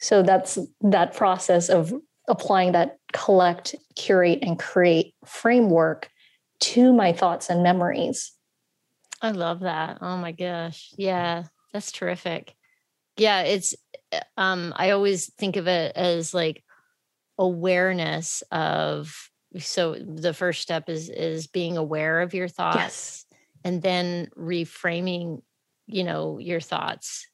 So 0.00 0.22
that's 0.22 0.58
that 0.82 1.14
process 1.14 1.68
of 1.68 1.92
applying 2.28 2.72
that 2.72 2.98
collect, 3.12 3.74
curate, 3.96 4.40
and 4.42 4.58
create 4.58 5.14
framework 5.24 6.08
to 6.60 6.92
my 6.92 7.12
thoughts 7.12 7.50
and 7.50 7.62
memories. 7.62 8.32
I 9.20 9.30
love 9.32 9.60
that. 9.60 9.98
Oh 10.00 10.16
my 10.16 10.32
gosh. 10.32 10.92
Yeah, 10.96 11.44
that's 11.72 11.90
terrific. 11.90 12.54
Yeah, 13.16 13.42
it's 13.42 13.74
um 14.36 14.72
I 14.76 14.90
always 14.90 15.32
think 15.34 15.56
of 15.56 15.66
it 15.66 15.96
as 15.96 16.32
like 16.32 16.62
awareness 17.38 18.42
of 18.50 19.30
so 19.58 19.94
the 19.94 20.34
first 20.34 20.60
step 20.62 20.88
is 20.88 21.08
is 21.08 21.46
being 21.46 21.76
aware 21.76 22.20
of 22.20 22.34
your 22.34 22.48
thoughts 22.48 22.76
Yes. 22.78 23.26
and 23.64 23.82
then 23.82 24.28
reframing, 24.36 25.42
you 25.88 26.04
know, 26.04 26.38
your 26.38 26.60
thoughts. 26.60 27.26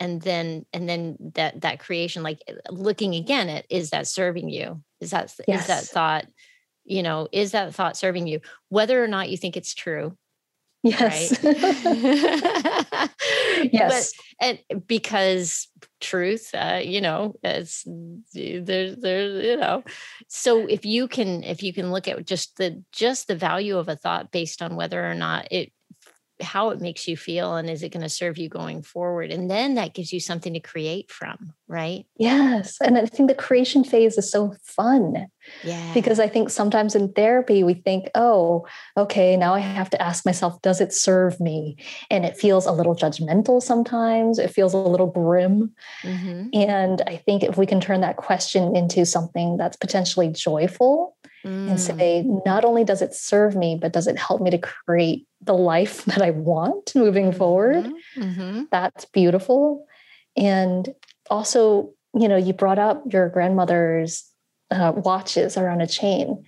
And 0.00 0.20
then 0.20 0.66
and 0.72 0.88
then 0.88 1.16
that 1.34 1.60
that 1.60 1.78
creation 1.78 2.24
like 2.24 2.40
uh, 2.48 2.54
looking 2.72 3.14
again 3.14 3.48
at 3.48 3.66
is 3.70 3.90
that 3.90 4.08
serving 4.08 4.48
you? 4.48 4.82
Is 5.00 5.10
that 5.10 5.26
is 5.26 5.36
that 5.36 5.46
Yes. 5.46 5.90
thought, 5.90 6.26
you 6.84 7.04
know, 7.04 7.28
is 7.30 7.52
that 7.52 7.72
thought 7.72 7.96
serving 7.96 8.26
you? 8.26 8.40
Whether 8.68 9.02
or 9.02 9.06
not 9.06 9.30
you 9.30 9.36
think 9.36 9.56
it's 9.56 9.74
true, 9.74 10.16
Yes. 10.82 11.30
right? 11.40 11.54
yes. 13.72 14.12
But, 14.40 14.58
and 14.70 14.86
because 14.88 15.68
truth, 16.00 16.50
uh, 16.52 16.80
you 16.82 17.00
know, 17.00 17.34
it's 17.44 17.84
there's 18.34 18.96
there's 18.96 19.44
you 19.44 19.56
know, 19.56 19.84
so 20.26 20.66
if 20.66 20.84
you 20.84 21.06
can 21.06 21.44
if 21.44 21.62
you 21.62 21.72
can 21.72 21.92
look 21.92 22.08
at 22.08 22.26
just 22.26 22.56
the 22.56 22.82
just 22.90 23.28
the 23.28 23.36
value 23.36 23.78
of 23.78 23.88
a 23.88 23.94
thought 23.94 24.32
based 24.32 24.62
on 24.62 24.74
whether 24.74 25.08
or 25.08 25.14
not 25.14 25.46
it 25.52 25.72
how 26.42 26.70
it 26.70 26.80
makes 26.80 27.06
you 27.08 27.16
feel 27.16 27.56
and 27.56 27.70
is 27.70 27.82
it 27.82 27.90
going 27.90 28.02
to 28.02 28.08
serve 28.08 28.38
you 28.38 28.48
going 28.48 28.82
forward 28.82 29.30
and 29.30 29.50
then 29.50 29.74
that 29.74 29.94
gives 29.94 30.12
you 30.12 30.20
something 30.20 30.54
to 30.54 30.60
create 30.60 31.10
from 31.10 31.52
right 31.68 32.06
Yes. 32.16 32.76
And 32.80 32.96
I 32.96 33.06
think 33.06 33.28
the 33.28 33.34
creation 33.34 33.82
phase 33.82 34.16
is 34.16 34.30
so 34.30 34.54
fun 34.62 35.26
yeah 35.62 35.92
because 35.94 36.20
I 36.20 36.28
think 36.28 36.50
sometimes 36.50 36.94
in 36.94 37.12
therapy, 37.12 37.64
we 37.64 37.74
think, 37.74 38.08
oh, 38.14 38.66
okay, 38.96 39.36
now 39.36 39.54
I 39.54 39.58
have 39.60 39.90
to 39.90 40.00
ask 40.00 40.24
myself, 40.24 40.60
does 40.62 40.80
it 40.80 40.92
serve 40.92 41.40
me? 41.40 41.76
And 42.10 42.24
it 42.24 42.36
feels 42.36 42.66
a 42.66 42.72
little 42.72 42.94
judgmental 42.94 43.60
sometimes, 43.62 44.38
it 44.38 44.50
feels 44.50 44.74
a 44.74 44.78
little 44.78 45.08
grim. 45.08 45.74
hmm 46.04 46.48
And 46.52 47.02
I 47.06 47.16
think 47.16 47.42
if 47.42 47.56
we 47.56 47.66
can 47.66 47.80
turn 47.80 48.02
that 48.02 48.16
question 48.16 48.76
into 48.76 49.04
something 49.04 49.56
that's 49.56 49.76
potentially 49.76 50.28
joyful 50.28 51.16
Mm. 51.44 51.70
and 51.70 51.80
say, 51.80 52.24
not 52.46 52.64
only 52.64 52.84
does 52.84 53.02
it 53.02 53.14
serve 53.14 53.56
me, 53.56 53.76
but 53.80 53.92
does 53.92 54.06
it 54.06 54.16
help 54.16 54.40
me 54.40 54.50
to 54.50 54.58
create 54.58 55.26
the 55.40 55.54
life 55.54 56.04
that 56.06 56.22
I 56.22 56.30
want 56.30 56.94
moving 56.94 57.32
forward? 57.32 57.88
hmm 58.14 58.64
that's 58.70 59.04
beautiful. 59.06 59.86
And 60.36 60.94
also 61.30 61.92
you 62.14 62.28
know 62.28 62.36
you 62.36 62.52
brought 62.52 62.78
up 62.78 63.02
your 63.12 63.28
grandmother's 63.28 64.28
uh, 64.70 64.92
watches 64.94 65.56
are 65.56 65.68
on 65.68 65.80
a 65.80 65.86
chain. 65.86 66.44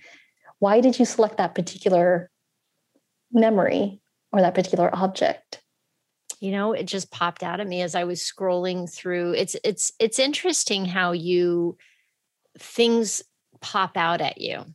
Why 0.59 0.81
did 0.81 0.97
you 0.97 1.05
select 1.05 1.37
that 1.37 1.55
particular 1.55 2.31
memory 3.31 4.01
or 4.31 4.41
that 4.41 4.55
particular 4.55 4.89
object? 4.93 5.61
You 6.39 6.51
know 6.51 6.73
it 6.73 6.85
just 6.85 7.11
popped 7.11 7.43
out 7.43 7.59
at 7.59 7.67
me 7.67 7.81
as 7.81 7.95
i 7.95 8.03
was 8.03 8.21
scrolling 8.21 8.91
through. 8.91 9.33
It's 9.33 9.55
it's 9.63 9.91
it's 9.99 10.19
interesting 10.19 10.85
how 10.85 11.11
you 11.11 11.77
things 12.57 13.21
pop 13.61 13.97
out 13.97 14.21
at 14.21 14.39
you 14.39 14.65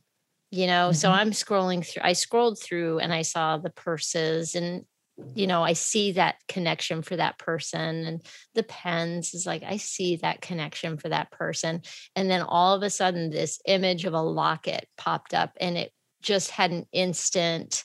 you 0.51 0.67
know 0.67 0.91
so 0.91 1.09
Mhm. 1.09 1.13
i'm 1.13 1.31
scrolling 1.31 1.85
through 1.85 2.03
i 2.03 2.13
scrolled 2.13 2.59
through 2.59 2.99
and 2.99 3.13
i 3.13 3.21
saw 3.21 3.57
the 3.57 3.69
purses 3.69 4.53
and 4.53 4.85
you 5.33 5.47
know 5.47 5.63
i 5.63 5.73
see 5.73 6.13
that 6.13 6.35
connection 6.47 7.01
for 7.01 7.15
that 7.15 7.37
person 7.39 8.05
and 8.05 8.25
the 8.53 8.63
pens 8.63 9.33
is 9.33 9.45
like 9.45 9.63
i 9.63 9.77
see 9.77 10.17
that 10.17 10.41
connection 10.41 10.97
for 10.97 11.09
that 11.09 11.31
person. 11.31 11.81
And 12.15 12.29
then 12.29 12.41
all 12.41 12.75
of 12.75 12.83
a 12.83 12.89
sudden 12.89 13.29
this 13.29 13.59
image 13.65 14.05
of 14.05 14.13
a 14.13 14.21
locket 14.21 14.87
popped 14.97 15.33
up 15.33 15.51
and 15.59 15.77
it 15.77 15.91
just 16.21 16.51
had 16.51 16.71
an 16.71 16.85
instant 16.91 17.83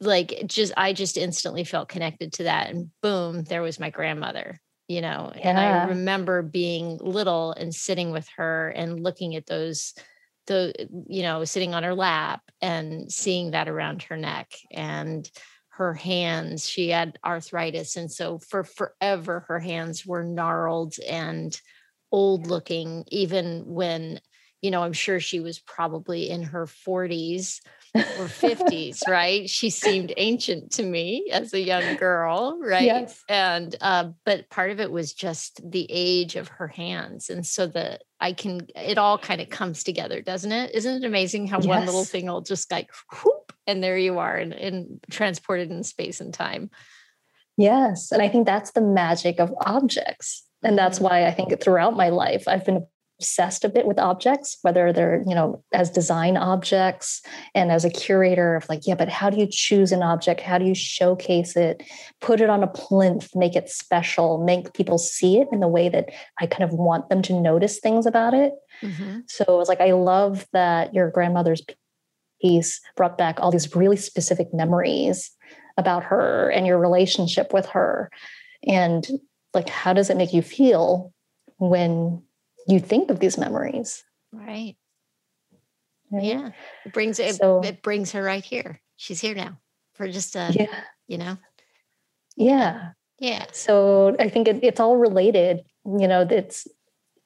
like 0.00 0.42
just 0.46 0.72
i 0.76 0.92
just 0.92 1.16
instantly 1.16 1.64
felt 1.64 1.88
connected 1.88 2.32
to 2.34 2.44
that 2.44 2.70
and 2.70 2.90
boom 3.02 3.42
there 3.44 3.62
was 3.62 3.80
my 3.80 3.90
grandmother 3.90 4.60
you 4.88 5.00
know 5.00 5.32
and 5.34 5.58
i 5.58 5.86
remember 5.88 6.42
being 6.42 6.98
little 6.98 7.52
and 7.52 7.74
sitting 7.74 8.10
with 8.10 8.28
her 8.36 8.68
and 8.70 9.00
looking 9.02 9.34
at 9.34 9.46
those 9.46 9.94
the 10.46 10.88
you 11.08 11.22
know 11.22 11.44
sitting 11.44 11.74
on 11.74 11.82
her 11.82 11.94
lap 11.94 12.42
and 12.60 13.10
seeing 13.12 13.52
that 13.52 13.68
around 13.68 14.02
her 14.04 14.16
neck 14.16 14.52
and 14.70 15.28
her 15.70 15.94
hands. 15.94 16.68
She 16.68 16.90
had 16.90 17.18
arthritis 17.24 17.96
and 17.96 18.10
so 18.10 18.38
for 18.38 18.64
forever 18.64 19.44
her 19.48 19.58
hands 19.58 20.06
were 20.06 20.24
gnarled 20.24 20.94
and 21.08 21.58
old 22.14 22.46
looking 22.46 23.04
even 23.08 23.64
when 23.66 24.20
you 24.62 24.70
know 24.70 24.84
i'm 24.84 24.92
sure 24.92 25.18
she 25.18 25.40
was 25.40 25.58
probably 25.58 26.30
in 26.30 26.44
her 26.44 26.64
40s 26.64 27.60
or 27.94 28.26
50s, 28.26 29.00
right? 29.08 29.48
She 29.48 29.70
seemed 29.70 30.12
ancient 30.16 30.72
to 30.72 30.82
me 30.82 31.28
as 31.32 31.52
a 31.54 31.60
young 31.60 31.96
girl, 31.96 32.58
right? 32.60 32.84
Yes. 32.84 33.22
And 33.28 33.74
uh, 33.80 34.10
but 34.24 34.50
part 34.50 34.70
of 34.70 34.80
it 34.80 34.90
was 34.90 35.12
just 35.12 35.60
the 35.68 35.86
age 35.88 36.36
of 36.36 36.48
her 36.48 36.68
hands. 36.68 37.30
And 37.30 37.46
so 37.46 37.66
that 37.68 38.02
I 38.20 38.32
can 38.32 38.66
it 38.74 38.98
all 38.98 39.18
kind 39.18 39.40
of 39.40 39.50
comes 39.50 39.84
together, 39.84 40.20
doesn't 40.20 40.52
it? 40.52 40.74
Isn't 40.74 41.04
it 41.04 41.06
amazing 41.06 41.46
how 41.46 41.58
yes. 41.58 41.66
one 41.66 41.86
little 41.86 42.04
thing 42.04 42.26
will 42.26 42.40
just 42.40 42.70
like 42.70 42.90
whoop, 43.12 43.52
and 43.66 43.82
there 43.82 43.98
you 43.98 44.18
are 44.18 44.36
and, 44.36 44.52
and 44.52 45.00
transported 45.10 45.70
in 45.70 45.82
space 45.84 46.20
and 46.20 46.34
time. 46.34 46.70
Yes. 47.56 48.10
And 48.10 48.20
I 48.20 48.28
think 48.28 48.46
that's 48.46 48.72
the 48.72 48.80
magic 48.80 49.38
of 49.38 49.54
objects. 49.64 50.44
And 50.62 50.78
that's 50.78 50.98
mm-hmm. 50.98 51.04
why 51.04 51.26
I 51.26 51.30
think 51.30 51.60
throughout 51.60 51.96
my 51.96 52.08
life, 52.08 52.48
I've 52.48 52.64
been 52.64 52.86
obsessed 53.18 53.64
a 53.64 53.68
bit 53.68 53.86
with 53.86 53.98
objects, 53.98 54.58
whether 54.62 54.92
they're, 54.92 55.22
you 55.26 55.34
know, 55.34 55.62
as 55.72 55.90
design 55.90 56.36
objects 56.36 57.22
and 57.54 57.70
as 57.70 57.84
a 57.84 57.90
curator 57.90 58.56
of 58.56 58.68
like, 58.68 58.80
yeah, 58.86 58.94
but 58.94 59.08
how 59.08 59.30
do 59.30 59.38
you 59.38 59.46
choose 59.50 59.92
an 59.92 60.02
object? 60.02 60.40
How 60.40 60.58
do 60.58 60.64
you 60.64 60.74
showcase 60.74 61.56
it? 61.56 61.82
Put 62.20 62.40
it 62.40 62.50
on 62.50 62.62
a 62.62 62.68
plinth, 62.68 63.34
make 63.34 63.54
it 63.54 63.68
special, 63.68 64.44
make 64.44 64.72
people 64.74 64.98
see 64.98 65.38
it 65.38 65.48
in 65.52 65.60
the 65.60 65.68
way 65.68 65.88
that 65.88 66.10
I 66.40 66.46
kind 66.46 66.64
of 66.64 66.72
want 66.72 67.08
them 67.08 67.22
to 67.22 67.40
notice 67.40 67.78
things 67.78 68.04
about 68.04 68.34
it. 68.34 68.52
Mm-hmm. 68.82 69.20
So 69.28 69.44
it 69.44 69.56
was 69.56 69.68
like, 69.68 69.80
I 69.80 69.92
love 69.92 70.46
that 70.52 70.92
your 70.92 71.10
grandmother's 71.10 71.62
piece 72.42 72.80
brought 72.96 73.16
back 73.16 73.38
all 73.38 73.50
these 73.50 73.74
really 73.76 73.96
specific 73.96 74.52
memories 74.52 75.30
about 75.76 76.04
her 76.04 76.50
and 76.50 76.66
your 76.66 76.78
relationship 76.78 77.52
with 77.52 77.66
her. 77.66 78.10
And 78.66 79.06
like, 79.54 79.68
how 79.68 79.92
does 79.92 80.10
it 80.10 80.16
make 80.16 80.32
you 80.32 80.42
feel 80.42 81.12
when 81.58 82.22
you 82.68 82.80
think 82.80 83.10
of 83.10 83.20
these 83.20 83.38
memories. 83.38 84.04
Right. 84.32 84.76
right? 86.10 86.24
Yeah. 86.24 86.50
It 86.84 86.92
brings 86.92 87.18
it, 87.18 87.36
so, 87.36 87.60
it 87.60 87.82
brings 87.82 88.12
her 88.12 88.22
right 88.22 88.44
here. 88.44 88.80
She's 88.96 89.20
here 89.20 89.34
now 89.34 89.58
for 89.94 90.08
just 90.08 90.36
a 90.36 90.50
yeah. 90.52 90.80
you 91.06 91.18
know. 91.18 91.36
Yeah. 92.36 92.90
Yeah. 93.18 93.46
So 93.52 94.16
I 94.18 94.28
think 94.28 94.48
it, 94.48 94.60
it's 94.62 94.80
all 94.80 94.96
related. 94.96 95.62
You 95.84 96.08
know, 96.08 96.26
it's 96.28 96.66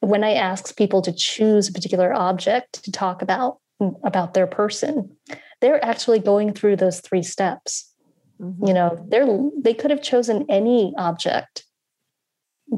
when 0.00 0.24
I 0.24 0.34
ask 0.34 0.76
people 0.76 1.02
to 1.02 1.12
choose 1.12 1.68
a 1.68 1.72
particular 1.72 2.12
object 2.12 2.84
to 2.84 2.92
talk 2.92 3.22
about 3.22 3.58
about 4.02 4.34
their 4.34 4.46
person, 4.46 5.16
they're 5.60 5.84
actually 5.84 6.18
going 6.18 6.52
through 6.52 6.76
those 6.76 7.00
three 7.00 7.22
steps. 7.22 7.92
Mm-hmm. 8.40 8.66
You 8.66 8.74
know, 8.74 9.06
they're 9.08 9.26
they 9.56 9.74
could 9.74 9.90
have 9.90 10.02
chosen 10.02 10.46
any 10.48 10.94
object 10.96 11.64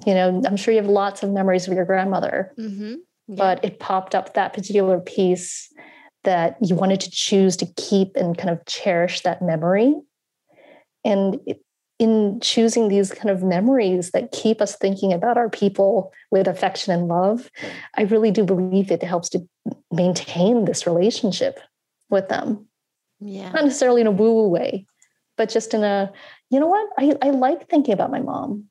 you 0.07 0.15
know, 0.15 0.43
I'm 0.47 0.57
sure 0.57 0.73
you 0.73 0.81
have 0.81 0.91
lots 0.91 1.23
of 1.23 1.31
memories 1.31 1.67
of 1.67 1.75
your 1.75 1.85
grandmother, 1.85 2.53
mm-hmm. 2.59 2.95
yeah. 3.29 3.35
but 3.35 3.65
it 3.65 3.81
popped 3.81 4.15
up 4.15 4.35
that 4.35 4.53
particular 4.53 5.01
piece 5.01 5.73
that 6.25 6.57
you 6.63 6.75
wanted 6.75 7.01
to 7.01 7.11
choose 7.11 7.57
to 7.57 7.67
keep 7.77 8.17
and 8.17 8.37
kind 8.37 8.51
of 8.51 8.65
cherish 8.67 9.23
that 9.23 9.43
memory. 9.43 9.95
And 11.05 11.39
in 11.99 12.41
choosing 12.41 12.89
these 12.89 13.11
kind 13.13 13.31
of 13.31 13.43
memories 13.43 14.11
that 14.13 14.33
keep 14.33 14.61
us 14.61 14.77
thinking 14.77 15.13
about 15.13 15.37
our 15.37 15.51
people 15.51 16.13
with 16.31 16.47
affection 16.47 16.95
and 16.95 17.09
love, 17.09 17.51
I 17.97 18.03
really 18.03 18.31
do 18.31 18.45
believe 18.45 18.91
it 18.91 19.03
helps 19.03 19.29
to 19.31 19.47
maintain 19.91 20.65
this 20.65 20.87
relationship 20.87 21.59
with 22.09 22.29
them. 22.29 22.67
Yeah. 23.21 23.51
Not 23.51 23.65
necessarily 23.65 24.01
in 24.01 24.07
a 24.07 24.13
woo 24.13 24.33
woo 24.33 24.49
way, 24.49 24.87
but 25.37 25.51
just 25.51 25.75
in 25.75 25.85
a, 25.85 26.13
you 26.51 26.61
know 26.61 26.69
what? 26.69 26.89
I, 26.99 27.15
I 27.23 27.31
like 27.31 27.69
thinking 27.69 27.93
about 27.93 28.11
my 28.11 28.21
mom 28.21 28.70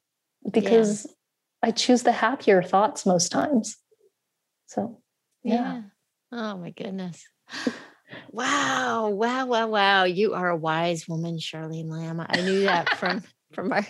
because 0.51 1.05
yeah. 1.05 1.69
I 1.69 1.71
choose 1.71 2.03
the 2.03 2.11
happier 2.11 2.61
thoughts 2.63 3.05
most 3.05 3.31
times. 3.31 3.77
So, 4.67 5.01
yeah. 5.43 5.53
yeah. 5.53 5.81
Oh 6.31 6.57
my 6.57 6.71
goodness. 6.71 7.25
Wow, 8.31 9.09
wow, 9.09 9.45
wow, 9.45 9.67
wow. 9.67 10.03
You 10.03 10.33
are 10.33 10.49
a 10.49 10.55
wise 10.55 11.07
woman, 11.07 11.37
Charlene 11.37 11.89
Lam. 11.89 12.25
I 12.27 12.41
knew 12.41 12.61
that 12.63 12.97
from 12.97 13.23
from 13.53 13.71
our 13.71 13.85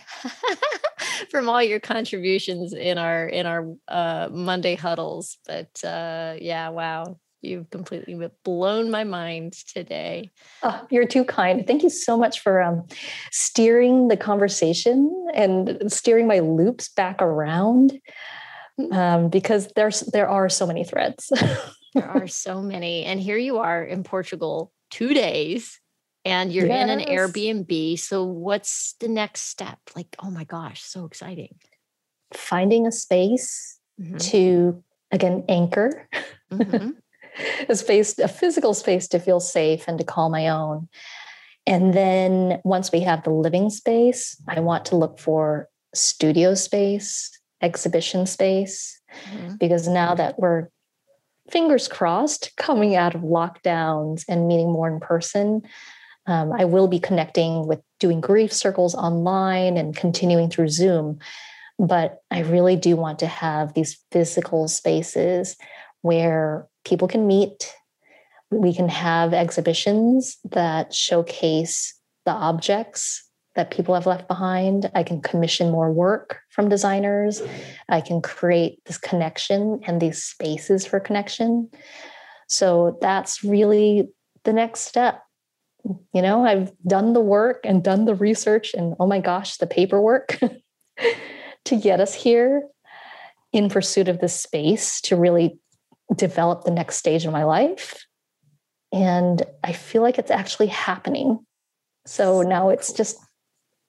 from 1.30 1.50
all 1.50 1.62
your 1.62 1.80
contributions 1.80 2.74
in 2.74 2.98
our 2.98 3.28
in 3.28 3.46
our 3.46 3.74
uh 3.88 4.30
Monday 4.32 4.76
huddles. 4.76 5.38
But 5.46 5.84
uh 5.84 6.36
yeah, 6.40 6.70
wow. 6.70 7.20
You've 7.42 7.70
completely 7.70 8.20
blown 8.44 8.92
my 8.92 9.06
mind 9.06 9.54
today. 9.54 10.30
Oh, 10.62 10.86
you're 10.90 11.08
too 11.08 11.24
kind. 11.24 11.66
Thank 11.66 11.84
you 11.84 11.90
so 11.90 12.18
much 12.18 12.42
for 12.42 12.62
um, 12.62 12.86
steering 13.32 14.10
the 14.10 14.18
conversation 14.18 15.28
and 15.34 15.92
steering 15.92 16.28
my 16.28 16.40
loops 16.40 16.90
back 16.90 17.22
around 17.22 17.98
um, 18.92 19.30
because 19.30 19.72
there's 19.76 20.02
there 20.02 20.28
are 20.28 20.50
so 20.50 20.68
many 20.68 20.84
threads. 20.84 21.32
there 21.94 22.10
are 22.10 22.28
so 22.28 22.62
many, 22.62 23.06
and 23.06 23.22
here 23.22 23.38
you 23.38 23.60
are 23.60 23.84
in 23.84 24.04
Portugal, 24.04 24.74
two 24.90 25.14
days, 25.14 25.80
and 26.26 26.52
you're 26.52 26.68
yes. 26.68 26.84
in 26.84 27.00
an 27.00 27.06
Airbnb. 27.06 28.00
So, 28.00 28.26
what's 28.26 28.96
the 29.00 29.08
next 29.08 29.44
step? 29.44 29.80
Like, 29.96 30.14
oh 30.22 30.30
my 30.30 30.44
gosh, 30.44 30.82
so 30.82 31.06
exciting! 31.06 31.56
Finding 32.34 32.86
a 32.86 32.92
space 32.92 33.80
mm-hmm. 34.00 34.18
to 34.18 34.84
again 35.10 35.46
anchor. 35.48 36.10
Mm-hmm 36.52 36.90
a 37.68 37.76
space, 37.76 38.18
a 38.20 38.28
physical 38.28 38.74
space 38.74 39.08
to 39.10 39.20
feel 39.20 39.40
safe 39.40 39.88
and 39.88 39.98
to 39.98 40.04
call 40.04 40.30
my 40.30 40.48
own. 40.48 40.88
And 41.66 41.94
then 41.94 42.62
once 42.64 42.92
we 42.92 43.02
have 43.02 43.24
the 43.24 43.30
living 43.30 43.70
space, 43.70 44.42
I 44.48 44.60
want 44.60 44.86
to 44.86 44.96
look 44.96 45.20
for 45.20 45.70
studio 45.94 46.56
space, 46.56 47.32
exhibition 47.62 48.26
space, 48.26 49.00
mm-hmm. 49.26 49.56
because 49.58 49.88
now 49.88 50.16
that 50.16 50.40
we're 50.40 50.70
fingers 51.50 51.88
crossed 51.88 52.56
coming 52.58 52.96
out 52.96 53.16
of 53.16 53.22
lockdowns 53.22 54.24
and 54.28 54.48
meeting 54.48 54.72
more 54.72 54.88
in 54.88 55.00
person, 55.00 55.64
um, 56.28 56.52
I 56.52 56.66
will 56.66 56.88
be 56.88 57.00
connecting 57.00 57.68
with 57.68 57.82
doing 58.00 58.22
grief 58.22 58.54
circles 58.54 58.94
online 58.94 59.78
and 59.78 59.96
continuing 59.96 60.50
through 60.50 60.70
Zoom. 60.70 61.20
But 61.80 62.20
I 62.30 62.42
really 62.42 62.76
do 62.76 62.96
want 62.96 63.20
to 63.20 63.28
have 63.28 63.74
these 63.74 63.98
physical 64.12 64.68
spaces 64.68 65.56
where 66.02 66.68
people 66.86 67.08
can 67.08 67.28
meet. 67.28 67.74
We 68.52 68.74
can 68.74 68.90
have 68.90 69.34
exhibitions 69.34 70.38
that 70.52 70.94
showcase 70.94 71.94
the 72.26 72.32
objects 72.32 73.30
that 73.56 73.72
people 73.72 73.96
have 73.96 74.06
left 74.06 74.28
behind. 74.28 74.90
I 74.96 75.04
can 75.04 75.22
commission 75.22 75.72
more 75.72 75.92
work 75.92 76.40
from 76.50 76.70
designers. 76.70 77.42
I 77.90 78.02
can 78.02 78.22
create 78.22 78.80
this 78.86 78.98
connection 78.98 79.82
and 79.86 80.02
these 80.02 80.24
spaces 80.24 80.86
for 80.86 81.00
connection. 81.00 81.70
So 82.48 82.98
that's 83.02 83.44
really 83.44 84.10
the 84.44 84.54
next 84.54 84.82
step. 84.82 85.22
You 86.14 86.22
know, 86.22 86.46
I've 86.46 86.72
done 86.86 87.14
the 87.14 87.22
work 87.22 87.62
and 87.64 87.84
done 87.84 88.06
the 88.06 88.16
research 88.16 88.74
and 88.74 88.96
oh 89.00 89.08
my 89.08 89.20
gosh, 89.20 89.58
the 89.58 89.68
paperwork 89.68 90.40
to 91.66 91.76
get 91.76 92.00
us 92.00 92.14
here 92.14 92.64
in 93.52 93.70
pursuit 93.70 94.08
of 94.08 94.20
this 94.20 94.40
space 94.40 95.02
to 95.02 95.16
really 95.16 95.60
develop 96.20 96.64
the 96.64 96.72
next 96.72 96.98
stage 96.98 97.26
of 97.26 97.34
my 97.34 97.44
life. 97.44 98.06
And 98.92 99.42
I 99.64 99.74
feel 99.74 100.02
like 100.02 100.18
it's 100.18 100.32
actually 100.32 100.68
happening. 100.68 101.40
So 102.06 102.42
now 102.42 102.70
it's 102.70 102.92
just 102.92 103.18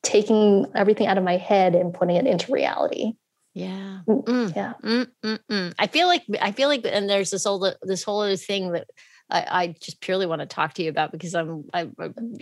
taking 0.03 0.67
everything 0.75 1.07
out 1.07 1.19
of 1.19 1.25
my 1.25 1.37
head 1.37 1.75
and 1.75 1.93
putting 1.93 2.17
it 2.17 2.27
into 2.27 2.53
reality. 2.53 3.13
Yeah. 3.55 4.01
Mm, 4.09 4.25
mm. 4.25 4.57
Yeah. 4.57 4.75
Mm, 4.83 5.07
mm, 5.25 5.39
mm, 5.51 5.75
I 5.79 5.87
feel 5.89 6.07
like 6.07 6.23
I 6.41 6.53
feel 6.53 6.69
like 6.69 6.83
and 6.85 7.11
there's 7.11 7.31
this 7.31 7.45
whole 7.45 7.75
this 7.83 8.05
whole 8.05 8.21
other 8.21 8.37
thing 8.37 8.73
that 8.73 8.89
I, 9.31 9.47
I 9.51 9.75
just 9.81 10.01
purely 10.01 10.27
want 10.27 10.41
to 10.41 10.47
talk 10.47 10.75
to 10.75 10.83
you 10.83 10.91
about 10.91 11.13
because 11.13 11.35
I'm, 11.35 11.65
I'm, 11.73 11.95
I'm 11.99 12.37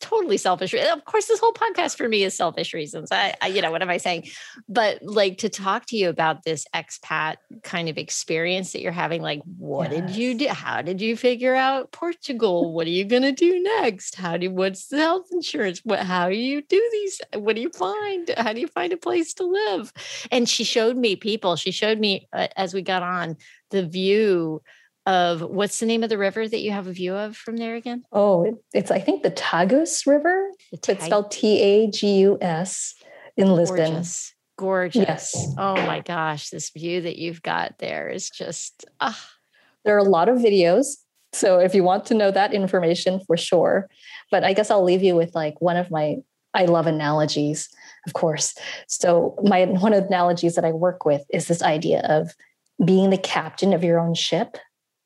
totally 0.00 0.36
selfish. 0.36 0.74
Of 0.74 1.04
course, 1.04 1.26
this 1.26 1.40
whole 1.40 1.52
podcast 1.52 1.96
for 1.96 2.08
me 2.08 2.22
is 2.24 2.34
selfish 2.34 2.72
reasons. 2.74 3.10
I, 3.12 3.34
I, 3.40 3.48
you 3.48 3.62
know, 3.62 3.70
what 3.70 3.82
am 3.82 3.90
I 3.90 3.98
saying? 3.98 4.28
But 4.68 5.02
like 5.02 5.38
to 5.38 5.48
talk 5.48 5.86
to 5.86 5.96
you 5.96 6.08
about 6.08 6.42
this 6.44 6.66
expat 6.74 7.36
kind 7.62 7.88
of 7.88 7.98
experience 7.98 8.72
that 8.72 8.80
you're 8.80 8.92
having, 8.92 9.22
like, 9.22 9.42
what 9.58 9.92
yes. 9.92 10.00
did 10.00 10.16
you 10.16 10.34
do? 10.38 10.48
How 10.48 10.82
did 10.82 11.00
you 11.00 11.16
figure 11.16 11.54
out 11.54 11.92
Portugal? 11.92 12.72
what 12.72 12.86
are 12.86 12.90
you 12.90 13.04
going 13.04 13.22
to 13.22 13.32
do 13.32 13.62
next? 13.62 14.16
How 14.16 14.36
do, 14.36 14.50
what's 14.50 14.88
the 14.88 14.98
health 14.98 15.26
insurance? 15.30 15.80
What, 15.84 16.00
how 16.00 16.28
do 16.28 16.36
you 16.36 16.62
do 16.62 16.88
these? 16.92 17.20
What 17.34 17.56
do 17.56 17.62
you 17.62 17.70
find? 17.70 18.30
How 18.36 18.52
do 18.52 18.60
you 18.60 18.68
find 18.68 18.92
a 18.92 18.96
place 18.96 19.34
to 19.34 19.44
live? 19.44 19.92
And 20.30 20.48
she 20.48 20.64
showed 20.64 20.96
me 20.96 21.16
people, 21.16 21.56
she 21.56 21.70
showed 21.70 21.98
me 21.98 22.28
uh, 22.32 22.48
as 22.56 22.74
we 22.74 22.82
got 22.82 23.02
on 23.02 23.36
the 23.70 23.86
view 23.86 24.62
of 25.06 25.40
what's 25.40 25.78
the 25.78 25.86
name 25.86 26.02
of 26.02 26.10
the 26.10 26.18
river 26.18 26.46
that 26.46 26.60
you 26.60 26.72
have 26.72 26.88
a 26.88 26.92
view 26.92 27.14
of 27.14 27.36
from 27.36 27.56
there 27.56 27.76
again? 27.76 28.02
Oh, 28.12 28.60
it's 28.74 28.90
I 28.90 28.98
think 28.98 29.22
the 29.22 29.30
Tagus 29.30 30.06
River. 30.06 30.50
Tag- 30.82 30.96
it's 30.96 31.06
spelled 31.06 31.30
T 31.30 31.62
A 31.62 31.90
G 31.90 32.18
U 32.20 32.38
S 32.40 32.94
in 33.36 33.52
Lisbon. 33.52 33.92
Gorgeous. 33.92 34.34
Gorgeous. 34.58 35.08
Yes. 35.08 35.54
Oh 35.56 35.74
my 35.74 36.00
gosh, 36.00 36.50
this 36.50 36.70
view 36.70 37.02
that 37.02 37.16
you've 37.16 37.42
got 37.42 37.78
there 37.78 38.08
is 38.08 38.30
just 38.30 38.84
ah. 39.00 39.18
there 39.84 39.94
are 39.94 39.98
a 39.98 40.04
lot 40.04 40.28
of 40.28 40.38
videos. 40.38 40.96
So 41.32 41.58
if 41.58 41.74
you 41.74 41.84
want 41.84 42.06
to 42.06 42.14
know 42.14 42.30
that 42.30 42.54
information 42.54 43.20
for 43.26 43.36
sure, 43.36 43.88
but 44.30 44.42
I 44.42 44.54
guess 44.54 44.70
I'll 44.70 44.82
leave 44.84 45.02
you 45.02 45.14
with 45.14 45.34
like 45.34 45.60
one 45.60 45.76
of 45.76 45.90
my 45.90 46.16
I 46.54 46.64
love 46.64 46.86
analogies, 46.86 47.68
of 48.06 48.14
course. 48.14 48.54
So 48.88 49.36
my 49.42 49.66
one 49.66 49.92
of 49.92 50.02
the 50.02 50.08
analogies 50.08 50.54
that 50.54 50.64
I 50.64 50.72
work 50.72 51.04
with 51.04 51.22
is 51.30 51.46
this 51.46 51.62
idea 51.62 52.00
of 52.08 52.32
being 52.84 53.10
the 53.10 53.18
captain 53.18 53.72
of 53.72 53.84
your 53.84 54.00
own 54.00 54.14
ship. 54.14 54.56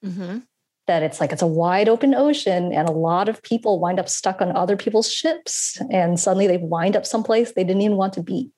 Mm-hmm. 0.05 0.39
That 0.87 1.03
it's 1.03 1.21
like 1.21 1.33
it's 1.33 1.43
a 1.43 1.47
wide 1.47 1.89
open 1.89 2.15
ocean, 2.15 2.73
and 2.73 2.89
a 2.89 2.93
lot 2.93 3.29
of 3.29 3.43
people 3.43 3.79
wind 3.79 4.01
up 4.01 4.09
stuck 4.09 4.41
on 4.41 4.57
other 4.57 4.77
people's 4.77 5.11
ships, 5.11 5.81
and 5.91 6.19
suddenly 6.19 6.47
they 6.47 6.57
wind 6.57 6.97
up 6.97 7.07
someplace 7.07 7.53
they 7.53 7.65
didn't 7.65 7.83
even 7.83 7.97
want 7.97 8.15
to 8.15 8.23
be. 8.23 8.51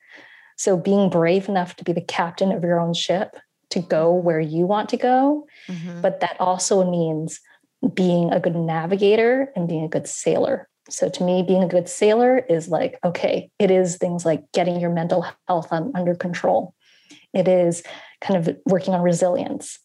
So 0.57 0.77
being 0.77 1.11
brave 1.11 1.49
enough 1.49 1.77
to 1.77 1.85
be 1.85 1.93
the 1.93 2.01
captain 2.01 2.53
of 2.53 2.63
your 2.63 2.81
own 2.81 2.95
ship 2.95 3.37
to 3.71 3.81
go 3.81 4.15
where 4.15 4.41
you 4.41 4.67
want 4.67 4.89
to 4.91 4.97
go, 4.97 5.47
mm-hmm. 5.69 6.01
but 6.01 6.21
that 6.21 6.37
also 6.39 6.89
means 6.89 7.41
being 7.95 8.33
a 8.33 8.41
good 8.41 8.55
navigator 8.55 9.53
and 9.57 9.67
being 9.67 9.85
a 9.85 9.89
good 9.89 10.07
sailor. 10.07 10.69
So 10.89 11.09
to 11.09 11.25
me, 11.25 11.43
being 11.43 11.63
a 11.63 11.69
good 11.69 11.89
sailor 11.89 12.39
is 12.39 12.69
like, 12.69 12.99
okay, 13.05 13.51
it 13.59 13.71
is 13.71 13.97
things 13.97 14.25
like 14.25 14.45
getting 14.53 14.81
your 14.81 14.91
mental 14.91 15.27
health 15.49 15.73
under 15.73 16.15
control. 16.15 16.75
It 17.33 17.49
is 17.49 17.83
kind 18.21 18.47
of 18.47 18.57
working 18.67 18.95
on 18.95 19.03
resilience. 19.03 19.79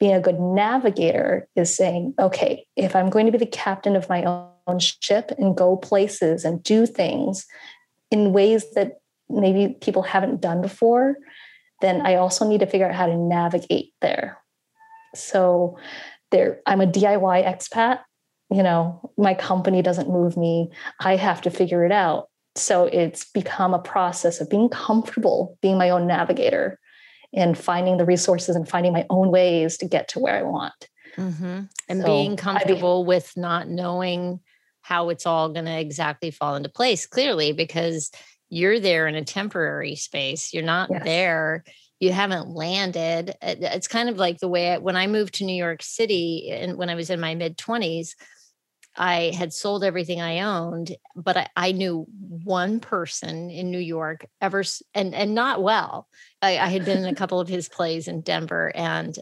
Being 0.00 0.14
a 0.14 0.20
good 0.20 0.38
navigator 0.38 1.48
is 1.56 1.74
saying, 1.74 2.14
okay, 2.18 2.66
if 2.76 2.94
I'm 2.94 3.10
going 3.10 3.26
to 3.26 3.32
be 3.32 3.38
the 3.38 3.46
captain 3.46 3.96
of 3.96 4.08
my 4.08 4.24
own 4.66 4.78
ship 4.78 5.32
and 5.38 5.56
go 5.56 5.76
places 5.76 6.44
and 6.44 6.62
do 6.62 6.86
things 6.86 7.46
in 8.10 8.32
ways 8.32 8.72
that 8.74 9.00
maybe 9.28 9.74
people 9.80 10.02
haven't 10.02 10.40
done 10.40 10.60
before, 10.62 11.16
then 11.80 12.00
I 12.06 12.16
also 12.16 12.48
need 12.48 12.60
to 12.60 12.66
figure 12.66 12.88
out 12.88 12.94
how 12.94 13.06
to 13.06 13.16
navigate 13.16 13.92
there. 14.00 14.38
So 15.14 15.78
there, 16.30 16.60
I'm 16.66 16.80
a 16.80 16.86
DIY 16.86 17.44
expat. 17.44 18.00
You 18.50 18.62
know, 18.62 19.12
my 19.18 19.34
company 19.34 19.82
doesn't 19.82 20.08
move 20.08 20.36
me. 20.36 20.70
I 21.00 21.16
have 21.16 21.42
to 21.42 21.50
figure 21.50 21.84
it 21.84 21.92
out. 21.92 22.28
So 22.54 22.86
it's 22.86 23.30
become 23.30 23.74
a 23.74 23.78
process 23.78 24.40
of 24.40 24.50
being 24.50 24.68
comfortable 24.68 25.58
being 25.62 25.78
my 25.78 25.90
own 25.90 26.06
navigator 26.06 26.78
and 27.32 27.56
finding 27.56 27.96
the 27.96 28.04
resources 28.04 28.56
and 28.56 28.68
finding 28.68 28.92
my 28.92 29.06
own 29.10 29.30
ways 29.30 29.76
to 29.78 29.86
get 29.86 30.08
to 30.08 30.18
where 30.18 30.36
I 30.36 30.42
want. 30.42 30.88
Mm-hmm. 31.16 31.60
And 31.88 32.00
so 32.00 32.06
being 32.06 32.36
comfortable 32.36 33.04
be- 33.04 33.08
with 33.08 33.36
not 33.36 33.68
knowing 33.68 34.40
how 34.82 35.10
it's 35.10 35.26
all 35.26 35.50
going 35.50 35.66
to 35.66 35.78
exactly 35.78 36.30
fall 36.30 36.56
into 36.56 36.68
place 36.68 37.06
clearly 37.06 37.52
because 37.52 38.10
you're 38.48 38.80
there 38.80 39.06
in 39.06 39.14
a 39.14 39.24
temporary 39.24 39.96
space. 39.96 40.54
You're 40.54 40.62
not 40.62 40.88
yes. 40.90 41.04
there. 41.04 41.64
You 42.00 42.12
haven't 42.12 42.50
landed. 42.50 43.34
It's 43.42 43.88
kind 43.88 44.08
of 44.08 44.16
like 44.16 44.38
the 44.38 44.48
way 44.48 44.72
I, 44.72 44.78
when 44.78 44.96
I 44.96 45.06
moved 45.06 45.34
to 45.34 45.44
New 45.44 45.56
York 45.56 45.82
City 45.82 46.50
and 46.50 46.76
when 46.76 46.88
I 46.88 46.94
was 46.94 47.10
in 47.10 47.20
my 47.20 47.34
mid 47.34 47.58
20s, 47.58 48.14
I 48.98 49.32
had 49.36 49.52
sold 49.52 49.84
everything 49.84 50.20
I 50.20 50.40
owned, 50.40 50.94
but 51.14 51.36
I, 51.36 51.48
I, 51.56 51.72
knew 51.72 52.04
one 52.44 52.80
person 52.80 53.48
in 53.48 53.70
New 53.70 53.78
York 53.78 54.26
ever, 54.40 54.64
and 54.92 55.14
and 55.14 55.34
not 55.34 55.62
well. 55.62 56.08
I, 56.42 56.58
I 56.58 56.68
had 56.68 56.84
been 56.84 56.98
in 56.98 57.04
a 57.04 57.14
couple 57.20 57.40
of 57.40 57.48
his 57.48 57.68
plays 57.68 58.08
in 58.08 58.22
Denver, 58.22 58.72
and 58.74 59.16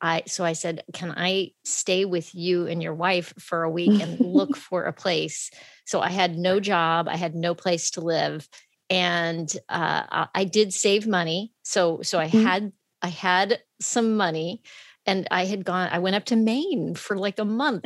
I 0.00 0.24
so 0.26 0.44
I 0.44 0.54
said, 0.54 0.82
"Can 0.92 1.14
I 1.16 1.52
stay 1.64 2.04
with 2.04 2.34
you 2.34 2.66
and 2.66 2.82
your 2.82 2.94
wife 2.94 3.32
for 3.38 3.62
a 3.62 3.70
week 3.70 4.02
and 4.02 4.18
look 4.18 4.56
for 4.68 4.84
a 4.84 4.92
place?" 4.92 5.50
So 5.86 6.00
I 6.00 6.10
had 6.10 6.36
no 6.36 6.58
job, 6.58 7.06
I 7.08 7.16
had 7.16 7.36
no 7.36 7.54
place 7.54 7.92
to 7.92 8.00
live, 8.00 8.48
and 8.90 9.50
uh, 9.68 10.26
I 10.34 10.44
did 10.44 10.74
save 10.74 11.06
money. 11.06 11.52
So 11.62 12.00
so 12.02 12.18
I 12.18 12.26
mm-hmm. 12.28 12.44
had 12.44 12.72
I 13.02 13.08
had 13.08 13.60
some 13.80 14.16
money 14.16 14.62
and 15.06 15.26
I 15.30 15.46
had 15.46 15.64
gone, 15.64 15.88
I 15.90 15.98
went 15.98 16.16
up 16.16 16.24
to 16.26 16.36
Maine 16.36 16.94
for 16.94 17.16
like 17.16 17.38
a 17.38 17.44
month 17.44 17.84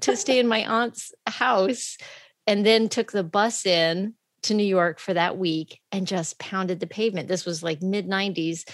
to 0.00 0.16
stay 0.16 0.38
in 0.38 0.46
my 0.46 0.64
aunt's 0.64 1.12
house 1.26 1.96
and 2.46 2.64
then 2.64 2.88
took 2.88 3.12
the 3.12 3.24
bus 3.24 3.66
in 3.66 4.14
to 4.42 4.54
New 4.54 4.64
York 4.64 4.98
for 4.98 5.14
that 5.14 5.36
week 5.36 5.80
and 5.92 6.06
just 6.06 6.38
pounded 6.38 6.80
the 6.80 6.86
pavement. 6.86 7.28
This 7.28 7.44
was 7.44 7.62
like 7.62 7.82
mid 7.82 8.08
90s, 8.08 8.68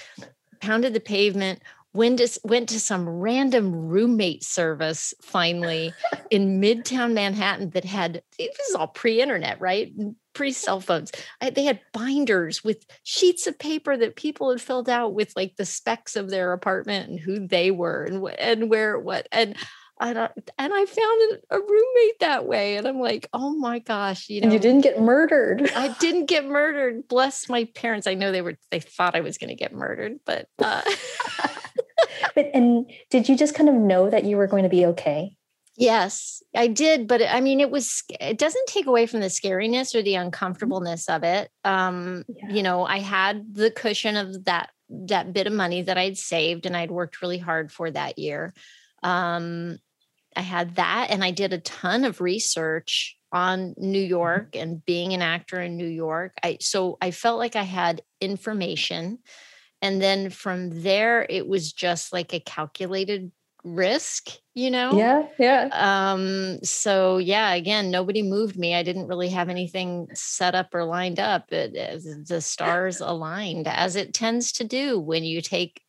pounded 0.60 0.94
the 0.94 1.00
pavement, 1.00 1.62
went 1.92 2.18
to, 2.18 2.40
went 2.44 2.68
to 2.70 2.80
some 2.80 3.08
random 3.08 3.74
roommate 3.74 4.42
service 4.42 5.14
finally 5.20 5.92
in 6.30 6.60
midtown 6.60 7.12
Manhattan 7.12 7.70
that 7.70 7.84
had, 7.84 8.22
this 8.38 8.68
is 8.68 8.74
all 8.74 8.88
pre 8.88 9.20
internet, 9.20 9.60
right? 9.60 9.92
pre 10.34 10.52
cell 10.52 10.80
phones. 10.80 11.12
I, 11.40 11.50
they 11.50 11.64
had 11.64 11.80
binders 11.92 12.64
with 12.64 12.86
sheets 13.02 13.46
of 13.46 13.58
paper 13.58 13.96
that 13.96 14.16
people 14.16 14.50
had 14.50 14.60
filled 14.60 14.88
out 14.88 15.14
with 15.14 15.32
like 15.36 15.56
the 15.56 15.64
specs 15.64 16.16
of 16.16 16.30
their 16.30 16.52
apartment 16.52 17.10
and 17.10 17.20
who 17.20 17.46
they 17.46 17.70
were 17.70 18.04
and 18.04 18.26
and 18.38 18.70
where 18.70 18.98
what 18.98 19.28
and 19.32 19.56
and 20.08 20.18
I, 20.18 20.28
and 20.58 20.72
I 20.74 20.84
found 20.84 21.38
a 21.50 21.58
roommate 21.58 22.20
that 22.20 22.46
way, 22.46 22.76
and 22.76 22.86
I'm 22.86 23.00
like, 23.00 23.28
oh 23.32 23.54
my 23.54 23.78
gosh, 23.78 24.28
you 24.28 24.40
know, 24.40 24.46
and 24.46 24.52
you 24.52 24.58
didn't 24.58 24.82
get 24.82 25.00
murdered. 25.00 25.70
I 25.74 25.88
didn't 26.00 26.26
get 26.26 26.44
murdered. 26.44 27.08
Bless 27.08 27.48
my 27.48 27.64
parents. 27.74 28.06
I 28.06 28.14
know 28.14 28.32
they 28.32 28.42
were 28.42 28.56
they 28.70 28.80
thought 28.80 29.14
I 29.14 29.20
was 29.20 29.38
going 29.38 29.48
to 29.48 29.56
get 29.56 29.72
murdered, 29.72 30.18
but. 30.24 30.48
Uh... 30.58 30.82
but 32.34 32.50
and 32.54 32.90
did 33.10 33.28
you 33.28 33.36
just 33.36 33.54
kind 33.54 33.68
of 33.68 33.74
know 33.74 34.10
that 34.10 34.24
you 34.24 34.36
were 34.36 34.46
going 34.46 34.64
to 34.64 34.68
be 34.68 34.86
okay? 34.86 35.36
Yes, 35.76 36.42
I 36.54 36.66
did, 36.66 37.08
but 37.08 37.22
I 37.22 37.40
mean, 37.40 37.60
it 37.60 37.70
was. 37.70 38.02
It 38.20 38.38
doesn't 38.38 38.66
take 38.66 38.86
away 38.86 39.06
from 39.06 39.20
the 39.20 39.26
scariness 39.26 39.94
or 39.94 40.02
the 40.02 40.16
uncomfortableness 40.16 41.08
of 41.08 41.24
it. 41.24 41.50
Um, 41.64 42.24
yeah. 42.28 42.50
You 42.50 42.62
know, 42.62 42.84
I 42.84 42.98
had 42.98 43.54
the 43.54 43.70
cushion 43.70 44.16
of 44.16 44.44
that 44.44 44.70
that 44.90 45.32
bit 45.32 45.46
of 45.46 45.52
money 45.52 45.82
that 45.82 45.96
I'd 45.96 46.18
saved 46.18 46.66
and 46.66 46.76
I'd 46.76 46.90
worked 46.90 47.22
really 47.22 47.38
hard 47.38 47.72
for 47.72 47.90
that 47.90 48.18
year. 48.18 48.52
Um, 49.02 49.78
I 50.36 50.42
had 50.42 50.76
that, 50.76 51.08
and 51.10 51.22
I 51.22 51.30
did 51.30 51.52
a 51.52 51.58
ton 51.58 52.04
of 52.04 52.20
research 52.20 53.16
on 53.32 53.74
New 53.76 54.00
mm-hmm. 54.00 54.10
York 54.10 54.56
and 54.56 54.84
being 54.84 55.12
an 55.12 55.22
actor 55.22 55.60
in 55.60 55.76
New 55.76 55.86
York. 55.86 56.32
I 56.42 56.58
so 56.60 56.98
I 57.00 57.10
felt 57.10 57.38
like 57.38 57.56
I 57.56 57.62
had 57.62 58.02
information, 58.20 59.18
and 59.80 60.00
then 60.00 60.30
from 60.30 60.82
there, 60.82 61.26
it 61.28 61.46
was 61.46 61.72
just 61.72 62.12
like 62.12 62.32
a 62.32 62.40
calculated 62.40 63.32
risk 63.64 64.30
you 64.54 64.70
know? 64.70 64.92
Yeah 64.92 65.26
yeah. 65.38 65.68
Um 65.72 66.62
so 66.62 67.18
yeah 67.18 67.52
again 67.52 67.90
nobody 67.90 68.22
moved 68.22 68.58
me. 68.58 68.74
I 68.74 68.82
didn't 68.82 69.06
really 69.06 69.30
have 69.30 69.48
anything 69.48 70.08
set 70.14 70.54
up 70.54 70.74
or 70.74 70.84
lined 70.84 71.18
up. 71.18 71.52
It, 71.52 71.74
it, 71.74 72.28
the 72.28 72.40
stars 72.40 73.00
aligned 73.04 73.66
as 73.66 73.96
it 73.96 74.12
tends 74.12 74.52
to 74.52 74.64
do 74.64 74.98
when 74.98 75.24
you 75.24 75.40
take 75.40 75.80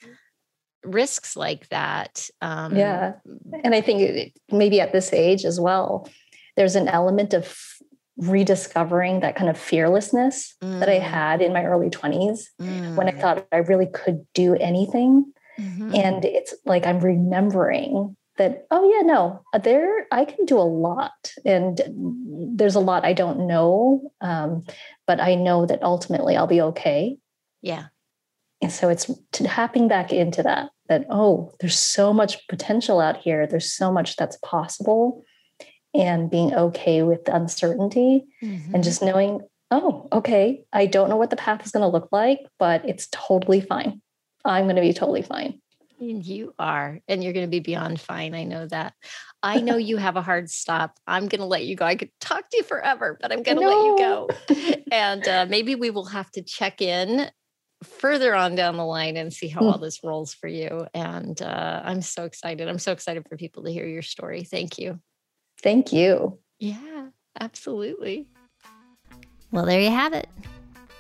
risks 0.84 1.36
like 1.36 1.68
that 1.70 2.30
um 2.42 2.76
yeah 2.76 3.14
and 3.64 3.74
i 3.74 3.82
think 3.82 4.34
maybe 4.52 4.80
at 4.82 4.92
this 4.92 5.14
age 5.14 5.46
as 5.46 5.60
well 5.60 6.10
there's 6.56 6.76
an 6.76 6.88
element 6.88 7.34
of 7.34 7.58
rediscovering 8.18 9.22
that 9.22 9.36
kind 9.36 9.50
of 9.50 9.58
fearlessness 9.58 10.56
mm. 10.62 10.80
that 10.80 10.90
i 10.90 11.00
mm. 11.00 11.02
had 11.02 11.42
in 11.42 11.52
my 11.54 11.66
early 11.66 11.90
20s 11.90 12.42
mm. 12.62 12.96
when 12.96 13.08
i 13.08 13.12
mm. 13.12 13.20
thought 13.20 13.48
i 13.52 13.58
really 13.58 13.88
could 13.88 14.26
do 14.34 14.56
anything 14.56 15.26
Mm-hmm. 15.60 15.96
And 15.96 16.26
it's 16.26 16.54
like 16.66 16.86
I'm 16.86 17.00
remembering 17.00 18.16
that, 18.38 18.66
oh, 18.72 18.92
yeah, 18.92 19.02
no, 19.02 19.44
uh, 19.54 19.60
there, 19.60 20.08
I 20.12 20.26
can 20.26 20.46
do 20.46 20.58
a 20.58 20.62
lot. 20.62 21.34
And 21.46 21.80
there's 22.58 22.76
a 22.76 22.80
lot 22.80 23.06
I 23.06 23.14
don't 23.14 23.48
know, 23.48 24.12
um, 24.22 24.64
but 25.06 25.20
I 25.20 25.36
know 25.36 25.66
that 25.66 25.84
ultimately 25.84 26.36
I'll 26.36 26.48
be 26.48 26.62
okay. 26.62 27.18
Yeah. 27.62 27.86
And 28.64 28.72
so 28.72 28.88
it's 28.88 29.12
tapping 29.34 29.90
back 29.90 30.14
into 30.14 30.42
that, 30.44 30.70
that, 30.88 31.06
oh, 31.10 31.52
there's 31.60 31.78
so 31.78 32.14
much 32.14 32.48
potential 32.48 33.02
out 33.02 33.18
here. 33.18 33.46
There's 33.46 33.70
so 33.70 33.92
much 33.92 34.16
that's 34.16 34.38
possible. 34.38 35.26
And 35.94 36.32
being 36.32 36.54
okay 36.54 37.04
with 37.04 37.26
the 37.26 37.36
uncertainty 37.36 38.26
mm-hmm. 38.42 38.74
and 38.74 38.82
just 38.82 39.04
knowing, 39.04 39.42
oh, 39.70 40.08
okay, 40.14 40.64
I 40.72 40.86
don't 40.86 41.10
know 41.10 41.18
what 41.18 41.30
the 41.30 41.36
path 41.36 41.66
is 41.66 41.74
going 41.74 41.82
to 41.82 41.90
look 41.90 42.08
like, 42.14 42.40
but 42.58 42.88
it's 42.88 43.10
totally 43.12 43.60
fine. 43.60 44.02
I'm 44.46 44.64
going 44.64 44.78
to 44.78 44.82
be 44.82 44.94
totally 44.94 45.24
fine. 45.24 45.60
And 46.00 46.26
you 46.26 46.56
are, 46.58 47.00
and 47.10 47.22
you're 47.22 47.34
going 47.34 47.46
to 47.46 47.52
be 47.52 47.60
beyond 47.60 48.00
fine. 48.00 48.34
I 48.34 48.46
know 48.46 48.66
that. 48.68 48.94
I 49.44 49.60
know 49.60 49.76
you 49.90 49.98
have 49.98 50.16
a 50.16 50.22
hard 50.22 50.50
stop. 50.50 50.98
I'm 51.06 51.28
going 51.28 51.42
to 51.42 51.46
let 51.46 51.66
you 51.66 51.76
go. 51.76 51.86
I 51.86 51.96
could 51.96 52.12
talk 52.22 52.50
to 52.50 52.58
you 52.58 52.64
forever, 52.64 53.18
but 53.22 53.34
I'm 53.34 53.44
going 53.44 53.58
to 53.58 53.64
no. 53.64 53.70
let 53.70 53.86
you 53.86 53.98
go. 53.98 54.84
and 54.92 55.28
uh, 55.28 55.48
maybe 55.50 55.76
we 55.76 55.90
will 55.90 56.06
have 56.06 56.32
to 56.32 56.42
check 56.42 56.82
in 56.82 57.30
further 57.84 58.36
on 58.36 58.56
down 58.56 58.78
the 58.78 58.86
line 58.86 59.18
and 59.18 59.32
see 59.32 59.48
how 59.48 59.62
all 59.62 59.78
this 59.78 60.04
rolls 60.04 60.34
for 60.34 60.48
you. 60.48 60.88
And 60.94 61.42
uh, 61.42 61.82
I'm 61.84 62.02
so 62.02 62.26
excited. 62.26 62.68
I'm 62.68 62.80
so 62.80 62.92
excited 62.92 63.28
for 63.28 63.38
people 63.38 63.64
to 63.64 63.72
hear 63.72 63.88
your 63.88 64.02
story. 64.02 64.44
Thank 64.44 64.78
you. 64.78 65.00
Thank 65.62 65.94
you. 65.94 66.40
Yeah, 66.60 67.08
absolutely. 67.40 68.28
Well, 69.52 69.66
there 69.66 69.82
you 69.82 69.92
have 69.92 70.14
it. 70.14 70.28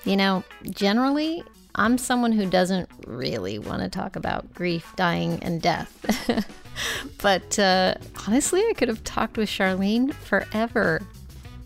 You 0.05 0.17
know, 0.17 0.43
generally, 0.69 1.43
I'm 1.75 1.97
someone 1.97 2.31
who 2.31 2.45
doesn't 2.45 2.89
really 3.07 3.57
want 3.57 3.81
to 3.81 3.89
talk 3.89 4.15
about 4.15 4.53
grief, 4.53 4.93
dying, 4.95 5.39
and 5.41 5.61
death. 5.61 6.45
but 7.21 7.57
uh, 7.57 7.95
honestly, 8.27 8.61
I 8.61 8.73
could 8.73 8.89
have 8.89 9.03
talked 9.03 9.37
with 9.37 9.49
Charlene 9.49 10.13
forever. 10.13 11.01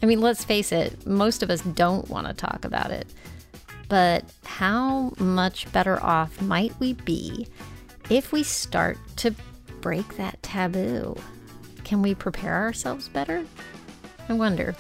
I 0.02 0.06
mean, 0.06 0.22
let's 0.22 0.46
face 0.46 0.72
it, 0.72 1.06
most 1.06 1.44
of 1.44 1.50
us 1.50 1.62
don't 1.62 2.08
want 2.10 2.28
to 2.28 2.34
talk 2.34 2.64
about 2.64 2.92
it. 2.92 3.08
But 3.90 4.26
how 4.44 5.14
much 5.18 5.72
better 5.72 6.02
off 6.04 6.42
might 6.42 6.78
we 6.80 6.94
be 6.94 7.48
if 8.10 8.32
we 8.32 8.44
start 8.44 8.98
to 9.18 9.34
break 9.82 10.18
that 10.18 10.42
taboo? 10.44 11.16
Can 11.84 12.02
we 12.02 12.14
prepare 12.14 12.56
ourselves 12.56 13.08
better? 13.08 13.46
I 14.28 14.34
wonder. 14.34 14.76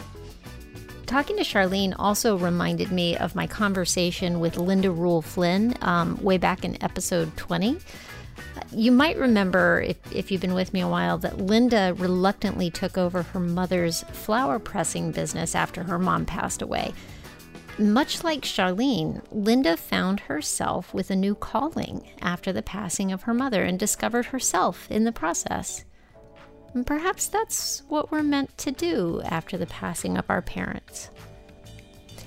Talking 1.06 1.38
to 1.38 1.44
Charlene 1.44 1.96
also 1.98 2.38
reminded 2.38 2.92
me 2.92 3.16
of 3.16 3.34
my 3.34 3.48
conversation 3.48 4.42
with 4.42 4.58
Linda 4.58 4.92
Rule 4.92 5.22
Flynn 5.22 5.74
um, 5.82 6.22
way 6.22 6.38
back 6.38 6.66
in 6.66 6.84
episode 6.84 7.36
20. 7.38 7.78
You 8.74 8.92
might 8.92 9.16
remember, 9.18 9.80
if, 9.80 9.98
if 10.14 10.32
you've 10.32 10.42
been 10.42 10.54
with 10.54 10.74
me 10.74 10.82
a 10.82 10.88
while, 10.88 11.18
that 11.20 11.38
Linda 11.38 11.96
reluctantly 11.98 12.70
took 12.70 12.98
over 12.98 13.24
her 13.24 13.40
mother's 13.40 14.02
flower 14.12 14.60
pressing 14.60 15.12
business 15.12 15.56
after 15.56 15.84
her 15.84 15.98
mom 15.98 16.26
passed 16.26 16.62
away. 16.62 16.94
Much 17.80 18.24
like 18.24 18.42
Charlene, 18.42 19.22
Linda 19.32 19.78
found 19.78 20.22
herself 20.22 20.96
with 20.96 21.12
a 21.12 21.16
new 21.16 21.36
calling 21.36 22.10
after 22.22 22.52
the 22.52 22.64
passing 22.64 23.12
of 23.12 23.24
her 23.24 23.36
mother 23.36 23.64
and 23.64 23.78
discovered 23.78 24.26
herself 24.28 24.90
in 24.90 25.04
the 25.04 25.12
process. 25.12 25.86
And 26.74 26.88
perhaps 26.88 27.28
that's 27.28 27.84
what 27.88 28.12
we're 28.12 28.24
meant 28.24 28.58
to 28.60 28.72
do 28.72 29.22
after 29.26 29.60
the 29.60 29.68
passing 29.68 30.18
of 30.18 30.26
our 30.28 30.42
parents. 30.42 31.12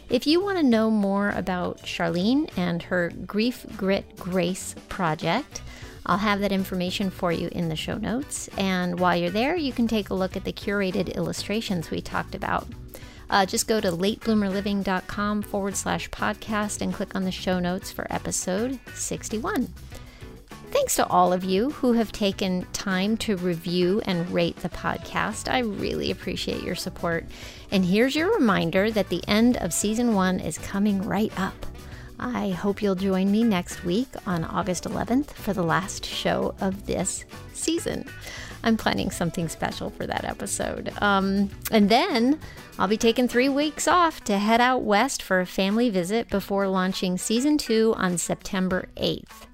If 0.08 0.24
you 0.24 0.40
want 0.40 0.58
to 0.58 0.62
know 0.62 0.88
more 0.88 1.30
about 1.30 1.82
Charlene 1.82 2.48
and 2.56 2.82
her 2.84 3.12
Grief, 3.26 3.66
Grit, 3.76 4.16
Grace 4.16 4.76
project, 4.88 5.62
I'll 6.06 6.18
have 6.18 6.40
that 6.40 6.52
information 6.52 7.10
for 7.10 7.32
you 7.32 7.48
in 7.52 7.68
the 7.68 7.76
show 7.76 7.96
notes. 7.98 8.48
And 8.56 9.00
while 9.00 9.16
you're 9.16 9.30
there, 9.30 9.56
you 9.56 9.72
can 9.72 9.88
take 9.88 10.10
a 10.10 10.14
look 10.14 10.36
at 10.36 10.44
the 10.44 10.52
curated 10.52 11.14
illustrations 11.16 11.90
we 11.90 12.00
talked 12.00 12.34
about. 12.36 12.66
Uh, 13.30 13.46
just 13.46 13.68
go 13.68 13.80
to 13.80 13.90
latebloomerliving.com 13.90 15.42
forward 15.42 15.76
slash 15.76 16.10
podcast 16.10 16.82
and 16.82 16.92
click 16.92 17.14
on 17.14 17.22
the 17.22 17.30
show 17.30 17.60
notes 17.60 17.90
for 17.90 18.06
episode 18.12 18.78
61. 18.92 19.72
Thanks 20.70 20.96
to 20.96 21.06
all 21.06 21.32
of 21.32 21.42
you 21.42 21.70
who 21.70 21.94
have 21.94 22.12
taken 22.12 22.64
time 22.72 23.16
to 23.18 23.36
review 23.36 24.02
and 24.04 24.28
rate 24.30 24.56
the 24.56 24.68
podcast. 24.68 25.50
I 25.50 25.60
really 25.60 26.10
appreciate 26.10 26.62
your 26.62 26.76
support. 26.76 27.24
And 27.70 27.84
here's 27.84 28.14
your 28.14 28.32
reminder 28.34 28.90
that 28.90 29.08
the 29.08 29.26
end 29.26 29.56
of 29.56 29.72
season 29.72 30.14
one 30.14 30.38
is 30.38 30.58
coming 30.58 31.02
right 31.02 31.32
up. 31.38 31.66
I 32.20 32.50
hope 32.50 32.82
you'll 32.82 32.94
join 32.94 33.32
me 33.32 33.42
next 33.42 33.84
week 33.84 34.08
on 34.26 34.44
August 34.44 34.84
11th 34.84 35.30
for 35.32 35.52
the 35.52 35.62
last 35.62 36.04
show 36.04 36.54
of 36.60 36.86
this 36.86 37.24
season. 37.54 38.06
I'm 38.62 38.76
planning 38.76 39.10
something 39.10 39.48
special 39.48 39.90
for 39.90 40.06
that 40.06 40.24
episode. 40.24 40.92
Um, 41.00 41.50
and 41.70 41.88
then 41.88 42.38
I'll 42.78 42.88
be 42.88 42.96
taking 42.96 43.28
three 43.28 43.48
weeks 43.48 43.88
off 43.88 44.22
to 44.24 44.38
head 44.38 44.60
out 44.60 44.82
west 44.82 45.22
for 45.22 45.40
a 45.40 45.46
family 45.46 45.90
visit 45.90 46.28
before 46.28 46.68
launching 46.68 47.18
season 47.18 47.58
two 47.58 47.94
on 47.96 48.18
September 48.18 48.88
8th. 48.96 49.46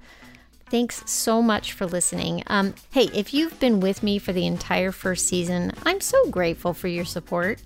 Thanks 0.69 1.09
so 1.09 1.41
much 1.41 1.73
for 1.73 1.87
listening. 1.87 2.43
Um, 2.49 2.75
hey, 2.91 3.09
if 3.15 3.33
you've 3.33 3.59
been 3.61 3.79
with 3.79 4.03
me 4.03 4.19
for 4.19 4.33
the 4.33 4.47
entire 4.47 4.91
first 4.91 5.29
season, 5.29 5.73
I'm 5.85 6.01
so 6.01 6.29
grateful 6.29 6.75
for 6.75 6.89
your 6.89 7.05
support. 7.05 7.61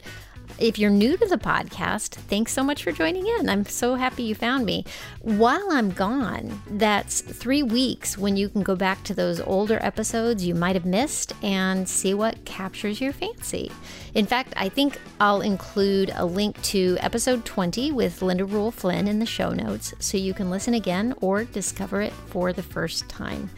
If 0.60 0.78
you're 0.78 0.90
new 0.90 1.16
to 1.16 1.26
the 1.26 1.38
podcast, 1.38 2.16
thanks 2.16 2.52
so 2.52 2.62
much 2.62 2.82
for 2.82 2.92
joining 2.92 3.26
in. 3.26 3.48
I'm 3.48 3.64
so 3.64 3.94
happy 3.94 4.24
you 4.24 4.34
found 4.34 4.66
me. 4.66 4.84
While 5.22 5.68
I'm 5.70 5.90
gone, 5.90 6.60
that's 6.72 7.22
three 7.22 7.62
weeks 7.62 8.18
when 8.18 8.36
you 8.36 8.50
can 8.50 8.62
go 8.62 8.76
back 8.76 9.02
to 9.04 9.14
those 9.14 9.40
older 9.40 9.78
episodes 9.80 10.44
you 10.44 10.54
might 10.54 10.76
have 10.76 10.84
missed 10.84 11.32
and 11.42 11.88
see 11.88 12.12
what 12.12 12.44
captures 12.44 13.00
your 13.00 13.14
fancy. 13.14 13.72
In 14.12 14.26
fact, 14.26 14.52
I 14.54 14.68
think 14.68 15.00
I'll 15.18 15.40
include 15.40 16.12
a 16.14 16.26
link 16.26 16.60
to 16.64 16.98
episode 17.00 17.46
20 17.46 17.92
with 17.92 18.20
Linda 18.20 18.44
Rule 18.44 18.70
Flynn 18.70 19.08
in 19.08 19.18
the 19.18 19.24
show 19.24 19.54
notes 19.54 19.94
so 19.98 20.18
you 20.18 20.34
can 20.34 20.50
listen 20.50 20.74
again 20.74 21.14
or 21.22 21.44
discover 21.44 22.02
it 22.02 22.12
for 22.12 22.52
the 22.52 22.62
first 22.62 23.08
time. 23.08 23.48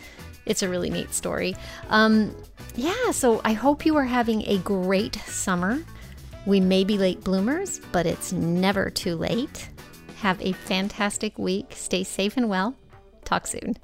It's 0.47 0.63
a 0.63 0.69
really 0.69 0.89
neat 0.89 1.13
story. 1.13 1.57
Um, 1.89 2.33
yeah, 2.77 3.11
so 3.11 3.41
I 3.45 3.55
hope 3.55 3.85
you 3.85 3.97
are 3.97 4.05
having 4.05 4.43
a 4.47 4.59
great 4.59 5.17
summer. 5.17 5.83
We 6.47 6.61
may 6.61 6.85
be 6.85 6.99
late 6.99 7.23
bloomers, 7.23 7.81
but 7.93 8.07
it's 8.07 8.33
never 8.33 8.91
too 8.91 9.17
late. 9.17 9.69
Have 10.21 10.41
a 10.41 10.53
fantastic 10.53 11.39
week. 11.39 11.67
Stay 11.71 12.05
safe 12.05 12.37
and 12.37 12.49
well. 12.49 12.77
Talk 13.25 13.47
soon. 13.47 13.77